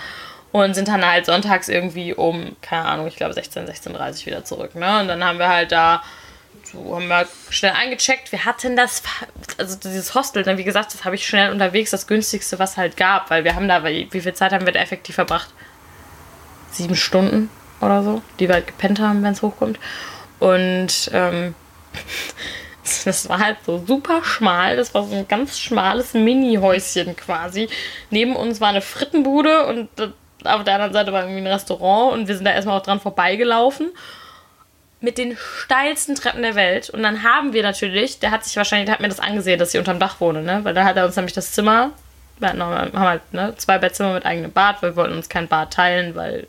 und 0.52 0.74
sind 0.74 0.88
dann 0.88 1.04
halt 1.04 1.26
sonntags 1.26 1.68
irgendwie 1.68 2.14
um, 2.14 2.56
keine 2.62 2.86
Ahnung, 2.86 3.06
ich 3.06 3.16
glaube 3.16 3.34
16, 3.34 3.66
16.30 3.66 4.26
wieder 4.26 4.44
zurück. 4.44 4.74
Ne? 4.74 5.00
Und 5.00 5.08
dann 5.08 5.22
haben 5.22 5.38
wir 5.38 5.48
halt 5.48 5.72
da, 5.72 6.02
so 6.64 6.94
haben 6.94 7.08
wir 7.08 7.26
schnell 7.50 7.72
eingecheckt. 7.72 8.32
Wir 8.32 8.44
hatten 8.44 8.76
das, 8.76 9.02
also 9.58 9.76
dieses 9.76 10.14
Hostel, 10.14 10.42
dann 10.42 10.58
wie 10.58 10.64
gesagt, 10.64 10.94
das 10.94 11.04
habe 11.04 11.16
ich 11.16 11.26
schnell 11.26 11.52
unterwegs, 11.52 11.90
das 11.90 12.06
günstigste, 12.06 12.58
was 12.58 12.76
halt 12.76 12.96
gab, 12.96 13.30
weil 13.30 13.44
wir 13.44 13.54
haben 13.54 13.68
da, 13.68 13.84
wie 13.84 14.08
viel 14.10 14.34
Zeit 14.34 14.52
haben 14.52 14.64
wir 14.64 14.72
da 14.72 14.80
effektiv 14.80 15.16
verbracht? 15.16 15.50
Sieben 16.70 16.96
Stunden 16.96 17.50
oder 17.80 18.02
so, 18.02 18.22
die 18.38 18.48
wir 18.48 18.54
halt 18.54 18.66
gepennt 18.66 19.00
haben, 19.00 19.22
wenn 19.22 19.32
es 19.32 19.42
hochkommt. 19.42 19.78
Und 20.38 21.10
ähm, 21.12 21.54
das 23.04 23.28
war 23.28 23.38
halt 23.38 23.58
so 23.66 23.84
super 23.86 24.24
schmal. 24.24 24.76
Das 24.76 24.94
war 24.94 25.04
so 25.04 25.14
ein 25.14 25.28
ganz 25.28 25.58
schmales 25.58 26.14
Mini-Häuschen 26.14 27.16
quasi. 27.16 27.68
Neben 28.10 28.34
uns 28.36 28.60
war 28.60 28.68
eine 28.68 28.80
Frittenbude 28.80 29.66
und 29.66 29.88
äh, 30.00 30.08
auf 30.44 30.64
der 30.64 30.74
anderen 30.74 30.92
Seite 30.92 31.12
war 31.12 31.22
irgendwie 31.22 31.40
ein 31.40 31.46
Restaurant 31.46 32.12
und 32.12 32.28
wir 32.28 32.36
sind 32.36 32.44
da 32.44 32.52
erstmal 32.52 32.78
auch 32.78 32.82
dran 32.82 33.00
vorbeigelaufen. 33.00 33.90
Mit 35.00 35.16
den 35.16 35.36
steilsten 35.36 36.16
Treppen 36.16 36.42
der 36.42 36.56
Welt. 36.56 36.90
Und 36.90 37.04
dann 37.04 37.22
haben 37.22 37.52
wir 37.52 37.62
natürlich, 37.62 38.18
der 38.18 38.32
hat 38.32 38.44
sich 38.44 38.56
wahrscheinlich, 38.56 38.86
der 38.86 38.94
hat 38.94 39.00
mir 39.00 39.08
das 39.08 39.20
angesehen, 39.20 39.58
dass 39.58 39.72
ich 39.72 39.78
unterm 39.78 40.00
Dach 40.00 40.20
wohne, 40.20 40.42
ne? 40.42 40.60
Weil 40.64 40.74
dann 40.74 40.84
hat 40.84 40.96
er 40.96 41.06
uns 41.06 41.14
nämlich 41.14 41.34
das 41.34 41.52
Zimmer, 41.52 41.92
wir 42.38 42.48
hatten 42.48 42.58
noch, 42.58 42.70
haben 42.70 42.98
halt 42.98 43.32
ne, 43.32 43.54
zwei 43.56 43.78
Bettzimmer 43.78 44.14
mit 44.14 44.26
eigenem 44.26 44.52
Bad, 44.52 44.82
weil 44.82 44.92
wir 44.92 44.96
wollten 44.96 45.16
uns 45.16 45.28
kein 45.28 45.48
Bad 45.48 45.72
teilen, 45.72 46.14
weil 46.14 46.46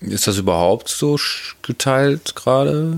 Ist 0.00 0.26
das 0.26 0.38
überhaupt 0.38 0.88
so 0.88 1.18
geteilt 1.62 2.34
gerade? 2.34 2.96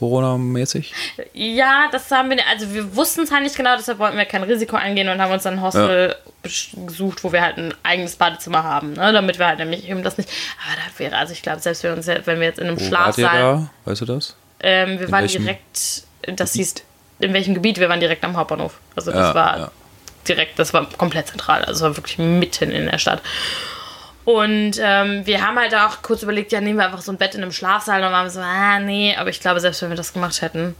Corona-mäßig? 0.00 0.92
Ja, 1.34 1.84
das 1.92 2.10
haben 2.10 2.30
wir, 2.30 2.38
also 2.50 2.74
wir 2.74 2.96
wussten 2.96 3.20
es 3.22 3.30
halt 3.30 3.44
nicht 3.44 3.54
genau, 3.54 3.76
deshalb 3.76 3.98
wollten 4.00 4.16
wir 4.16 4.24
kein 4.24 4.42
Risiko 4.42 4.74
eingehen 4.76 5.08
und 5.08 5.20
haben 5.20 5.30
uns 5.32 5.44
dann 5.44 5.54
ein 5.54 5.62
Hostel 5.62 6.16
besch- 6.44 6.74
gesucht, 6.86 7.22
wo 7.22 7.32
wir 7.32 7.42
halt 7.42 7.58
ein 7.58 7.72
eigenes 7.84 8.16
Badezimmer 8.16 8.64
haben, 8.64 8.94
ne? 8.94 9.12
damit 9.12 9.38
wir 9.38 9.46
halt 9.46 9.58
nämlich 9.60 9.88
eben 9.88 10.02
das 10.02 10.18
nicht, 10.18 10.28
aber 10.66 10.76
das 10.88 10.98
wäre, 10.98 11.16
also 11.16 11.32
ich 11.32 11.42
glaube, 11.42 11.60
selbst 11.60 11.84
wenn, 11.84 11.92
uns, 11.92 12.08
wenn 12.08 12.40
wir 12.40 12.46
jetzt 12.46 12.58
in 12.58 12.66
einem 12.66 12.80
Wo 12.80 12.90
wart 12.90 13.16
ihr 13.18 13.26
Schlafsaal, 13.28 13.68
da? 13.84 13.90
Weißt 13.90 14.00
du 14.00 14.06
das? 14.06 14.34
ähm, 14.60 14.98
wir 14.98 15.10
waren 15.12 15.22
welchem 15.22 15.42
direkt, 15.42 16.02
das 16.26 16.54
hieß, 16.54 16.74
in 17.20 17.32
welchem 17.32 17.54
Gebiet, 17.54 17.78
wir 17.78 17.88
waren 17.88 18.00
direkt 18.00 18.24
am 18.24 18.36
Hauptbahnhof, 18.36 18.80
also 18.96 19.10
das 19.12 19.20
Ja, 19.20 19.34
war 19.34 19.58
ja. 19.58 19.70
direkt, 20.26 20.58
das 20.58 20.72
war 20.74 20.88
komplett 20.96 21.28
zentral, 21.28 21.60
also 21.64 21.72
es 21.72 21.82
war 21.82 21.96
wirklich 21.96 22.18
mitten 22.18 22.70
in 22.70 22.86
der 22.86 22.98
Stadt. 22.98 23.20
Und 24.30 24.78
ähm, 24.80 25.26
wir 25.26 25.44
haben 25.44 25.58
halt 25.58 25.74
auch 25.74 26.02
kurz 26.02 26.22
überlegt, 26.22 26.52
ja, 26.52 26.60
nehmen 26.60 26.78
wir 26.78 26.86
einfach 26.86 27.00
so 27.00 27.10
ein 27.10 27.18
Bett 27.18 27.34
in 27.34 27.42
einem 27.42 27.52
Schlafsaal. 27.52 27.96
Und 27.96 28.04
dann 28.04 28.12
waren 28.12 28.26
wir 28.26 28.30
so, 28.30 28.40
ah, 28.40 28.78
nee, 28.78 29.16
aber 29.16 29.30
ich 29.30 29.40
glaube, 29.40 29.60
selbst 29.60 29.82
wenn 29.82 29.88
wir 29.88 29.96
das 29.96 30.12
gemacht 30.12 30.40
hätten, 30.40 30.76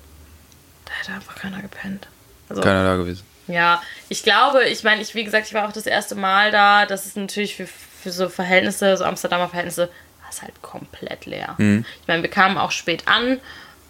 da 0.85 0.93
hätte 1.01 1.13
einfach 1.13 1.35
keiner 1.35 1.61
gepennt. 1.61 2.07
Also, 2.49 2.63
Keiner 2.63 2.85
da 2.85 2.97
gewesen. 2.97 3.25
ja, 3.47 3.83
ich 4.09 4.23
glaube, 4.23 4.65
ich 4.65 4.83
meine, 4.85 5.03
ich, 5.03 5.15
wie 5.15 5.25
gesagt, 5.25 5.47
ich 5.47 5.55
war 5.55 5.69
auch 5.69 5.73
das 5.73 5.87
erste 5.87 6.15
Mal 6.15 6.51
da. 6.51 6.87
Das 6.87 7.07
ist 7.07 7.17
natürlich 7.17 7.57
für, 7.57 7.67
für 7.67 8.13
so 8.13 8.29
Verhältnisse, 8.29 8.97
so 8.97 9.05
Amsterdamer 9.05 9.49
Verhältnisse, 9.49 9.89
war 10.21 10.31
es 10.31 10.43
halt 10.43 10.61
komplett 10.63 11.27
leer. 11.27 11.57
Ich 11.59 12.09
meine, 12.09 12.23
wir 12.23 12.31
kamen 12.31 12.59
auch 12.59 12.71
spät 12.71 13.07
an. 13.07 13.41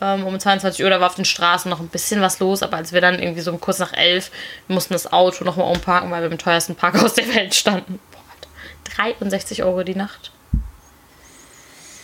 Ähm, 0.02 0.26
um 0.26 0.38
22 0.38 0.82
Uhr, 0.82 0.90
da 0.90 1.00
war 1.00 1.08
auf 1.08 1.14
den 1.16 1.26
Straßen 1.26 1.70
noch 1.70 1.80
ein 1.80 1.88
bisschen 1.88 2.22
was 2.22 2.38
los, 2.38 2.62
aber 2.62 2.78
als 2.78 2.92
wir 2.92 3.02
dann 3.02 3.18
irgendwie 3.18 3.42
so 3.42 3.54
kurz 3.58 3.78
nach 3.78 3.92
elf, 3.92 4.30
mussten 4.66 4.94
das 4.94 5.12
Auto 5.12 5.44
nochmal 5.44 5.70
umparken, 5.70 6.10
weil 6.10 6.22
wir 6.22 6.30
im 6.30 6.38
teuersten 6.38 6.74
Parkhaus 6.74 7.14
der 7.14 7.34
Welt 7.34 7.54
standen. 7.54 8.00
Boah, 9.00 9.04
Alter. 9.04 9.18
63 9.18 9.64
Euro 9.64 9.82
die 9.82 9.94
Nacht. 9.94 10.32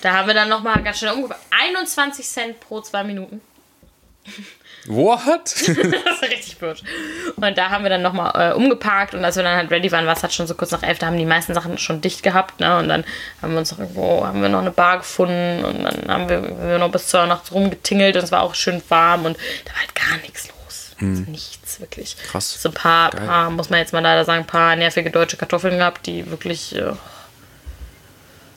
Da 0.03 0.13
haben 0.13 0.29
wir 0.29 0.35
dann 0.35 0.49
nochmal 0.49 0.83
ganz 0.83 0.99
schnell 0.99 1.13
umgebracht. 1.13 1.41
21 1.51 2.27
Cent 2.27 2.61
pro 2.61 2.81
zwei 2.81 3.03
Minuten. 3.05 3.41
What? 4.87 5.45
das 5.45 5.69
ist 5.69 6.23
richtig 6.23 6.59
blöd. 6.59 6.83
Und 7.37 7.59
da 7.59 7.71
haben 7.71 7.85
wir 7.85 7.91
dann 7.91 8.03
nochmal 8.03 8.53
äh, 8.53 8.55
umgeparkt 8.55 9.15
und 9.15 9.25
als 9.25 9.37
wir 9.37 9.43
dann 9.43 9.57
halt 9.57 9.71
ready 9.71 9.91
waren, 9.91 10.07
war 10.07 10.15
es 10.17 10.23
halt 10.23 10.33
schon 10.33 10.47
so 10.47 10.55
kurz 10.55 10.71
nach 10.71 10.83
elf, 10.83 10.99
da 10.99 11.07
haben 11.07 11.19
die 11.19 11.27
meisten 11.27 11.55
Sachen 11.55 11.79
schon 11.79 12.01
dicht 12.01 12.23
gehabt, 12.23 12.61
ne? 12.61 12.79
Und 12.79 12.89
dann 12.89 13.05
haben 13.43 13.53
wir 13.53 13.59
uns 13.59 13.73
noch 13.73 13.81
irgendwo, 13.81 14.25
haben 14.25 14.43
wir 14.43 14.49
noch 14.49 14.61
eine 14.61 14.71
Bar 14.71 14.99
gefunden 14.99 15.65
und 15.65 15.83
dann 15.83 16.09
haben 16.09 16.29
wir, 16.29 16.69
wir 16.69 16.79
noch 16.79 16.91
bis 16.91 17.09
zur 17.09 17.27
Nacht 17.27 17.51
rumgetingelt 17.53 18.17
und 18.17 18.23
es 18.23 18.33
war 18.33 18.43
auch 18.43 18.55
schön 18.55 18.83
warm 18.89 19.25
und 19.25 19.37
da 19.65 19.73
war 19.73 19.81
halt 19.81 19.95
gar 19.95 20.19
nichts 20.19 20.49
los. 20.49 20.95
Also 21.01 21.31
nichts, 21.31 21.66
wirklich. 21.81 22.17
Krass. 22.17 22.61
So 22.61 22.71
ein 22.71 22.75
paar, 22.75 23.11
paar, 23.11 23.51
muss 23.51 23.71
man 23.71 23.81
jetzt 23.81 23.93
mal 23.93 24.01
leider 24.01 24.25
sagen, 24.25 24.41
ein 24.41 24.47
paar 24.47 24.77
nervige 24.77 25.11
deutsche 25.11 25.37
Kartoffeln 25.37 25.79
gehabt, 25.79 26.07
die 26.07 26.31
wirklich, 26.31 26.75
äh, 26.77 26.93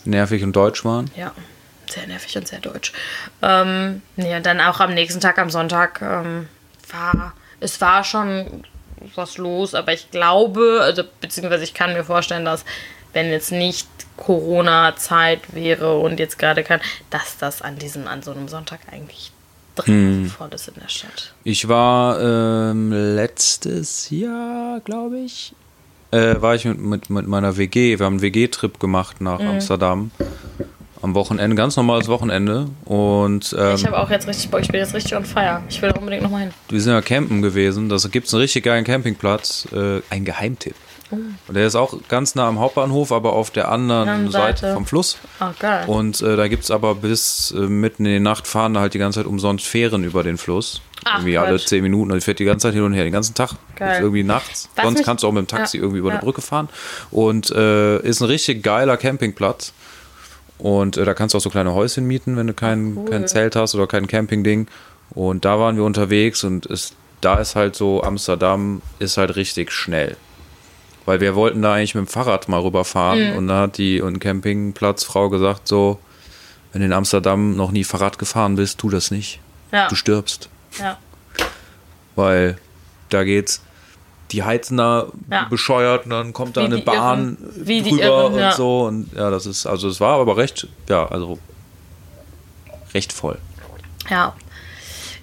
Nervig 0.05 0.43
und 0.43 0.55
deutsch 0.55 0.86
waren. 0.86 1.11
ja, 1.15 1.34
sehr 1.89 2.07
nervig 2.07 2.38
und 2.38 2.47
sehr 2.47 2.59
deutsch. 2.59 2.93
Ähm, 3.41 4.01
und 4.15 4.45
dann 4.45 4.61
auch 4.61 4.80
am 4.80 4.93
nächsten 4.93 5.20
Tag, 5.20 5.38
am 5.38 5.49
Sonntag, 5.49 6.01
ähm, 6.01 6.47
war, 6.91 7.34
es 7.59 7.82
war 7.82 8.03
schon 8.03 8.63
was 9.15 9.38
los, 9.38 9.76
aber 9.76 9.93
ich 9.93 10.11
glaube, 10.11 10.80
also 10.82 11.03
beziehungsweise 11.22 11.63
ich 11.63 11.74
kann 11.74 11.93
mir 11.93 12.03
vorstellen, 12.03 12.45
dass 12.45 12.65
wenn 13.13 13.32
jetzt 13.32 13.51
nicht 13.51 13.88
Corona-Zeit 14.17 15.53
wäre 15.53 15.97
und 15.99 16.20
jetzt 16.20 16.38
gerade 16.38 16.63
kann, 16.63 16.82
dass 17.09 17.38
das 17.38 17.61
an 17.61 17.78
diesem, 17.78 18.07
an 18.07 18.22
so 18.22 18.32
einem 18.32 18.47
Sonntag 18.47 18.82
eigentlich 18.91 19.32
drin 19.76 20.32
voll 20.36 20.49
ist 20.53 20.67
in 20.67 20.76
der 20.76 20.88
Stadt. 20.89 21.34
Ich 21.43 21.67
war 21.67 22.20
ähm, 22.72 22.91
letztes 22.91 24.09
Jahr, 24.09 24.80
glaube 24.82 25.20
ich, 25.20 25.53
äh, 26.11 26.36
war 26.41 26.55
ich 26.55 26.65
mit, 26.65 26.80
mit, 26.80 27.09
mit 27.09 27.28
meiner 27.28 27.57
WG. 27.57 27.99
Wir 27.99 28.05
haben 28.05 28.13
einen 28.13 28.22
WG-Trip 28.22 28.80
gemacht 28.80 29.22
nach 29.22 29.39
Amsterdam. 29.39 30.11
Am 31.01 31.15
Wochenende, 31.15 31.55
ganz 31.55 31.78
normales 31.78 32.07
Wochenende. 32.09 32.67
Und 32.84 33.55
ähm, 33.57 33.76
Ich 33.76 33.86
habe 33.86 33.97
auch 33.97 34.09
jetzt 34.09 34.28
richtig 34.28 34.49
Bock, 34.49 34.59
ich 34.61 34.67
bin 34.67 34.80
jetzt 34.82 34.93
richtig 34.93 35.15
on 35.15 35.24
fire. 35.24 35.61
Ich 35.70 35.82
will 35.82 35.91
unbedingt 35.91 36.24
nochmal 36.24 36.41
hin. 36.41 36.51
wir 36.67 36.82
sind 36.82 36.91
ja 36.91 37.01
campen 37.01 37.41
gewesen. 37.41 37.88
Da 37.88 37.95
gibt 38.11 38.28
es 38.28 38.34
einen 38.34 38.41
richtig 38.41 38.65
geilen 38.65 38.84
Campingplatz. 38.84 39.67
Äh, 39.72 40.01
ein 40.09 40.26
Geheimtipp. 40.26 40.76
Und 41.12 41.55
der 41.55 41.66
ist 41.66 41.76
auch 41.76 41.95
ganz 42.07 42.36
nah 42.36 42.47
am 42.47 42.60
Hauptbahnhof, 42.60 43.12
aber 43.12 43.34
auf 43.34 43.49
der 43.51 43.70
anderen 43.70 44.30
Seite. 44.32 44.60
Seite. 44.60 44.74
vom 44.74 44.86
Fluss. 44.86 45.18
Ah, 45.39 45.53
geil. 45.60 45.86
Und 45.88 46.22
äh, 46.22 46.36
da 46.36 46.47
gibt 46.47 46.64
es 46.64 46.72
aber 46.72 46.95
bis 46.95 47.51
äh, 47.51 47.62
mitten 47.62 48.05
in 48.05 48.14
die 48.14 48.20
Nacht 48.20 48.45
fahren 48.47 48.74
da 48.76 48.82
halt 48.82 48.93
die 48.93 48.99
ganze 48.99 49.20
Zeit 49.20 49.28
umsonst 49.28 49.66
Fähren 49.66 50.03
über 50.03 50.24
den 50.24 50.38
Fluss. 50.38 50.82
Ach, 51.05 51.20
irgendwie 51.20 51.38
alle 51.38 51.51
Quatsch. 51.51 51.68
zehn 51.68 51.82
Minuten. 51.82 52.12
Und 52.12 52.18
die 52.18 52.22
fährt 52.22 52.39
die 52.39 52.45
ganze 52.45 52.68
Zeit 52.68 52.74
hin 52.74 52.84
und 52.84 52.93
her, 52.93 53.03
den 53.03 53.14
ganzen 53.14 53.34
Tag. 53.34 53.53
Geil. 53.76 54.01
Irgendwie 54.01 54.24
nachts. 54.24 54.70
Was 54.76 54.86
Sonst 54.86 55.03
kannst 55.03 55.24
du 55.24 55.28
auch 55.28 55.32
mit 55.32 55.41
dem 55.41 55.47
Taxi 55.47 55.78
Ja, 55.78 55.84
irgendwie 55.84 55.99
über 55.99 56.10
ja. 56.10 56.16
eine 56.16 56.24
Brücke 56.24 56.41
fahren. 56.41 56.70
Und 57.10 57.49
äh, 57.51 57.99
ist 57.99 58.22
ein 58.22 58.26
richtig 58.26 58.62
geiler 58.64 58.97
Campingplatz. 58.97 59.74
Und 60.57 60.97
äh, 60.97 61.05
da 61.05 61.14
kannst 61.14 61.34
du 61.34 61.38
auch 61.38 61.41
so 61.41 61.49
kleine 61.49 61.74
Häuschen 61.74 62.05
mieten, 62.05 62.36
wenn 62.38 62.47
du 62.47 62.53
kein, 62.53 62.97
cool. 62.97 63.05
kein 63.10 63.28
Zelt 63.28 63.55
hast 63.55 63.76
oder 63.76 63.88
kein 63.88 64.07
Campingding. 64.07 64.68
Und 65.12 65.45
da 65.45 65.57
waren 65.57 65.76
wir 65.78 65.86
unterwegs 65.86 66.43
und 66.43 66.66
es, 66.68 66.93
da 67.22 67.36
ist 67.36 67.55
halt 67.55 67.76
so, 67.76 68.03
Amsterdam 68.03 68.82
ist 68.99 69.18
halt 69.18 69.36
richtig 69.36 69.72
schnell. 69.72 70.18
Weil 71.10 71.22
wir 71.22 71.34
wollten 71.34 71.64
da 71.64 71.74
eigentlich 71.74 71.95
mit 71.95 72.05
dem 72.05 72.07
Fahrrad 72.07 72.47
mal 72.49 72.60
rüberfahren 72.62 73.36
und 73.36 73.47
da 73.47 73.62
hat 73.62 73.80
die 73.80 73.99
und 73.99 74.20
Campingplatzfrau 74.20 75.30
gesagt 75.30 75.68
so, 75.68 75.97
wenn 76.72 76.82
du 76.82 76.86
in 76.86 76.93
Amsterdam 76.93 77.55
noch 77.55 77.72
nie 77.72 77.84
Fahrrad 77.84 78.20
gefahren 78.20 78.55
bist, 78.55 78.78
tu 78.78 78.91
das 78.91 79.10
nicht. 79.10 79.39
ja, 79.72 79.88
Du 79.88 79.95
stirbst. 79.95 80.49
ja. 80.80 80.99
Weil 82.16 82.60
da 83.10 83.24
geht's, 83.24 83.64
die 84.30 84.43
heizen 84.43 84.78
da 84.78 85.07
Ja. 85.32 85.45
bescheuert 85.45 86.03
und 86.05 86.12
dann 86.12 86.32
kommt 86.32 86.57
da 86.57 86.62
Wie 86.62 86.66
eine 86.66 86.78
Bahn 86.78 87.38
Irren. 87.55 87.84
Drüber 87.88 88.03
Irren, 88.03 88.34
und 88.34 88.39
ja. 88.39 88.51
so. 88.51 88.82
Und 88.86 89.12
ja, 89.16 89.32
das 89.32 89.47
ist, 89.47 89.66
also 89.66 89.88
es 89.89 89.99
war 89.99 90.20
aber 90.20 90.38
recht, 90.38 90.68
ja, 90.89 91.07
also 91.07 91.39
recht 92.93 93.12
voll. 93.12 93.39
Ja. 94.12 94.36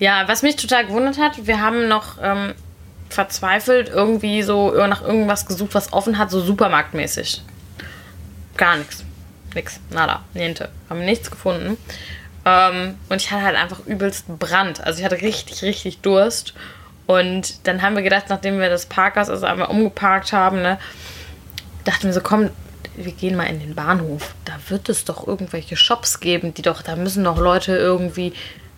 Ja, 0.01 0.27
was 0.27 0.43
mich 0.43 0.57
total 0.57 0.85
gewundert 0.85 1.17
hat, 1.19 1.47
wir 1.47 1.61
haben 1.61 1.87
noch 1.87 2.19
ähm, 2.21 2.55
verzweifelt 3.09 3.89
irgendwie 3.89 4.43
so 4.43 4.71
nach 4.87 5.03
irgendwas 5.03 5.47
gesucht, 5.47 5.75
was 5.75 5.93
offen 5.93 6.19
hat, 6.19 6.31
so 6.31 6.41
supermarktmäßig. 6.41 7.43
Gar 8.57 8.77
nichts. 8.77 9.05
Nix. 9.55 9.81
Nada. 9.91 10.23
Niente. 10.35 10.69
Haben 10.89 11.05
nichts 11.05 11.31
gefunden. 11.31 11.77
Ähm, 12.45 12.95
und 13.09 13.21
ich 13.21 13.31
hatte 13.31 13.43
halt 13.43 13.57
einfach 13.57 13.85
übelst 13.87 14.27
Brand. 14.39 14.85
Also 14.85 15.01
ich 15.01 15.05
hatte 15.05 15.21
richtig, 15.21 15.63
richtig 15.63 15.99
Durst. 16.01 16.55
Und 17.07 17.67
dann 17.67 17.83
haben 17.83 17.97
wir 17.97 18.03
gedacht, 18.03 18.27
nachdem 18.29 18.59
wir 18.59 18.69
das 18.69 18.87
Parkhaus 18.87 19.31
also 19.31 19.47
einmal 19.47 19.69
umgeparkt 19.69 20.33
haben, 20.33 20.63
ne, 20.63 20.79
dachten 21.85 22.05
wir 22.05 22.13
so, 22.13 22.21
komm, 22.21 22.51
wir 22.97 23.13
gehen 23.13 23.37
mal 23.37 23.45
in 23.45 23.61
den 23.61 23.75
Bahnhof. 23.75 24.35
Da 24.45 24.55
wird 24.69 24.89
es 24.89 25.05
doch 25.05 25.27
irgendwelche 25.27 25.77
Shops 25.77 26.21
geben, 26.21 26.55
die 26.55 26.63
doch, 26.63 26.83
da 26.83 26.97
müssen 26.97 27.25
doch 27.25 27.39
Leute 27.39 27.77
irgendwie, 27.77 28.33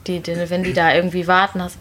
die, 0.07 0.21
die 0.21 0.51
wenn 0.51 0.63
die 0.63 0.75
da 0.75 0.95
irgendwie 0.95 1.27
warten, 1.27 1.63
hast 1.63 1.79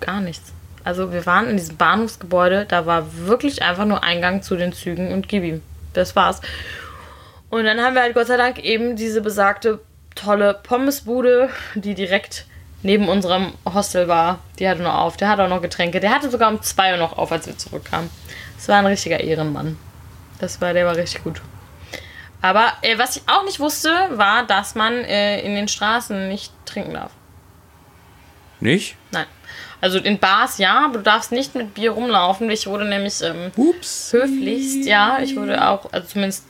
gar 0.00 0.20
nichts. 0.20 0.52
Also 0.86 1.12
wir 1.12 1.26
waren 1.26 1.48
in 1.48 1.56
diesem 1.56 1.76
Bahnhofsgebäude, 1.76 2.64
da 2.64 2.86
war 2.86 3.12
wirklich 3.26 3.62
einfach 3.62 3.86
nur 3.86 4.04
Eingang 4.04 4.42
zu 4.42 4.54
den 4.54 4.72
Zügen 4.72 5.12
und 5.12 5.28
gib 5.28 5.42
ihm. 5.42 5.60
Das 5.94 6.14
war's. 6.14 6.40
Und 7.50 7.64
dann 7.64 7.80
haben 7.80 7.94
wir 7.94 8.02
halt 8.02 8.14
Gott 8.14 8.28
sei 8.28 8.36
Dank 8.36 8.60
eben 8.60 8.94
diese 8.94 9.20
besagte 9.20 9.80
tolle 10.14 10.54
Pommesbude, 10.62 11.50
die 11.74 11.96
direkt 11.96 12.46
neben 12.84 13.08
unserem 13.08 13.54
Hostel 13.64 14.06
war. 14.06 14.38
Die 14.60 14.68
hatte 14.68 14.82
noch 14.82 14.94
auf. 14.94 15.16
Der 15.16 15.28
hatte 15.28 15.42
auch 15.42 15.48
noch 15.48 15.60
Getränke. 15.60 15.98
Der 15.98 16.14
hatte 16.14 16.30
sogar 16.30 16.52
um 16.52 16.62
2 16.62 16.92
Uhr 16.92 16.98
noch 16.98 17.18
auf, 17.18 17.32
als 17.32 17.48
wir 17.48 17.58
zurückkamen. 17.58 18.08
Das 18.54 18.68
war 18.68 18.76
ein 18.76 18.86
richtiger 18.86 19.18
Ehrenmann. 19.18 19.76
Das 20.38 20.60
war, 20.60 20.72
der 20.72 20.86
war 20.86 20.94
richtig 20.94 21.24
gut. 21.24 21.42
Aber 22.42 22.72
äh, 22.82 22.96
was 22.96 23.16
ich 23.16 23.22
auch 23.26 23.44
nicht 23.44 23.58
wusste, 23.58 23.90
war, 24.12 24.46
dass 24.46 24.76
man 24.76 24.92
äh, 24.92 25.40
in 25.40 25.56
den 25.56 25.66
Straßen 25.66 26.28
nicht 26.28 26.52
trinken 26.64 26.94
darf. 26.94 27.10
Nicht? 28.60 28.94
Nein. 29.10 29.26
Also 29.80 29.98
in 29.98 30.18
Bars 30.18 30.58
ja, 30.58 30.84
aber 30.86 30.98
du 30.98 31.02
darfst 31.04 31.32
nicht 31.32 31.54
mit 31.54 31.74
Bier 31.74 31.92
rumlaufen. 31.92 32.50
Ich 32.50 32.66
wurde 32.66 32.84
nämlich 32.86 33.20
ähm, 33.22 33.52
Ups. 33.56 34.12
höflichst, 34.12 34.86
ja, 34.86 35.18
ich 35.22 35.36
wurde 35.36 35.68
auch, 35.68 35.92
also 35.92 36.08
zumindest 36.08 36.44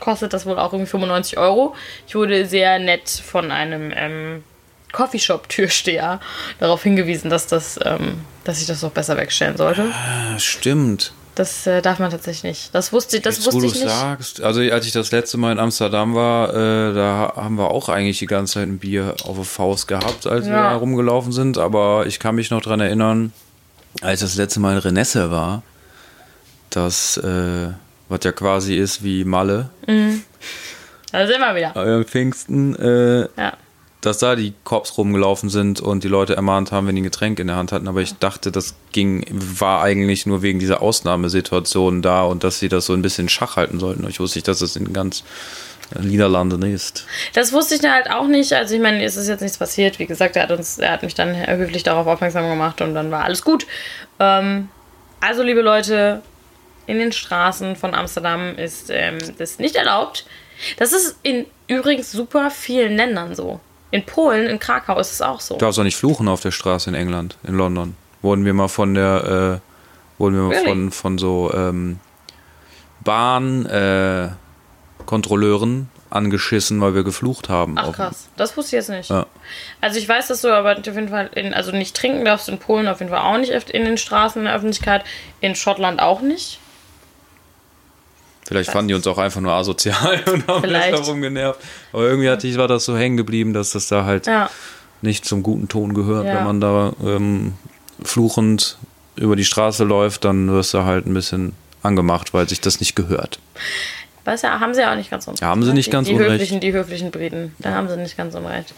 kostet 0.00 0.32
das 0.32 0.46
wohl 0.46 0.58
auch 0.58 0.72
irgendwie 0.72 0.90
95 0.90 1.38
Euro. 1.38 1.74
Ich 2.06 2.14
wurde 2.14 2.46
sehr 2.46 2.78
nett 2.78 3.08
von 3.08 3.52
einem 3.52 3.92
ähm, 3.94 4.44
Coffeeshop-Türsteher 4.92 6.20
darauf 6.58 6.82
hingewiesen, 6.82 7.30
dass 7.30 7.46
das, 7.46 7.78
ähm, 7.84 8.20
dass 8.44 8.60
ich 8.60 8.66
das 8.66 8.80
doch 8.80 8.90
besser 8.90 9.16
wegstellen 9.16 9.56
sollte. 9.56 9.82
Ja, 9.82 10.38
stimmt. 10.38 11.12
Das 11.34 11.66
äh, 11.66 11.80
darf 11.80 11.98
man 11.98 12.10
tatsächlich 12.10 12.42
nicht. 12.44 12.74
Das 12.74 12.92
wusste 12.92 13.16
ich, 13.16 13.22
das 13.22 13.36
Jetzt, 13.36 13.46
wusste 13.46 13.66
ich 13.66 13.74
nicht. 13.74 13.88
sagst, 13.88 14.42
also 14.42 14.60
als 14.60 14.84
ich 14.84 14.92
das 14.92 15.10
letzte 15.12 15.38
Mal 15.38 15.52
in 15.52 15.58
Amsterdam 15.58 16.14
war, 16.14 16.50
äh, 16.50 16.94
da 16.94 17.32
haben 17.36 17.56
wir 17.56 17.70
auch 17.70 17.88
eigentlich 17.88 18.18
die 18.18 18.26
ganze 18.26 18.54
Zeit 18.54 18.68
ein 18.68 18.78
Bier 18.78 19.14
auf 19.24 19.36
der 19.36 19.44
Faust 19.46 19.88
gehabt, 19.88 20.26
als 20.26 20.44
wir 20.44 20.52
Ja. 20.52 20.70
da 20.70 20.76
rumgelaufen 20.76 21.32
sind. 21.32 21.56
Aber 21.56 22.04
ich 22.06 22.18
kann 22.18 22.34
mich 22.34 22.50
noch 22.50 22.60
dran 22.60 22.80
erinnern, 22.80 23.32
als 24.02 24.20
das 24.20 24.34
letzte 24.36 24.60
Mal 24.60 24.72
in 24.74 24.78
Renesse 24.80 25.30
war, 25.30 25.62
das, 26.70 27.16
äh, 27.16 27.68
was 28.10 28.20
ja 28.24 28.32
quasi 28.32 28.76
ist 28.76 29.02
wie 29.02 29.24
Malle, 29.24 29.70
Da 31.12 31.26
sind 31.26 31.40
wir 31.40 31.54
wieder. 31.54 32.00
äh, 32.00 32.04
Pfingsten, 32.04 32.74
äh, 32.76 33.20
Ja. 33.40 33.52
Dass 34.02 34.18
da 34.18 34.36
die 34.36 34.52
Cops 34.64 34.98
rumgelaufen 34.98 35.48
sind 35.48 35.80
und 35.80 36.04
die 36.04 36.08
Leute 36.08 36.34
ermahnt 36.34 36.72
haben, 36.72 36.86
wenn 36.86 36.96
die 36.96 37.02
ein 37.02 37.04
Getränk 37.04 37.38
in 37.38 37.46
der 37.46 37.56
Hand 37.56 37.72
hatten. 37.72 37.88
Aber 37.88 38.00
ich 38.00 38.18
dachte, 38.18 38.50
das 38.50 38.74
ging, 38.90 39.24
war 39.30 39.82
eigentlich 39.82 40.26
nur 40.26 40.42
wegen 40.42 40.58
dieser 40.58 40.82
Ausnahmesituation 40.82 42.02
da 42.02 42.24
und 42.24 42.44
dass 42.44 42.58
sie 42.58 42.68
das 42.68 42.86
so 42.86 42.94
ein 42.94 43.02
bisschen 43.02 43.28
Schach 43.28 43.56
halten 43.56 43.78
sollten. 43.78 44.06
Ich 44.08 44.20
wusste 44.20 44.38
nicht, 44.38 44.48
dass 44.48 44.58
das 44.58 44.74
in 44.74 44.92
ganz 44.92 45.22
äh, 45.94 46.02
Niederlanden 46.02 46.62
ist. 46.62 47.06
Das 47.32 47.52
wusste 47.52 47.76
ich 47.76 47.82
halt 47.82 48.10
auch 48.10 48.26
nicht. 48.26 48.52
Also 48.52 48.74
ich 48.74 48.80
meine, 48.80 49.04
es 49.04 49.16
ist 49.16 49.28
jetzt 49.28 49.40
nichts 49.40 49.58
passiert. 49.58 50.00
Wie 50.00 50.06
gesagt, 50.06 50.34
er 50.34 50.42
hat 50.42 50.50
uns, 50.50 50.78
er 50.78 50.90
hat 50.90 51.04
mich 51.04 51.14
dann 51.14 51.34
höflich 51.46 51.84
darauf 51.84 52.08
aufmerksam 52.08 52.48
gemacht 52.48 52.80
und 52.80 52.94
dann 52.94 53.12
war 53.12 53.24
alles 53.24 53.42
gut. 53.42 53.66
Ähm, 54.18 54.68
also 55.20 55.44
liebe 55.44 55.62
Leute, 55.62 56.22
in 56.86 56.98
den 56.98 57.12
Straßen 57.12 57.76
von 57.76 57.94
Amsterdam 57.94 58.56
ist 58.56 58.90
ähm, 58.90 59.18
das 59.38 59.60
nicht 59.60 59.76
erlaubt. 59.76 60.26
Das 60.76 60.92
ist 60.92 61.16
in 61.22 61.46
übrigens 61.68 62.10
super 62.10 62.50
vielen 62.50 62.96
Ländern 62.96 63.36
so. 63.36 63.60
In 63.92 64.04
Polen, 64.04 64.48
in 64.48 64.58
Krakau 64.58 64.98
ist 64.98 65.12
es 65.12 65.22
auch 65.22 65.40
so. 65.40 65.54
Du 65.54 65.60
darfst 65.64 65.78
auch 65.78 65.84
nicht 65.84 65.96
fluchen 65.96 66.26
auf 66.26 66.40
der 66.40 66.50
Straße 66.50 66.90
in 66.90 66.96
England, 66.96 67.38
in 67.44 67.54
London. 67.54 67.94
Wurden 68.22 68.44
wir 68.44 68.54
mal 68.54 68.68
von 68.68 68.94
der, 68.94 69.60
äh, 69.60 70.20
wurden 70.20 70.34
wir 70.34 70.42
mal 70.42 70.54
Really? 70.54 70.68
von, 70.68 70.90
von 70.90 71.18
so 71.18 71.52
ähm, 71.54 72.00
Bahnkontrolleuren 73.04 75.82
äh, 75.82 76.14
angeschissen, 76.14 76.80
weil 76.80 76.94
wir 76.94 77.04
geflucht 77.04 77.50
haben. 77.50 77.74
Ach 77.76 77.92
krass, 77.92 78.28
das 78.36 78.56
wusste 78.56 78.76
ich 78.76 78.80
jetzt 78.80 78.88
nicht. 78.88 79.10
Ja. 79.10 79.26
Also 79.82 79.98
ich 79.98 80.08
weiß, 80.08 80.28
dass 80.28 80.40
du 80.40 80.48
aber 80.48 80.78
auf 80.78 80.86
jeden 80.86 81.08
Fall, 81.08 81.28
in, 81.34 81.52
also 81.52 81.72
nicht 81.72 81.94
trinken 81.94 82.24
darfst 82.24 82.48
in 82.48 82.58
Polen 82.58 82.88
auf 82.88 83.00
jeden 83.00 83.10
Fall 83.10 83.20
auch 83.20 83.36
nicht 83.36 83.52
in 83.70 83.84
den 83.84 83.98
Straßen 83.98 84.40
in 84.40 84.46
der 84.46 84.54
Öffentlichkeit, 84.54 85.04
in 85.40 85.54
Schottland 85.54 86.00
auch 86.00 86.22
nicht. 86.22 86.58
Vielleicht 88.52 88.70
fanden 88.70 88.88
die 88.88 88.94
uns 88.94 89.06
auch 89.06 89.18
einfach 89.18 89.40
nur 89.40 89.52
asozial 89.52 90.22
und 90.32 90.46
haben 90.46 90.62
Vielleicht. 90.62 90.92
darum 90.98 91.20
genervt. 91.22 91.60
Aber 91.92 92.02
irgendwie 92.04 92.28
hatte 92.30 92.46
ich, 92.46 92.56
war 92.58 92.68
das 92.68 92.84
so 92.84 92.96
hängen 92.96 93.16
geblieben, 93.16 93.52
dass 93.52 93.70
das 93.70 93.88
da 93.88 94.04
halt 94.04 94.26
Ja. 94.26 94.50
nicht 95.00 95.24
zum 95.24 95.42
guten 95.42 95.68
Ton 95.68 95.94
gehört. 95.94 96.26
Ja. 96.26 96.36
Wenn 96.36 96.44
man 96.44 96.60
da 96.60 96.92
ähm, 97.04 97.54
fluchend 98.02 98.78
über 99.16 99.36
die 99.36 99.44
Straße 99.44 99.84
läuft, 99.84 100.24
dann 100.24 100.50
wirst 100.50 100.74
du 100.74 100.84
halt 100.84 101.06
ein 101.06 101.14
bisschen 101.14 101.52
angemacht, 101.82 102.32
weil 102.34 102.48
sich 102.48 102.60
das 102.60 102.80
nicht 102.80 102.94
gehört. 102.96 103.38
Was 104.24 104.42
ja, 104.42 104.60
haben 104.60 104.72
sie 104.74 104.80
ja 104.82 104.92
auch 104.92 104.96
nicht 104.96 105.10
ganz 105.10 105.26
unrecht. 105.26 105.42
Ja, 105.42 105.48
haben 105.48 105.64
sie 105.64 105.72
nicht 105.72 105.86
die, 105.86 105.90
ganz 105.90 106.06
die 106.08 106.14
unrecht. 106.14 106.30
Höflichen, 106.32 106.60
die 106.60 106.72
höflichen 106.72 107.10
Briten, 107.10 107.54
da 107.58 107.72
haben 107.72 107.88
sie 107.88 107.96
nicht 107.96 108.16
ganz 108.16 108.34
unrecht. 108.34 108.72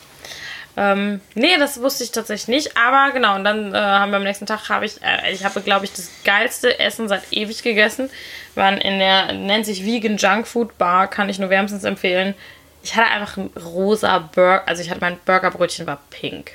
Ähm, 0.77 1.21
nee, 1.35 1.57
das 1.59 1.81
wusste 1.81 2.03
ich 2.03 2.11
tatsächlich 2.11 2.49
nicht, 2.49 2.77
aber 2.77 3.13
genau, 3.13 3.37
und 3.37 3.45
dann 3.45 3.73
äh, 3.73 3.79
haben 3.79 4.11
wir 4.11 4.17
am 4.17 4.25
nächsten 4.25 4.47
Tag, 4.47 4.69
habe 4.69 4.87
ich, 4.87 5.01
äh, 5.03 5.33
ich 5.33 5.45
habe, 5.45 5.61
glaube 5.61 5.85
ich, 5.85 5.93
das 5.93 6.11
geilste 6.25 6.81
Essen 6.81 7.09
seit 7.09 7.23
ewig 7.33 7.63
gegessen. 7.63 8.11
Wir 8.55 8.65
waren 8.65 8.79
in 8.79 8.99
der, 8.99 9.33
nennt 9.35 9.67
sich 9.67 9.85
Vegan 9.85 10.17
Junk 10.17 10.49
Food 10.49 10.77
Bar, 10.77 11.07
kann 11.07 11.29
ich 11.29 11.39
nur 11.39 11.49
wärmstens 11.51 11.85
empfehlen. 11.85 12.35
Ich 12.83 12.97
hatte 12.97 13.07
einfach 13.07 13.37
ein 13.37 13.51
rosa 13.57 14.19
Burger, 14.19 14.67
also 14.67 14.83
ich 14.83 14.91
hatte 14.91 15.01
mein 15.01 15.17
Burgerbrötchen 15.25 15.87
war 15.87 16.01
pink. 16.11 16.53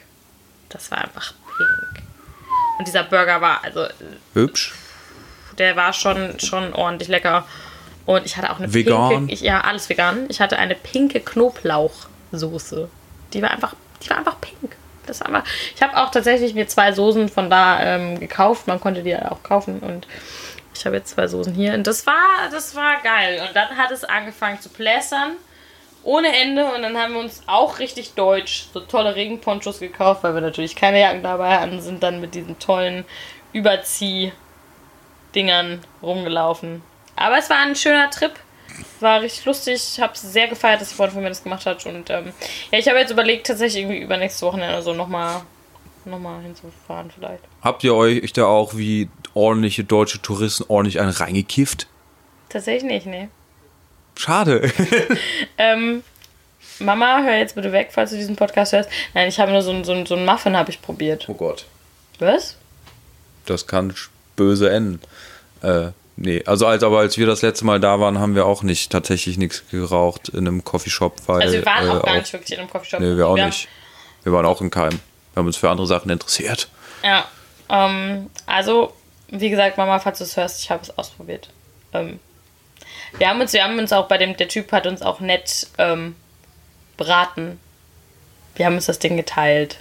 Das 0.67 0.91
war 0.91 0.99
einfach 0.99 1.33
pink. 1.57 2.03
Und 2.77 2.87
dieser 2.87 3.03
Burger 3.03 3.41
war, 3.41 3.63
also 3.63 3.87
Hübsch. 4.33 4.73
der 5.57 5.75
war 5.75 5.93
schon, 5.93 6.39
schon 6.39 6.73
ordentlich 6.73 7.07
lecker. 7.09 7.45
Und 8.05 8.25
ich 8.25 8.37
hatte 8.37 8.51
auch 8.51 8.59
eine 8.59 8.73
Vegan? 8.73 9.09
pinke, 9.09 9.33
ich, 9.33 9.41
ja, 9.41 9.61
alles 9.61 9.87
vegan. 9.87 10.25
Ich 10.29 10.41
hatte 10.41 10.57
eine 10.57 10.75
pinke 10.75 11.19
Knoblauchsoße. 11.19 12.89
Die 13.33 13.41
war 13.41 13.51
einfach, 13.51 13.75
die 14.01 14.09
war 14.09 14.17
einfach 14.17 14.41
pink. 14.41 14.75
Das 15.05 15.21
war 15.21 15.43
ich 15.75 15.81
habe 15.81 15.97
auch 15.97 16.11
tatsächlich 16.11 16.53
mir 16.53 16.67
zwei 16.67 16.91
Soßen 16.91 17.29
von 17.29 17.49
da 17.49 17.81
ähm, 17.81 18.19
gekauft. 18.19 18.67
Man 18.67 18.79
konnte 18.79 19.01
die 19.01 19.15
auch 19.15 19.41
kaufen 19.41 19.79
und 19.79 20.05
ich 20.75 20.85
habe 20.85 20.97
jetzt 20.97 21.09
zwei 21.09 21.27
Soßen 21.27 21.51
hier. 21.53 21.73
Und 21.73 21.87
das 21.87 22.07
war, 22.07 22.47
das 22.51 22.75
war 22.75 23.01
geil. 23.01 23.41
Und 23.45 23.53
dann 23.55 23.75
hat 23.75 23.89
es 23.91 24.05
angefangen 24.05 24.61
zu 24.61 24.69
plästern. 24.69 25.31
Ohne 26.03 26.33
Ende. 26.33 26.63
Und 26.65 26.83
dann 26.83 26.97
haben 26.97 27.13
wir 27.13 27.19
uns 27.19 27.43
auch 27.47 27.79
richtig 27.79 28.13
deutsch 28.13 28.67
so 28.73 28.79
tolle 28.79 29.15
Regenponchos 29.15 29.79
gekauft, 29.79 30.23
weil 30.23 30.35
wir 30.35 30.41
natürlich 30.41 30.77
keine 30.77 31.01
Jacken 31.01 31.23
dabei 31.23 31.57
hatten, 31.57 31.81
sind 31.81 32.03
dann 32.03 32.21
mit 32.21 32.35
diesen 32.35 32.59
tollen 32.59 33.03
Überzieh-Dingern 33.51 35.81
rumgelaufen. 36.01 36.81
Aber 37.17 37.37
es 37.37 37.49
war 37.49 37.57
ein 37.57 37.75
schöner 37.75 38.09
Trip. 38.09 38.31
War 38.99 39.21
richtig 39.21 39.45
lustig. 39.45 39.75
Ich 39.93 39.99
habe 40.01 40.13
es 40.13 40.21
sehr 40.21 40.47
gefeiert, 40.47 40.81
dass 40.81 40.89
die 40.89 40.95
Freundin 40.95 41.13
von 41.13 41.23
mir 41.23 41.29
das 41.29 41.43
gemacht 41.43 41.65
hat. 41.65 41.85
Und 41.85 42.09
ähm, 42.09 42.33
ja, 42.71 42.79
ich 42.79 42.87
habe 42.87 42.99
jetzt 42.99 43.11
überlegt, 43.11 43.47
tatsächlich 43.47 43.83
irgendwie 43.83 44.01
übernächstes 44.01 44.41
Wochenende 44.41 44.81
so 44.81 44.93
nochmal 44.93 45.41
noch 46.05 46.19
mal 46.19 46.41
hinzufahren 46.41 47.11
vielleicht. 47.11 47.43
Habt 47.61 47.83
ihr 47.83 47.93
euch 47.93 48.33
da 48.33 48.45
auch 48.45 48.75
wie 48.75 49.09
ordentliche 49.33 49.83
deutsche 49.83 50.21
Touristen 50.21 50.65
ordentlich 50.67 50.99
einen 50.99 51.11
reingekifft? 51.11 51.87
Tatsächlich 52.49 52.83
nicht, 52.91 53.05
nee. 53.05 53.29
Schade. 54.15 54.71
Ähm, 55.57 56.03
Mama, 56.79 57.21
hör 57.23 57.35
jetzt 57.37 57.55
bitte 57.55 57.73
weg, 57.73 57.89
falls 57.91 58.11
du 58.11 58.15
diesen 58.15 58.37
Podcast 58.37 58.71
hörst. 58.71 58.89
Nein, 59.13 59.27
ich 59.27 59.39
habe 59.39 59.51
nur 59.51 59.61
so 59.61 59.83
so 59.83 60.05
so 60.05 60.15
ein 60.15 60.25
Muffin 60.25 60.55
habe 60.55 60.71
ich 60.71 60.81
probiert. 60.81 61.27
oh 61.27 61.33
Gott. 61.33 61.65
Was? 62.19 62.55
Das 63.45 63.67
kann 63.67 63.93
böse 64.37 64.69
enden. 64.69 65.01
Äh, 65.61 65.91
nee, 66.19 66.43
also 66.45 66.67
als, 66.67 66.83
aber 66.83 66.99
als 66.99 67.17
wir 67.17 67.25
das 67.25 67.41
letzte 67.41 67.65
Mal 67.65 67.79
da 67.79 67.99
waren, 67.99 68.19
haben 68.19 68.35
wir 68.35 68.45
auch 68.45 68.63
nicht 68.63 68.91
tatsächlich 68.91 69.37
nichts 69.37 69.63
geraucht 69.71 70.29
in 70.29 70.47
einem 70.47 70.63
Coffeeshop, 70.63 71.15
weil 71.27 71.41
Also 71.41 71.53
wir 71.55 71.65
waren 71.65 71.87
äh, 71.87 71.89
auch 71.91 72.03
gar 72.03 72.15
nicht 72.17 72.31
wirklich 72.33 72.51
in 72.53 72.59
einem 72.59 72.69
Coffeeshop. 72.69 72.99
Nee, 72.99 73.17
wir 73.17 73.27
auch 73.27 73.37
haben- 73.37 73.45
nicht. 73.47 73.67
Wir 74.23 74.33
waren 74.33 74.45
auch 74.45 74.61
in 74.61 74.69
keinem. 74.69 74.99
Wir 75.33 75.39
haben 75.41 75.47
uns 75.47 75.57
für 75.57 75.69
andere 75.69 75.87
Sachen 75.87 76.09
interessiert. 76.11 76.67
Ja, 77.03 77.25
ähm, 77.69 78.29
also, 78.45 78.93
wie 79.29 79.49
gesagt, 79.49 79.77
Mama, 79.77 79.99
falls 79.99 80.17
du 80.17 80.23
es 80.25 80.35
hörst, 80.37 80.61
ich 80.61 80.69
habe 80.71 80.83
es 80.83 80.95
ausprobiert. 80.97 81.49
Ähm, 81.93 82.19
wir 83.17 83.29
haben 83.29 83.39
uns, 83.41 83.53
wir 83.53 83.63
haben 83.63 83.79
uns 83.79 83.93
auch 83.93 84.07
bei 84.07 84.17
dem, 84.17 84.35
der 84.37 84.47
Typ 84.47 84.71
hat 84.71 84.85
uns 84.85 85.01
auch 85.01 85.19
nett 85.19 85.67
ähm, 85.77 86.15
beraten. 86.97 87.59
Wir 88.55 88.65
haben 88.65 88.75
uns 88.75 88.87
das 88.87 88.99
Ding 88.99 89.15
geteilt. 89.17 89.77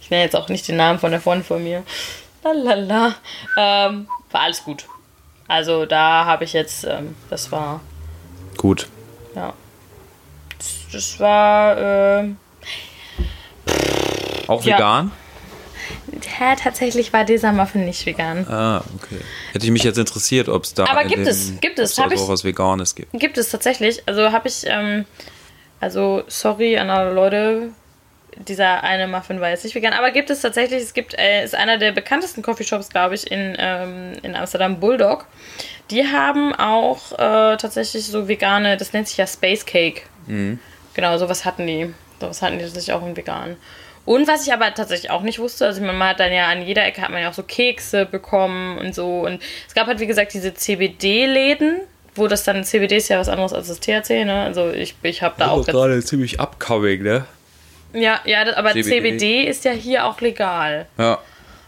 Ich 0.00 0.10
nenne 0.10 0.24
jetzt 0.24 0.34
auch 0.34 0.48
nicht 0.48 0.66
den 0.66 0.76
Namen 0.76 0.98
von 0.98 1.12
der 1.12 1.20
Freundin 1.20 1.46
von 1.46 1.62
mir. 1.62 1.84
Lalala. 2.42 3.14
Ähm, 3.56 4.08
war 4.32 4.40
alles 4.40 4.64
gut. 4.64 4.84
Also 5.52 5.84
da 5.84 6.24
habe 6.24 6.44
ich 6.44 6.54
jetzt, 6.54 6.84
ähm, 6.84 7.14
das 7.28 7.52
war, 7.52 7.80
Gut. 8.56 8.88
ja. 9.36 9.52
Das, 10.56 10.74
das 10.90 11.20
war, 11.20 11.76
ähm, 11.76 12.36
Auch 14.48 14.64
Ja. 14.64 14.76
vegan? 14.76 15.12
ja, 16.40 16.56
tatsächlich 16.56 17.12
war 17.12 17.24
dieser 17.26 17.52
Muffin 17.52 17.84
nicht 17.84 18.06
vegan. 18.06 18.46
Ah, 18.48 18.82
okay. 18.96 19.20
Hätte 19.52 19.66
ich 19.66 19.70
mich 19.72 19.82
jetzt 19.84 19.98
interessiert, 19.98 20.48
ob 20.48 20.64
es 20.64 20.72
da 20.72 20.86
Aber 20.86 21.04
gibt 21.04 21.18
dem- 21.26 21.28
es, 21.28 21.52
gibt 21.60 21.78
es, 21.78 21.98
hab 21.98 22.10
ich- 22.12 22.20
was 22.26 22.44
Veganes 22.44 22.94
gibt. 22.94 23.12
Gibt 23.12 23.36
es 23.36 23.50
tatsächlich. 23.50 24.02
Also 24.06 24.32
habe 24.32 24.48
ich, 24.48 24.64
ähm, 24.66 25.04
also 25.80 26.22
sorry 26.28 26.78
an 26.78 26.88
alle 26.88 27.12
Leute, 27.12 27.68
dieser 28.36 28.82
eine 28.82 29.08
Muffin 29.08 29.40
war 29.40 29.50
jetzt 29.50 29.64
nicht 29.64 29.74
vegan, 29.74 29.92
aber 29.92 30.10
gibt 30.10 30.30
es 30.30 30.40
tatsächlich, 30.40 30.82
es 30.82 30.94
gibt, 30.94 31.14
äh, 31.18 31.44
ist 31.44 31.54
einer 31.54 31.78
der 31.78 31.92
bekanntesten 31.92 32.42
Coffeeshops, 32.42 32.88
glaube 32.88 33.14
ich, 33.14 33.30
in, 33.30 33.54
ähm, 33.58 34.12
in 34.22 34.34
Amsterdam, 34.34 34.80
Bulldog. 34.80 35.26
Die 35.90 36.06
haben 36.06 36.54
auch 36.54 37.12
äh, 37.12 37.56
tatsächlich 37.56 38.06
so 38.06 38.28
vegane, 38.28 38.76
das 38.76 38.92
nennt 38.92 39.08
sich 39.08 39.16
ja 39.16 39.26
Space 39.26 39.66
Cake. 39.66 40.02
Genau, 40.94 41.18
sowas 41.18 41.44
hatten 41.44 41.66
die. 41.66 41.92
Sowas 42.20 42.42
hatten 42.42 42.58
die 42.58 42.64
tatsächlich 42.64 42.94
auch 42.94 43.06
in 43.06 43.16
vegan. 43.16 43.56
Und 44.04 44.26
was 44.26 44.46
ich 44.46 44.52
aber 44.52 44.74
tatsächlich 44.74 45.10
auch 45.10 45.22
nicht 45.22 45.38
wusste, 45.38 45.66
also 45.66 45.80
man 45.80 45.98
hat 46.02 46.18
dann 46.18 46.32
ja 46.32 46.48
an 46.48 46.62
jeder 46.62 46.84
Ecke 46.84 47.02
hat 47.02 47.10
man 47.10 47.22
ja 47.22 47.30
auch 47.30 47.34
so 47.34 47.44
Kekse 47.44 48.04
bekommen 48.04 48.78
und 48.78 48.94
so. 48.94 49.20
Und 49.20 49.40
es 49.68 49.74
gab 49.74 49.86
halt, 49.86 50.00
wie 50.00 50.06
gesagt, 50.06 50.34
diese 50.34 50.54
CBD-Läden, 50.54 51.82
wo 52.14 52.26
das 52.26 52.42
dann, 52.44 52.64
CBD 52.64 52.96
ist 52.96 53.08
ja 53.08 53.18
was 53.20 53.28
anderes 53.28 53.52
als 53.52 53.68
das 53.68 53.78
THC, 53.78 54.24
ne? 54.24 54.42
Also 54.42 54.70
ich, 54.70 54.96
ich 55.02 55.22
habe 55.22 55.36
da 55.38 55.50
auch. 55.50 55.58
Jetzt, 55.58 55.70
gerade 55.70 56.02
ziemlich 56.02 56.40
upcoming, 56.40 57.02
ne? 57.02 57.26
Ja, 57.92 58.20
ja, 58.24 58.44
das, 58.44 58.56
aber 58.56 58.70
CBD. 58.72 58.90
CBD. 58.90 59.44
ist 59.44 59.64
ja 59.64 59.72
hier 59.72 60.06
auch 60.06 60.20
legal. 60.20 60.86
Ja. 60.98 61.18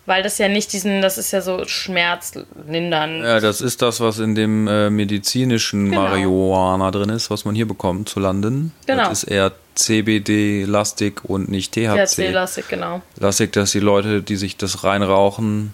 Weil 0.07 0.23
das 0.23 0.37
ja 0.37 0.49
nicht 0.49 0.73
diesen, 0.75 1.01
das 1.01 1.17
ist 1.17 1.33
ja 1.33 1.41
so 1.41 1.65
schmerzlindern. 1.67 3.23
Ja, 3.23 3.41
das 3.41 3.63
ist 3.63 3.81
das, 3.81 4.01
was 4.01 4.19
in 4.19 4.35
dem 4.35 4.69
äh, 4.69 4.91
medizinischen 4.91 5.89
Genau. 5.91 6.03
Marihuana 6.03 6.91
drin 6.91 7.09
ist, 7.09 7.31
was 7.31 7.47
man 7.47 7.55
hier 7.55 7.67
bekommt 7.67 8.09
zu 8.11 8.21
landen. 8.21 8.73
Genau. 8.87 9.09
Das 9.09 9.23
ist 9.23 9.31
eher 9.31 9.53
CBD-lastig 9.77 11.25
und 11.25 11.49
nicht 11.51 11.73
THC. 11.73 12.07
THC-lastig, 12.07 12.69
genau. 12.69 13.01
Lastig, 13.19 13.53
dass 13.53 13.73
die 13.73 13.81
Leute, 13.81 14.23
die 14.23 14.37
sich 14.37 14.57
das 14.57 14.85
reinrauchen, 14.85 15.73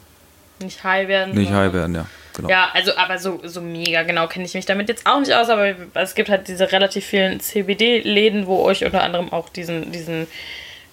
Nicht 0.61 0.85
high 0.85 1.09
werden. 1.09 1.35
nicht 1.35 1.53
high 1.53 1.73
werden, 1.73 1.95
ja. 1.95 2.07
Genau. 2.41 2.51
Ja, 2.51 2.71
also 2.73 2.97
aber 2.97 3.19
so, 3.19 3.41
so 3.45 3.61
mega 3.61 4.03
genau 4.03 4.27
kenne 4.27 4.47
ich 4.47 4.55
mich 4.55 4.67
damit 4.67 4.89
jetzt 4.89 5.07
auch 5.07 5.21
nicht 5.21 5.33
aus, 5.35 5.49
aber 5.49 5.75
es 5.95 6.15
gibt 6.15 6.31
halt 6.31 6.49
diese 6.49 6.73
relativ 6.73 7.05
vielen 7.05 7.39
CBD-Läden, 7.41 8.47
wo 8.47 8.63
euch 8.63 8.85
unter 8.85 9.03
anderem 9.03 9.33
auch 9.33 9.49
diesen, 9.51 9.93
diesen 9.93 10.27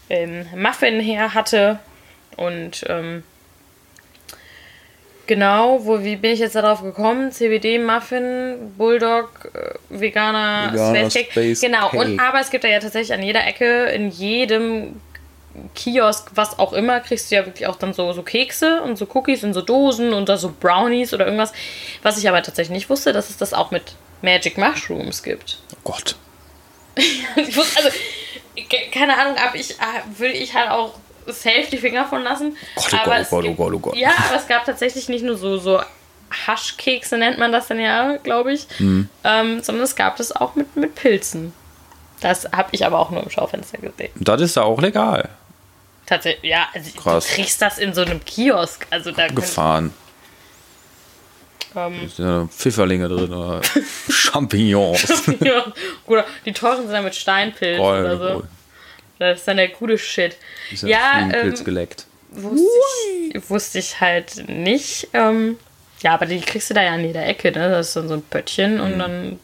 ähm, 0.09 0.45
Muffin 0.55 0.99
her 0.99 1.33
hatte. 1.33 1.79
Und 2.35 2.85
ähm, 2.89 3.23
genau, 5.25 5.85
wo, 5.85 6.03
wie 6.03 6.17
bin 6.17 6.31
ich 6.31 6.39
jetzt 6.39 6.55
darauf 6.55 6.81
gekommen? 6.81 7.31
CBD-Muffin, 7.31 8.73
Bulldog, 8.77 9.49
äh, 9.53 9.75
veganer, 9.89 10.73
Veganer 10.73 11.09
Space 11.09 11.29
Cake. 11.33 11.53
Genau, 11.61 11.89
und 11.91 12.17
Cake. 12.17 12.21
aber 12.21 12.39
es 12.41 12.49
gibt 12.49 12.63
da 12.63 12.67
ja 12.67 12.79
tatsächlich 12.79 13.13
an 13.13 13.23
jeder 13.23 13.45
Ecke, 13.45 13.85
in 13.85 14.09
jedem 14.09 14.99
Kiosk, 15.75 16.31
was 16.35 16.59
auch 16.59 16.73
immer, 16.73 16.99
kriegst 16.99 17.29
du 17.31 17.35
ja 17.35 17.45
wirklich 17.45 17.67
auch 17.67 17.75
dann 17.75 17.93
so, 17.93 18.11
so 18.13 18.23
Kekse 18.23 18.81
und 18.83 18.97
so 18.97 19.07
Cookies 19.13 19.43
in 19.43 19.53
so 19.53 19.61
Dosen 19.61 20.13
und 20.13 20.29
da 20.29 20.37
so 20.37 20.53
Brownies 20.59 21.13
oder 21.13 21.25
irgendwas. 21.25 21.53
Was 22.03 22.17
ich 22.17 22.27
aber 22.29 22.41
tatsächlich 22.43 22.73
nicht 22.75 22.89
wusste, 22.89 23.13
dass 23.13 23.29
es 23.29 23.37
das 23.37 23.53
auch 23.53 23.71
mit 23.71 23.95
Magic 24.21 24.57
Mushrooms 24.57 25.23
gibt. 25.23 25.59
Oh 25.73 25.77
Gott. 25.83 26.15
Ich 27.35 27.55
wusste, 27.55 27.77
also, 27.77 27.89
ke- 28.55 28.89
keine 28.91 29.15
Ahnung, 29.17 29.35
aber 29.37 29.55
ich 29.55 29.71
äh, 29.71 30.19
will 30.19 30.31
ich 30.31 30.55
halt 30.55 30.71
auch 30.71 30.93
safe 31.27 31.67
die 31.71 31.77
Finger 31.77 32.05
von 32.05 32.23
lassen. 32.23 32.57
Gott, 32.75 32.89
oh 32.93 32.97
aber 32.97 33.23
Gott, 33.23 33.27
oh 33.31 33.35
Gott, 33.35 33.43
oh 33.43 33.47
gibt- 33.47 33.57
Gott, 33.57 33.73
oh 33.73 33.79
Gott. 33.79 33.95
Ja, 33.97 34.09
aber 34.27 34.37
es 34.37 34.47
gab 34.47 34.65
tatsächlich 34.65 35.07
nicht 35.09 35.23
nur 35.23 35.37
so, 35.37 35.57
so 35.57 35.79
Haschkekse, 36.47 37.17
nennt 37.17 37.37
man 37.37 37.51
das 37.51 37.67
dann 37.67 37.79
ja, 37.79 38.17
glaube 38.17 38.51
ich, 38.53 38.67
Mhm. 38.79 39.09
ähm, 39.23 39.61
sondern 39.61 39.83
es 39.83 39.95
gab 39.95 40.17
das 40.17 40.31
auch 40.35 40.55
mit, 40.55 40.75
mit 40.75 40.95
Pilzen. 40.95 41.53
Das 42.19 42.45
habe 42.51 42.69
ich 42.71 42.83
aber 42.85 42.97
auch 42.99 43.11
nur 43.11 43.21
im 43.21 43.29
Schaufenster 43.29 43.77
gesehen. 43.77 44.09
Das 44.15 44.41
ist 44.41 44.57
da 44.57 44.63
auch 44.63 44.81
legal. 44.81 45.29
Tatsächlich, 46.07 46.49
ja, 46.49 46.67
also 46.73 46.89
Krass. 46.99 47.27
du 47.27 47.35
kriegst 47.35 47.61
das 47.61 47.77
in 47.77 47.93
so 47.93 48.01
einem 48.01 48.23
Kiosk. 48.25 48.87
Also 48.89 49.11
da 49.11 49.27
Gefahren. 49.27 49.93
ähm, 51.75 52.09
Sind 52.09 52.25
da 52.25 52.47
Pfifferlinge 52.49 53.07
drin 53.09 53.33
oder 53.33 53.61
Champignons. 54.09 55.23
ja, 55.41 55.65
oder 56.05 56.25
die 56.45 56.53
teuren 56.53 56.83
sind 56.83 56.91
dann 56.93 57.03
mit 57.03 57.13
Steinpilz 57.15 57.77
Gold, 57.77 58.05
oder 58.05 58.17
so. 58.17 58.33
Gold. 58.39 58.45
Das 59.19 59.39
ist 59.39 59.47
dann 59.47 59.57
der 59.57 59.67
gute 59.69 59.97
Shit. 59.97 60.37
Ist 60.71 60.83
Ja, 60.83 61.13
Fliegenpilz 61.15 61.59
ähm, 61.59 61.65
geleckt. 61.65 62.05
Wusste 62.29 62.67
ich, 63.33 63.49
wusste 63.49 63.79
ich 63.79 63.99
halt 63.99 64.47
nicht. 64.47 65.07
Ähm, 65.13 65.57
ja, 66.01 66.13
aber 66.13 66.25
die 66.27 66.39
kriegst 66.39 66.69
du 66.69 66.73
da 66.73 66.83
ja 66.83 66.91
an 66.93 67.03
jeder 67.03 67.25
Ecke, 67.25 67.51
ne? 67.51 67.69
Das 67.69 67.87
ist 67.89 67.95
dann 67.95 68.07
so 68.07 68.13
ein 68.13 68.21
Pöttchen 68.21 68.75
Mhm. 68.75 68.81
und 68.81 68.99
dann. 68.99 69.39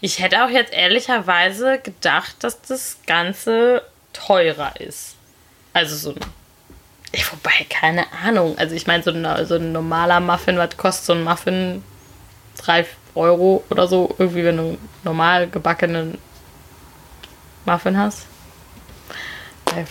Ich 0.00 0.20
hätte 0.20 0.44
auch 0.44 0.48
jetzt 0.50 0.72
ehrlicherweise 0.72 1.78
gedacht, 1.78 2.36
dass 2.40 2.60
das 2.62 2.98
Ganze 3.06 3.82
teurer 4.12 4.80
ist. 4.80 5.14
Also 5.72 5.96
so 5.96 6.10
ein. 6.10 6.20
Ich, 7.12 7.30
wobei, 7.32 7.66
keine 7.70 8.04
Ahnung. 8.24 8.56
Also 8.58 8.74
ich 8.74 8.86
meine, 8.86 9.02
so 9.02 9.10
ein, 9.10 9.26
so 9.46 9.54
ein 9.54 9.72
normaler 9.72 10.20
Muffin, 10.20 10.58
was 10.58 10.76
kostet 10.76 11.06
so 11.06 11.12
ein 11.14 11.24
Muffin? 11.24 11.82
3 12.58 12.84
Euro 13.14 13.64
oder 13.70 13.86
so, 13.88 14.14
irgendwie, 14.18 14.44
wenn 14.44 14.56
du 14.56 14.78
normal 15.04 15.48
gebackenen 15.48 16.18
Muffin 17.64 17.96
hast. 17.96 18.26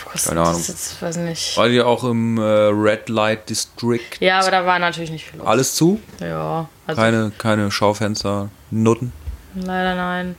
Kostet 0.04 0.30
Keine 0.30 0.42
das 0.42 0.50
Ahnung. 0.50 0.64
Jetzt, 0.68 1.02
weiß 1.02 1.18
nicht. 1.18 1.56
War 1.58 1.70
die 1.70 1.82
auch 1.82 2.04
im 2.04 2.38
äh, 2.38 2.42
Red 2.42 3.10
Light 3.10 3.50
District? 3.50 4.02
Ja, 4.20 4.40
aber 4.40 4.52
da 4.52 4.66
war 4.66 4.80
natürlich 4.80 5.12
nicht 5.12 5.26
viel 5.26 5.40
los. 5.40 5.48
Alles 5.48 5.76
zu? 5.76 6.00
Ja, 6.20 6.68
also 6.88 7.02
Keine, 7.02 7.32
keine 7.38 7.72
Schaufenster, 7.72 8.50
Nutten? 8.72 9.14
leider 9.56 9.96
nein. 9.96 10.36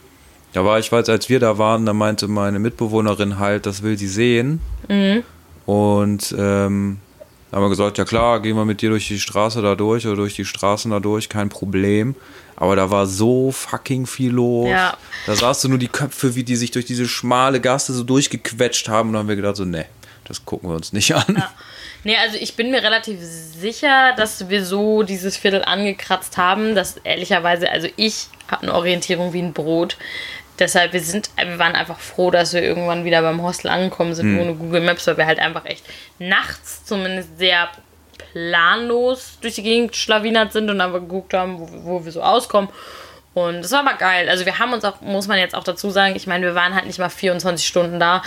Da 0.53 0.65
war 0.65 0.79
ich, 0.79 0.91
weiß, 0.91 1.09
als 1.09 1.29
wir 1.29 1.41
da 1.41 1.59
waren, 1.59 1.87
da 1.87 1.93
meinte 1.93 2.27
meine 2.27 2.59
Mitbewohnerin 2.59 3.39
halt, 3.39 3.67
das 3.67 3.83
will 3.83 3.97
sie 3.99 4.09
sehen. 4.09 4.61
Mhm. 4.89 5.23
Und 5.67 6.35
ähm, 6.39 6.99
da 7.51 7.57
haben 7.57 7.65
wir 7.65 7.71
gesagt, 7.71 7.99
ja 7.99 8.05
klar, 8.05 8.41
gehen 8.41 8.57
wir 8.57 8.65
mit 8.65 8.83
dir 8.83 8.91
durch 8.91 9.09
die 9.09 9.21
Straße 9.21 9.63
da 9.63 9.75
durch 9.75 10.07
oder 10.07 10.17
durch 10.17 10.35
die 10.35 10.45
Straßen 10.45 10.91
da 10.91 11.01
durch, 11.01 11.29
kein 11.29 11.49
Problem. 11.49 12.15
Aber 12.57 12.75
da 12.75 12.91
war 12.91 13.07
so 13.07 13.53
fucking 13.53 14.07
viel 14.07 14.33
los. 14.33 14.69
Ja. 14.69 14.97
Da 15.27 15.37
sahst 15.37 15.63
du 15.63 15.69
nur 15.69 15.79
die 15.79 15.89
Köpfe, 15.89 16.35
wie 16.35 16.43
die 16.43 16.57
sich 16.57 16.73
durch 16.73 16.87
diese 16.87 17.07
schmale 17.07 17.61
Gasse 17.61 17.93
so 17.93 18.03
durchgequetscht 18.03 18.89
haben. 18.89 19.11
Und 19.11 19.13
dann 19.15 19.21
haben 19.21 19.29
wir 19.29 19.37
gedacht, 19.37 19.57
so, 19.57 19.65
ne, 19.65 19.87
das 20.25 20.45
gucken 20.45 20.69
wir 20.69 20.77
uns 20.77 20.93
nicht 20.93 21.15
an. 21.15 21.43
Nee, 22.05 22.17
also 22.17 22.37
ich 22.37 22.55
bin 22.55 22.71
mir 22.71 22.83
relativ 22.83 23.19
sicher, 23.21 24.15
dass 24.17 24.49
wir 24.49 24.65
so 24.65 25.03
dieses 25.03 25.37
Viertel 25.37 25.65
angekratzt 25.65 26.37
haben, 26.37 26.75
dass 26.75 26.97
ehrlicherweise, 26.99 27.71
also 27.71 27.89
ich 27.97 28.29
habe 28.49 28.63
eine 28.63 28.75
Orientierung 28.75 29.33
wie 29.33 29.43
ein 29.43 29.53
Brot. 29.53 29.97
Deshalb, 30.59 30.93
wir 30.93 31.01
sind, 31.01 31.31
wir 31.37 31.59
waren 31.59 31.75
einfach 31.75 31.99
froh, 31.99 32.31
dass 32.31 32.53
wir 32.53 32.63
irgendwann 32.63 33.05
wieder 33.05 33.23
beim 33.23 33.43
Hostel 33.43 33.69
angekommen 33.69 34.15
sind 34.15 34.39
ohne 34.41 34.55
Google 34.55 34.81
Maps, 34.81 35.07
weil 35.07 35.17
wir 35.17 35.27
halt 35.27 35.39
einfach 35.39 35.65
echt 35.65 35.85
nachts 36.19 36.85
zumindest 36.85 37.39
sehr 37.39 37.69
planlos 38.33 39.39
durch 39.41 39.55
die 39.55 39.63
Gegend 39.63 39.97
schlawinert 39.97 40.53
sind 40.53 40.69
und 40.71 40.81
einfach 40.81 41.01
geguckt 41.01 41.35
haben, 41.35 41.59
wo, 41.59 41.69
wo 41.85 42.05
wir 42.05 42.13
so 42.13 42.23
auskommen. 42.23 42.69
Und 43.35 43.63
das 43.63 43.71
war 43.71 43.81
aber 43.87 43.97
geil. 43.97 44.29
Also 44.29 44.47
wir 44.47 44.59
haben 44.59 44.73
uns 44.73 44.85
auch, 44.85 45.01
muss 45.01 45.29
man 45.29 45.39
jetzt 45.39 45.55
auch 45.55 45.63
dazu 45.63 45.91
sagen, 45.91 46.17
ich 46.17 46.27
meine, 46.27 46.47
wir 46.47 46.55
waren 46.57 46.75
halt 46.75 46.87
nicht 46.87 46.99
mal 46.99 47.09
24 47.09 47.65
Stunden 47.65 48.01
da. 48.01 48.23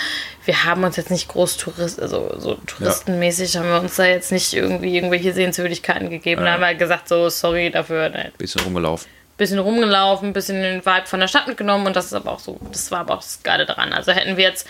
Wir 0.46 0.64
haben 0.64 0.84
uns 0.84 0.96
jetzt 0.96 1.12
nicht 1.12 1.28
groß 1.28 1.58
Tourist, 1.58 2.02
also 2.02 2.34
so 2.38 2.56
touristenmäßig 2.66 3.58
haben 3.58 3.68
wir 3.68 3.82
uns 3.82 3.98
da 3.98 4.06
jetzt 4.06 4.32
nicht 4.32 4.54
irgendwie 4.54 4.96
irgendwelche 4.96 5.34
Sehenswürdigkeiten 5.34 6.10
gegeben. 6.10 6.46
Da 6.46 6.54
haben 6.54 6.62
wir 6.62 6.68
halt 6.68 6.80
gesagt, 6.80 7.10
so, 7.10 7.28
sorry 7.30 7.70
dafür, 7.72 8.10
Bisschen 8.38 8.62
rumgelaufen. 8.62 9.10
Bisschen 9.42 9.60
rumgelaufen, 9.60 10.30
ein 10.30 10.34
bisschen 10.34 10.62
den 10.62 10.86
Vibe 10.86 11.06
von 11.08 11.20
der 11.20 11.28
Stadt 11.28 11.48
mitgenommen 11.48 11.86
und 11.88 11.96
das 11.96 12.06
ist 12.06 12.14
aber 12.14 12.32
auch 12.32 12.40
so, 12.40 12.58
das 12.72 12.92
war 12.92 13.00
aber 13.02 13.16
auch 13.16 13.22
das 13.22 13.40
Geile 13.44 13.66
daran. 13.66 13.92
Also 13.94 14.12
hätten 14.12 14.38
wir 14.38 14.44
jetzt 14.46 14.66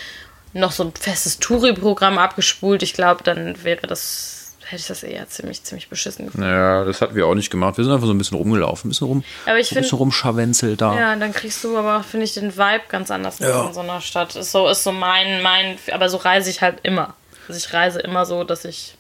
noch 0.53 0.72
so 0.72 0.84
ein 0.84 0.93
festes 0.99 1.39
Touri-Programm 1.39 2.17
abgespult, 2.17 2.84
ich 2.84 2.93
glaube, 2.93 3.24
dann 3.24 3.63
wäre 3.63 3.88
das, 3.88 4.53
hätte 4.65 4.82
ich 4.82 4.88
das 4.88 5.03
eher 5.03 5.28
ziemlich, 5.30 5.63
ziemlich 5.63 5.88
beschissen 5.89 6.26
gefunden. 6.26 6.45
Naja, 6.47 6.84
das 6.86 7.01
hatten 7.01 7.15
wir 7.15 7.26
auch 7.28 7.36
nicht 7.36 7.49
gemacht. 7.51 7.78
Wir 7.78 7.84
sind 7.86 7.93
einfach 7.93 8.07
so 8.07 8.13
ein 8.13 8.17
bisschen 8.17 8.38
rumgelaufen, 8.38 8.88
ein 8.88 8.91
bisschen 8.91 9.07
rum, 9.07 9.24
Aber 9.45 9.59
ich 9.59 9.72
ein 9.72 9.82
bisschen 9.82 9.97
rumscharwenzelt 9.97 10.82
da. 10.82 10.95
ja, 10.95 11.15
dann 11.15 11.34
kriegst 11.34 11.63
du 11.63 11.78
aber, 11.78 12.03
finde 12.03 12.26
ich, 12.26 12.34
den 12.34 12.55
Vibe 12.57 12.84
ganz 12.89 13.11
anders 13.11 13.39
Ja. 13.39 13.67
in 13.67 13.74
so 13.74 13.80
einer 13.82 14.01
Stadt. 14.01 14.36
Ist 14.36 14.51
so, 14.51 14.67
ist 14.67 14.84
so 14.84 14.91
mein, 14.91 15.41
mein, 15.41 15.78
aber 15.93 16.09
so 16.09 16.17
reise 16.17 16.49
ich 16.49 16.61
halt 16.61 16.80
immer. 16.84 17.13
Also 17.47 17.57
ich 17.57 17.74
reise 17.74 17.99
immer 17.99 18.26
so, 18.26 18.43
dass 18.43 18.65
ich 18.65 18.95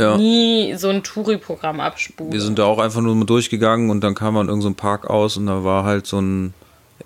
Ja. 0.00 0.16
nie 0.16 0.74
so 0.76 0.88
ein 0.88 1.02
Touri-Programm 1.02 1.80
abspule. 1.80 2.32
Wir 2.32 2.40
sind 2.40 2.58
da 2.58 2.64
auch 2.64 2.78
einfach 2.78 3.00
nur 3.00 3.14
mal 3.14 3.26
durchgegangen 3.26 3.90
und 3.90 4.00
dann 4.02 4.14
kam 4.14 4.34
man 4.34 4.46
in 4.46 4.48
irgendeinem 4.48 4.74
Park 4.74 5.08
aus 5.08 5.36
und 5.36 5.46
da 5.46 5.62
war 5.64 5.84
halt 5.84 6.06
so 6.06 6.20
ein 6.20 6.54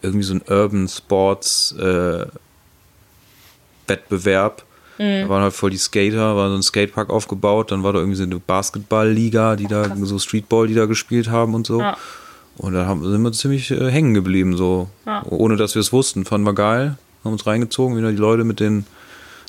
irgendwie 0.02 0.24
so 0.24 0.34
ein 0.34 0.42
Urban 0.48 0.86
Sports 0.88 1.72
äh, 1.78 2.26
Wettbewerb. 3.86 4.64
Mhm. 4.98 5.22
Da 5.22 5.28
waren 5.28 5.42
halt 5.42 5.54
voll 5.54 5.70
die 5.70 5.76
Skater, 5.76 6.36
war 6.36 6.48
so 6.50 6.54
ein 6.54 6.62
Skatepark 6.62 7.10
aufgebaut, 7.10 7.70
dann 7.72 7.82
war 7.82 7.92
da 7.92 7.98
irgendwie 7.98 8.16
so 8.16 8.22
eine 8.22 8.38
Basketballliga, 8.38 9.56
die 9.56 9.66
da 9.66 9.94
so 9.96 10.18
Streetball, 10.18 10.68
die 10.68 10.74
da 10.74 10.86
gespielt 10.86 11.30
haben 11.30 11.54
und 11.54 11.66
so. 11.66 11.80
Ja. 11.80 11.96
Und 12.56 12.74
da 12.74 12.86
haben, 12.86 13.02
sind 13.10 13.22
wir 13.22 13.32
ziemlich 13.32 13.70
äh, 13.72 13.90
hängen 13.90 14.14
geblieben, 14.14 14.56
so. 14.56 14.88
Ja. 15.06 15.24
Ohne 15.28 15.56
dass 15.56 15.74
wir 15.74 15.80
es 15.80 15.92
wussten. 15.92 16.24
Fanden 16.24 16.46
wir 16.46 16.54
geil. 16.54 16.96
Haben 17.24 17.32
uns 17.32 17.46
reingezogen, 17.46 17.96
wieder 17.96 18.10
die 18.10 18.16
Leute 18.16 18.44
mit 18.44 18.60
den, 18.60 18.86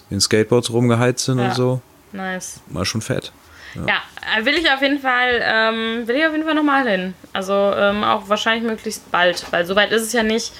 den 0.09 0.19
Skateboards 0.19 0.71
rumgeheizt 0.71 1.25
sind 1.25 1.37
Ja. 1.37 1.49
und 1.49 1.55
so. 1.55 1.81
Nice. 2.15 2.61
War 2.67 2.85
schon 2.85 3.01
fett. 3.01 3.31
Ja, 3.75 4.01
äh, 4.39 4.45
will 4.45 4.53
ich 4.53 4.71
auf 4.71 4.81
jeden 4.81 4.99
Fall, 4.99 5.41
ähm, 5.43 6.07
will 6.07 6.15
ich 6.15 6.25
auf 6.25 6.31
jeden 6.31 6.45
Fall 6.45 6.53
nochmal 6.55 6.87
hin. 6.87 7.13
Also 7.33 7.53
ähm, 7.75 8.03
auch 8.05 8.29
wahrscheinlich 8.29 8.63
möglichst 8.63 9.11
bald, 9.11 9.43
weil 9.51 9.65
so 9.65 9.75
weit 9.75 9.91
ist 9.91 10.03
es 10.03 10.13
ja 10.13 10.23
nicht. 10.23 10.53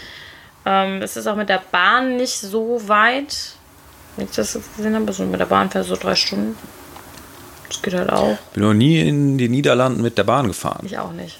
Ähm, 0.66 1.02
es 1.02 1.16
ist 1.16 1.26
auch 1.28 1.36
mit 1.38 1.48
der 1.48 1.62
Bahn 1.72 2.18
nicht 2.18 2.38
so 2.38 2.82
weit. 2.90 3.54
Wenn 4.18 4.26
ich 4.26 4.32
das 4.32 4.54
jetzt 4.54 4.76
gesehen 4.76 4.96
habe, 4.96 5.08
also 5.08 5.24
mit 5.24 5.40
der 5.40 5.46
Bahn 5.46 5.70
fährst 5.70 5.90
du 5.90 5.96
so 5.96 6.02
drei 6.02 6.16
Stunden. 6.16 6.58
Das 7.70 7.82
geht 7.82 7.94
halt 7.94 8.12
auch. 8.12 8.38
Bin 8.54 8.64
noch 8.64 8.74
nie 8.74 9.00
in 9.08 9.38
den 9.38 9.52
Niederlanden 9.52 10.02
mit 10.02 10.18
der 10.18 10.24
Bahn 10.26 10.48
gefahren. 10.48 10.86
Ich 10.86 10.98
auch 10.98 11.12
nicht. 11.14 11.40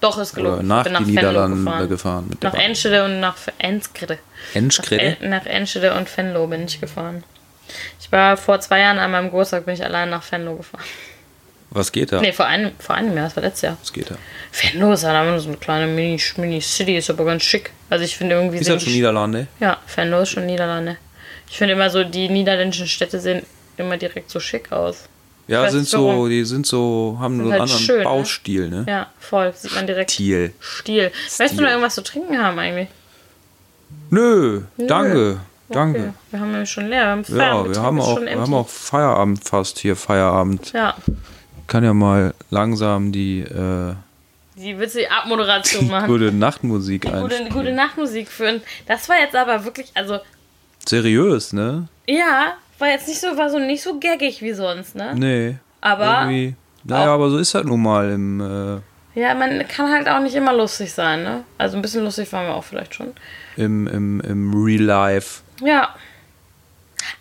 Doch, 0.00 0.18
ist 0.18 0.34
gelogen. 0.34 0.58
Oder 0.58 0.62
nach 0.62 0.86
Ich 0.86 0.92
bin 0.92 1.04
die 1.06 1.16
Venlo 1.16 1.28
Niederlande 1.30 1.56
gefahren. 1.64 1.88
gefahren. 1.88 2.26
mit 2.28 2.42
Nach. 2.42 2.54
Enschede 2.54 3.04
und 3.04 3.18
nach 3.20 3.36
Enschede. 3.58 4.18
Enschede? 4.54 5.16
Nach, 5.22 5.28
nach 5.42 5.46
Enschede 5.46 5.94
und 5.94 6.14
Venlo 6.16 6.46
bin 6.46 6.64
ich 6.64 6.80
gefahren. 6.80 7.24
Ich 8.00 8.10
war 8.12 8.36
vor 8.36 8.60
zwei 8.60 8.80
Jahren 8.80 8.98
an 8.98 9.10
meinem 9.10 9.26
Geburtstag, 9.26 9.64
bin 9.64 9.74
ich 9.74 9.84
allein 9.84 10.10
nach 10.10 10.30
Venlo 10.30 10.56
gefahren. 10.56 10.84
Was 11.70 11.90
geht 11.90 12.12
da? 12.12 12.20
Nee, 12.20 12.32
vor 12.32 12.46
einem, 12.46 12.72
vor 12.78 12.94
einem 12.94 13.14
Jahr, 13.16 13.24
das 13.26 13.36
war 13.36 13.42
letztes 13.42 13.62
Jahr. 13.62 13.76
Was 13.80 13.92
geht 13.92 14.10
da? 14.10 14.16
Venlo 14.52 14.92
ist 14.92 15.04
halt 15.04 15.40
so 15.40 15.48
eine 15.48 15.56
kleine 15.56 15.86
Mini- 15.92 16.20
Mini-City, 16.36 16.96
ist 16.96 17.10
aber 17.10 17.24
ganz 17.24 17.42
schick. 17.42 17.72
Also 17.90 18.04
ich 18.04 18.16
finde 18.16 18.36
irgendwie... 18.36 18.58
Ist 18.58 18.66
sehen 18.66 18.74
das 18.74 18.84
schon 18.84 18.92
Niederlande? 18.92 19.48
Ja, 19.60 19.78
Venlo 19.94 20.20
ist 20.20 20.30
schon 20.30 20.46
Niederlande. 20.46 20.96
Ich 21.50 21.58
finde 21.58 21.74
immer 21.74 21.90
so, 21.90 22.04
die 22.04 22.28
niederländischen 22.28 22.86
Städte 22.86 23.20
sehen 23.20 23.42
immer 23.76 23.96
direkt 23.96 24.30
so 24.30 24.40
schick 24.40 24.72
aus. 24.72 25.04
Ja, 25.48 25.62
weiß 25.62 25.72
sind 25.72 25.86
so, 25.86 26.08
warum. 26.08 26.28
die 26.28 26.44
sind 26.44 26.66
so, 26.66 27.18
haben 27.20 27.36
so 27.36 27.42
einen 27.42 27.52
halt 27.52 27.62
anderen 27.62 27.80
schön, 27.80 27.98
ne? 27.98 28.04
Baustil, 28.04 28.68
ne? 28.68 28.84
Ja, 28.88 29.10
voll. 29.18 29.52
Sieht 29.54 29.74
man 29.76 29.86
direkt. 29.86 30.10
Stil. 30.10 30.52
Stil. 30.60 31.12
Möchtest 31.38 31.58
du 31.58 31.62
noch 31.62 31.70
irgendwas 31.70 31.94
zu 31.94 32.02
trinken 32.02 32.36
haben 32.42 32.58
eigentlich? 32.58 32.88
Nö, 34.10 34.62
danke. 34.76 35.40
Okay. 35.68 35.74
Danke. 35.74 36.14
Wir 36.30 36.40
haben 36.40 36.52
nämlich 36.52 36.70
schon 36.70 36.86
leer. 36.88 37.02
Wir 37.02 37.08
haben 37.10 37.24
Ja, 37.28 37.36
Feierabend, 37.36 37.74
wir 37.74 37.82
haben, 37.82 38.00
auch, 38.00 38.20
wir 38.20 38.40
haben 38.40 38.54
auch 38.54 38.68
Feierabend 38.68 39.44
fast 39.44 39.78
hier, 39.80 39.96
Feierabend. 39.96 40.72
Ja, 40.72 40.94
Kann 41.66 41.82
ja 41.82 41.92
mal 41.92 42.34
langsam 42.50 43.10
die 43.12 43.40
äh, 43.40 43.94
die 44.56 44.78
witzige 44.78 45.10
Abmoderation 45.10 45.88
machen. 45.88 46.06
gute 46.06 46.32
Nachtmusik 46.32 47.02
Gute, 47.02 47.14
einspielen. 47.16 47.52
gute 47.52 47.72
Nachtmusik 47.72 48.28
führen. 48.28 48.62
Das 48.86 49.08
war 49.08 49.16
jetzt 49.18 49.34
aber 49.36 49.64
wirklich, 49.64 49.90
also, 49.94 50.18
Seriös, 50.88 51.52
ne? 51.52 51.88
ja, 52.06 52.54
war 52.78 52.88
jetzt 52.88 53.08
nicht 53.08 53.20
so, 53.20 53.36
war 53.36 53.50
so 53.50 53.58
nicht 53.58 53.82
so 53.82 53.98
gaggig 53.98 54.40
wie 54.42 54.52
sonst, 54.52 54.94
ne? 54.94 55.14
Nee. 55.16 55.56
Aber, 55.80 56.20
Irgendwie. 56.22 56.54
Naja, 56.84 57.12
aber 57.12 57.30
so 57.30 57.38
ist 57.38 57.54
halt 57.54 57.66
nun 57.66 57.82
mal 57.82 58.10
im. 58.10 58.40
Äh, 58.40 59.20
ja, 59.20 59.34
man 59.34 59.66
kann 59.66 59.90
halt 59.90 60.08
auch 60.08 60.20
nicht 60.20 60.34
immer 60.34 60.52
lustig 60.52 60.92
sein, 60.92 61.22
ne? 61.22 61.42
Also 61.58 61.76
ein 61.76 61.82
bisschen 61.82 62.04
lustig 62.04 62.30
waren 62.32 62.46
wir 62.46 62.54
auch 62.54 62.64
vielleicht 62.64 62.94
schon. 62.94 63.08
im, 63.56 63.86
im, 63.88 64.20
im 64.20 64.54
Real 64.64 64.82
Life. 64.82 65.40
Ja. 65.60 65.94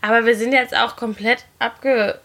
Aber 0.01 0.25
wir 0.25 0.35
sind 0.35 0.51
jetzt 0.53 0.75
auch 0.75 0.95
komplett 0.95 1.45
abge. 1.59 2.19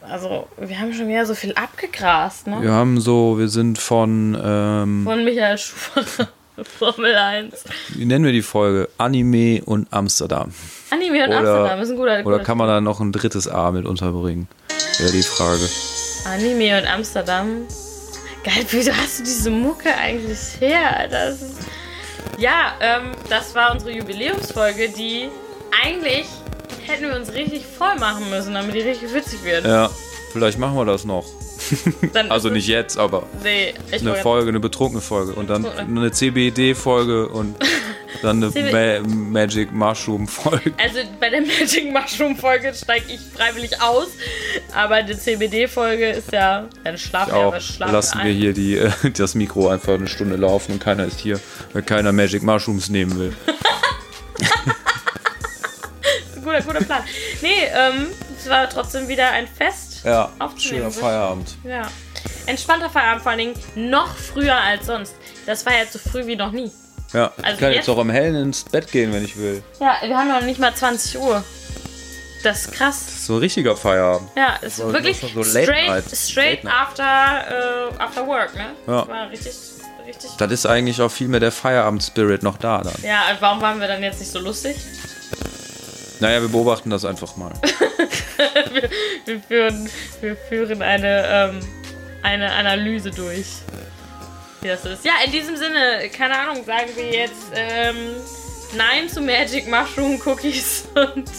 Also, 0.00 0.48
wir 0.58 0.78
haben 0.80 0.92
schon 0.92 1.08
wieder 1.08 1.24
so 1.26 1.34
viel 1.34 1.54
abgegrast, 1.54 2.46
ne? 2.46 2.60
Wir 2.60 2.72
haben 2.72 3.00
so, 3.00 3.38
wir 3.38 3.48
sind 3.48 3.78
von, 3.78 4.36
ähm, 4.42 5.04
Von 5.04 5.24
Michael 5.24 5.58
Schumacher. 5.58 6.28
Formel 6.78 7.12
1. 7.16 7.64
wie 7.96 8.04
nennen 8.04 8.24
wir 8.24 8.30
die 8.30 8.42
Folge? 8.42 8.88
Anime 8.96 9.60
und 9.64 9.88
Amsterdam. 9.92 10.52
Anime 10.90 11.24
und 11.24 11.28
Oder- 11.30 11.38
Amsterdam 11.38 11.80
ist 11.80 11.90
ein 11.90 11.96
guter. 11.96 12.12
Oder 12.12 12.22
guter 12.22 12.38
kann 12.40 12.58
man 12.58 12.68
da 12.68 12.80
noch 12.80 13.00
ein 13.00 13.10
drittes 13.10 13.48
A 13.48 13.72
mit 13.72 13.86
unterbringen? 13.86 14.46
Wäre 14.98 15.10
die 15.10 15.22
Frage. 15.24 15.68
Anime 16.26 16.78
und 16.80 16.86
Amsterdam. 16.86 17.62
Geil, 18.44 18.64
wieso 18.70 18.92
hast 18.92 19.18
du 19.20 19.24
diese 19.24 19.50
Mucke 19.50 19.92
eigentlich 19.96 20.38
her? 20.60 21.08
Das 21.10 21.42
ist 21.42 21.56
ja, 22.38 22.74
ähm, 22.80 23.12
das 23.28 23.54
war 23.54 23.72
unsere 23.72 23.92
Jubiläumsfolge, 23.92 24.88
die 24.90 25.28
eigentlich 25.84 26.26
hätten 26.86 27.08
wir 27.08 27.16
uns 27.16 27.32
richtig 27.32 27.66
voll 27.66 27.94
machen 27.96 28.28
müssen, 28.30 28.54
damit 28.54 28.74
die 28.74 28.80
richtig 28.80 29.12
witzig 29.12 29.42
wird. 29.42 29.64
Ja, 29.64 29.90
vielleicht 30.32 30.58
machen 30.58 30.76
wir 30.76 30.84
das 30.84 31.04
noch. 31.04 31.24
Also 32.28 32.48
nicht 32.50 32.68
jetzt, 32.68 32.98
aber 32.98 33.26
Nee, 33.42 33.74
eine 33.92 34.14
Folge, 34.16 34.48
eine 34.48 34.60
betrunkene 34.60 35.00
Folge. 35.00 35.32
Und 35.32 35.50
dann 35.50 35.66
eine 35.66 36.10
CBD-Folge 36.10 37.28
und 37.28 37.56
dann 38.22 38.42
eine 38.42 39.02
Ma 39.02 39.08
Magic 39.08 39.72
Mushroom-Folge. 39.72 40.72
Also 40.82 41.00
bei 41.20 41.30
der 41.30 41.40
Magic 41.42 41.92
Mushroom 41.92 42.36
Folge 42.36 42.72
steige 42.74 43.06
ich 43.12 43.20
freiwillig 43.36 43.80
aus, 43.80 44.08
aber 44.74 45.02
die 45.02 45.16
CBD 45.16 45.68
Folge 45.68 46.10
ist 46.10 46.32
ja 46.32 46.68
dann 46.84 46.98
schlafen 46.98 47.32
wir 47.32 47.40
aber 47.40 47.60
schlafen 47.60 47.92
lassen 47.92 48.18
wir 48.18 48.30
ein. 48.30 48.36
hier 48.36 48.52
die, 48.52 48.76
äh, 48.76 48.90
das 49.16 49.34
Mikro 49.34 49.68
einfach 49.68 49.94
eine 49.94 50.06
Stunde 50.08 50.36
laufen 50.36 50.72
und 50.72 50.78
keiner 50.80 51.04
ist 51.04 51.20
hier, 51.20 51.40
weil 51.72 51.82
keiner 51.82 52.12
Magic 52.12 52.42
Mushrooms 52.42 52.88
nehmen 52.88 53.18
will. 53.18 53.32
Guter, 56.42 56.60
guter 56.60 56.84
Plan. 56.84 57.02
Nee, 57.40 57.64
ähm, 57.74 58.08
es 58.38 58.48
war 58.48 58.68
trotzdem 58.68 59.08
wieder 59.08 59.30
ein 59.30 59.46
Fest. 59.48 59.93
Ja, 60.04 60.30
Aufzunehmen. 60.38 60.60
schöner 60.60 60.90
Feierabend. 60.90 61.48
Ja. 61.64 61.82
Entspannter 62.46 62.90
Feierabend, 62.90 63.22
vor 63.22 63.30
allen 63.32 63.38
Dingen 63.38 63.54
noch 63.74 64.14
früher 64.16 64.54
als 64.56 64.86
sonst. 64.86 65.14
Das 65.46 65.64
war 65.64 65.72
jetzt 65.74 65.92
so 65.94 65.98
früh 65.98 66.26
wie 66.26 66.36
noch 66.36 66.52
nie. 66.52 66.70
Ja, 67.12 67.26
Also 67.36 67.52
ich 67.54 67.58
kann 67.58 67.68
jetzt- 67.70 67.76
jetzt 67.76 67.88
auch 67.88 67.98
am 67.98 68.10
Hellen 68.10 68.34
ins 68.34 68.64
Bett 68.64 68.90
gehen, 68.90 69.12
wenn 69.12 69.24
ich 69.24 69.36
will. 69.36 69.62
Ja, 69.80 69.96
wir 70.02 70.16
haben 70.16 70.28
noch 70.28 70.42
nicht 70.42 70.58
mal 70.60 70.74
20 70.74 71.18
Uhr. 71.18 71.42
Das 72.42 72.66
ist 72.66 72.72
krass. 72.72 73.04
Das 73.06 73.14
ist 73.14 73.26
so 73.26 73.34
ein 73.34 73.38
richtiger 73.38 73.74
Feierabend. 73.76 74.28
Ja, 74.36 74.56
ist 74.56 74.78
wirklich 74.78 75.18
so 75.20 75.42
straight, 75.42 75.86
Night. 75.88 76.04
straight 76.14 76.66
after, 76.66 77.02
äh, 77.92 78.02
after 78.02 78.26
work, 78.26 78.54
ne? 78.54 78.66
Ja. 78.86 79.00
Das 79.00 79.08
war 79.08 79.30
richtig, 79.30 79.52
richtig. 80.06 80.30
Das 80.36 80.50
ist 80.52 80.66
eigentlich 80.66 81.00
auch 81.00 81.10
viel 81.10 81.28
mehr 81.28 81.40
der 81.40 81.52
Feierabend-Spirit 81.52 82.42
noch 82.42 82.58
da 82.58 82.82
dann. 82.82 82.92
Ja, 83.02 83.22
warum 83.40 83.62
waren 83.62 83.80
wir 83.80 83.88
dann 83.88 84.02
jetzt 84.02 84.20
nicht 84.20 84.30
so 84.30 84.40
lustig? 84.40 84.76
Naja, 86.20 86.42
wir 86.42 86.48
beobachten 86.48 86.90
das 86.90 87.04
einfach 87.06 87.34
mal. 87.36 87.52
wir, 89.24 89.40
führen, 89.40 89.90
wir 90.20 90.36
führen 90.36 90.82
eine, 90.82 91.24
ähm, 91.28 91.60
eine 92.22 92.52
Analyse 92.52 93.10
durch. 93.10 93.46
Wie 94.60 94.68
das 94.68 94.84
ist. 94.84 95.04
Ja, 95.04 95.12
in 95.24 95.32
diesem 95.32 95.56
Sinne, 95.56 96.08
keine 96.16 96.38
Ahnung, 96.38 96.64
sagen 96.64 96.90
wir 96.96 97.10
jetzt 97.10 97.52
ähm, 97.54 97.96
Nein 98.76 99.08
zu 99.08 99.20
Magic 99.20 99.68
Mushroom 99.68 100.20
Cookies 100.24 100.84
und 100.94 101.30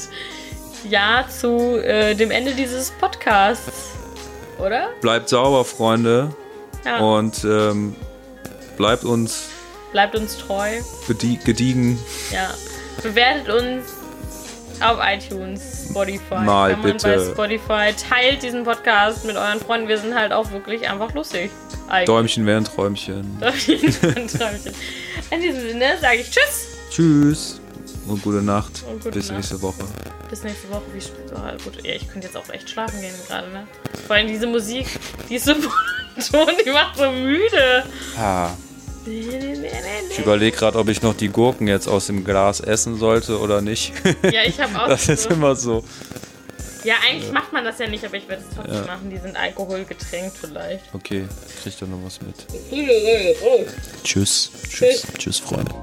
Ja 0.90 1.26
zu 1.28 1.82
äh, 1.84 2.16
dem 2.16 2.32
Ende 2.32 2.54
dieses 2.54 2.92
Podcasts. 2.92 3.92
Oder? 4.60 4.90
Bleibt 5.02 5.30
sauber, 5.30 5.66
Freunde. 5.66 6.34
Ja. 6.86 7.00
Und 7.00 7.44
ähm, 7.44 7.96
bleibt 8.78 9.04
uns 9.04 9.50
Bleibt 9.92 10.16
uns 10.16 10.38
treu. 10.38 10.82
gedie 11.08 11.40
gediegen. 11.44 12.00
Ja. 12.32 12.54
Bewertet 13.02 13.50
uns 13.50 13.86
auf 14.82 15.00
iTunes, 15.02 15.88
Spotify. 15.90 16.36
Mal 16.36 16.72
Kann 16.72 16.82
man 16.82 16.92
bitte. 16.94 17.08
Bei 17.08 17.34
Spotify. 17.34 17.94
Teilt 18.10 18.44
diesen 18.44 18.64
Podcast 18.64 19.26
mit 19.26 19.36
euren 19.36 19.60
Freunden. 19.60 19.88
Wir 19.88 19.98
sind 19.98 20.16
halt 20.16 20.32
auch 20.32 20.52
wirklich 20.52 20.88
einfach 20.90 21.14
lustig. 21.14 21.52
Eigentlich. 21.88 22.06
Däumchen 22.06 22.46
wären 22.46 22.64
Träumchen. 22.64 23.38
Träumchen. 23.40 24.74
In 25.32 25.42
diesem 25.42 25.62
Sinne 25.70 25.98
sage 26.00 26.18
ich 26.18 26.30
Tschüss. 26.32 26.68
Tschüss 26.90 27.60
und 28.08 28.22
gute 28.22 28.42
Nacht. 28.42 28.84
Und 28.88 29.04
gute 29.04 29.12
Bis 29.12 29.28
Nacht. 29.28 29.38
nächste 29.38 29.62
Woche. 29.62 29.84
Bis 30.30 30.44
nächste 30.44 30.70
Woche. 30.70 30.84
Wie 30.94 31.02
spät? 31.02 31.32
Oh, 31.34 31.64
gut, 31.64 31.84
ja, 31.86 31.94
ich 31.94 32.08
könnte 32.08 32.28
jetzt 32.28 32.38
auch 32.38 32.50
echt 32.50 32.70
schlafen 32.70 33.02
gehen 33.02 33.14
gerade, 33.28 33.50
ne? 33.50 33.68
Vor 34.08 34.16
allem 34.16 34.28
diese 34.28 34.48
Musik, 34.48 34.88
die 35.30 35.36
ist 35.36 35.46
so 35.46 35.54
monoton, 36.32 36.56
die 36.66 36.72
macht 36.72 36.98
so 36.98 37.12
müde. 37.12 37.84
Ah. 38.18 38.50
Ich 39.06 40.20
überlege 40.20 40.56
gerade, 40.58 40.78
ob 40.80 40.88
ich 40.90 41.02
noch 41.02 41.16
die 41.16 41.30
Gurken 41.30 41.68
jetzt 41.68 41.88
aus 41.88 42.08
dem 42.08 42.24
Glas 42.24 42.60
essen 42.60 42.98
sollte 42.98 43.40
oder 43.40 43.62
nicht. 43.62 43.94
Ja, 44.24 44.44
ich 44.46 44.60
habe 44.60 44.80
auch 44.82 44.88
Das 44.90 45.08
ist 45.10 45.28
immer 45.32 45.56
so. 45.56 45.84
Ja, 46.84 46.96
eigentlich 47.10 47.32
macht 47.32 47.52
man 47.52 47.64
das 47.66 47.80
ja 47.80 47.88
nicht, 47.88 48.06
aber 48.06 48.16
ich 48.16 48.28
werde 48.28 48.44
es 48.48 48.56
trotzdem 48.56 48.76
Ja. 48.76 48.82
machen. 48.86 49.10
Die 49.10 49.18
sind 49.18 49.36
alkoholgetränkt 49.36 50.38
vielleicht. 50.38 50.84
Okay, 50.94 51.26
kriegt 51.64 51.82
doch 51.82 51.88
noch 51.88 52.00
was 52.04 52.20
mit. 52.22 52.46
Tschüss. 54.04 54.52
Tschüss. 54.70 55.04
Tschüss, 55.18 55.40
Freunde. 55.40 55.74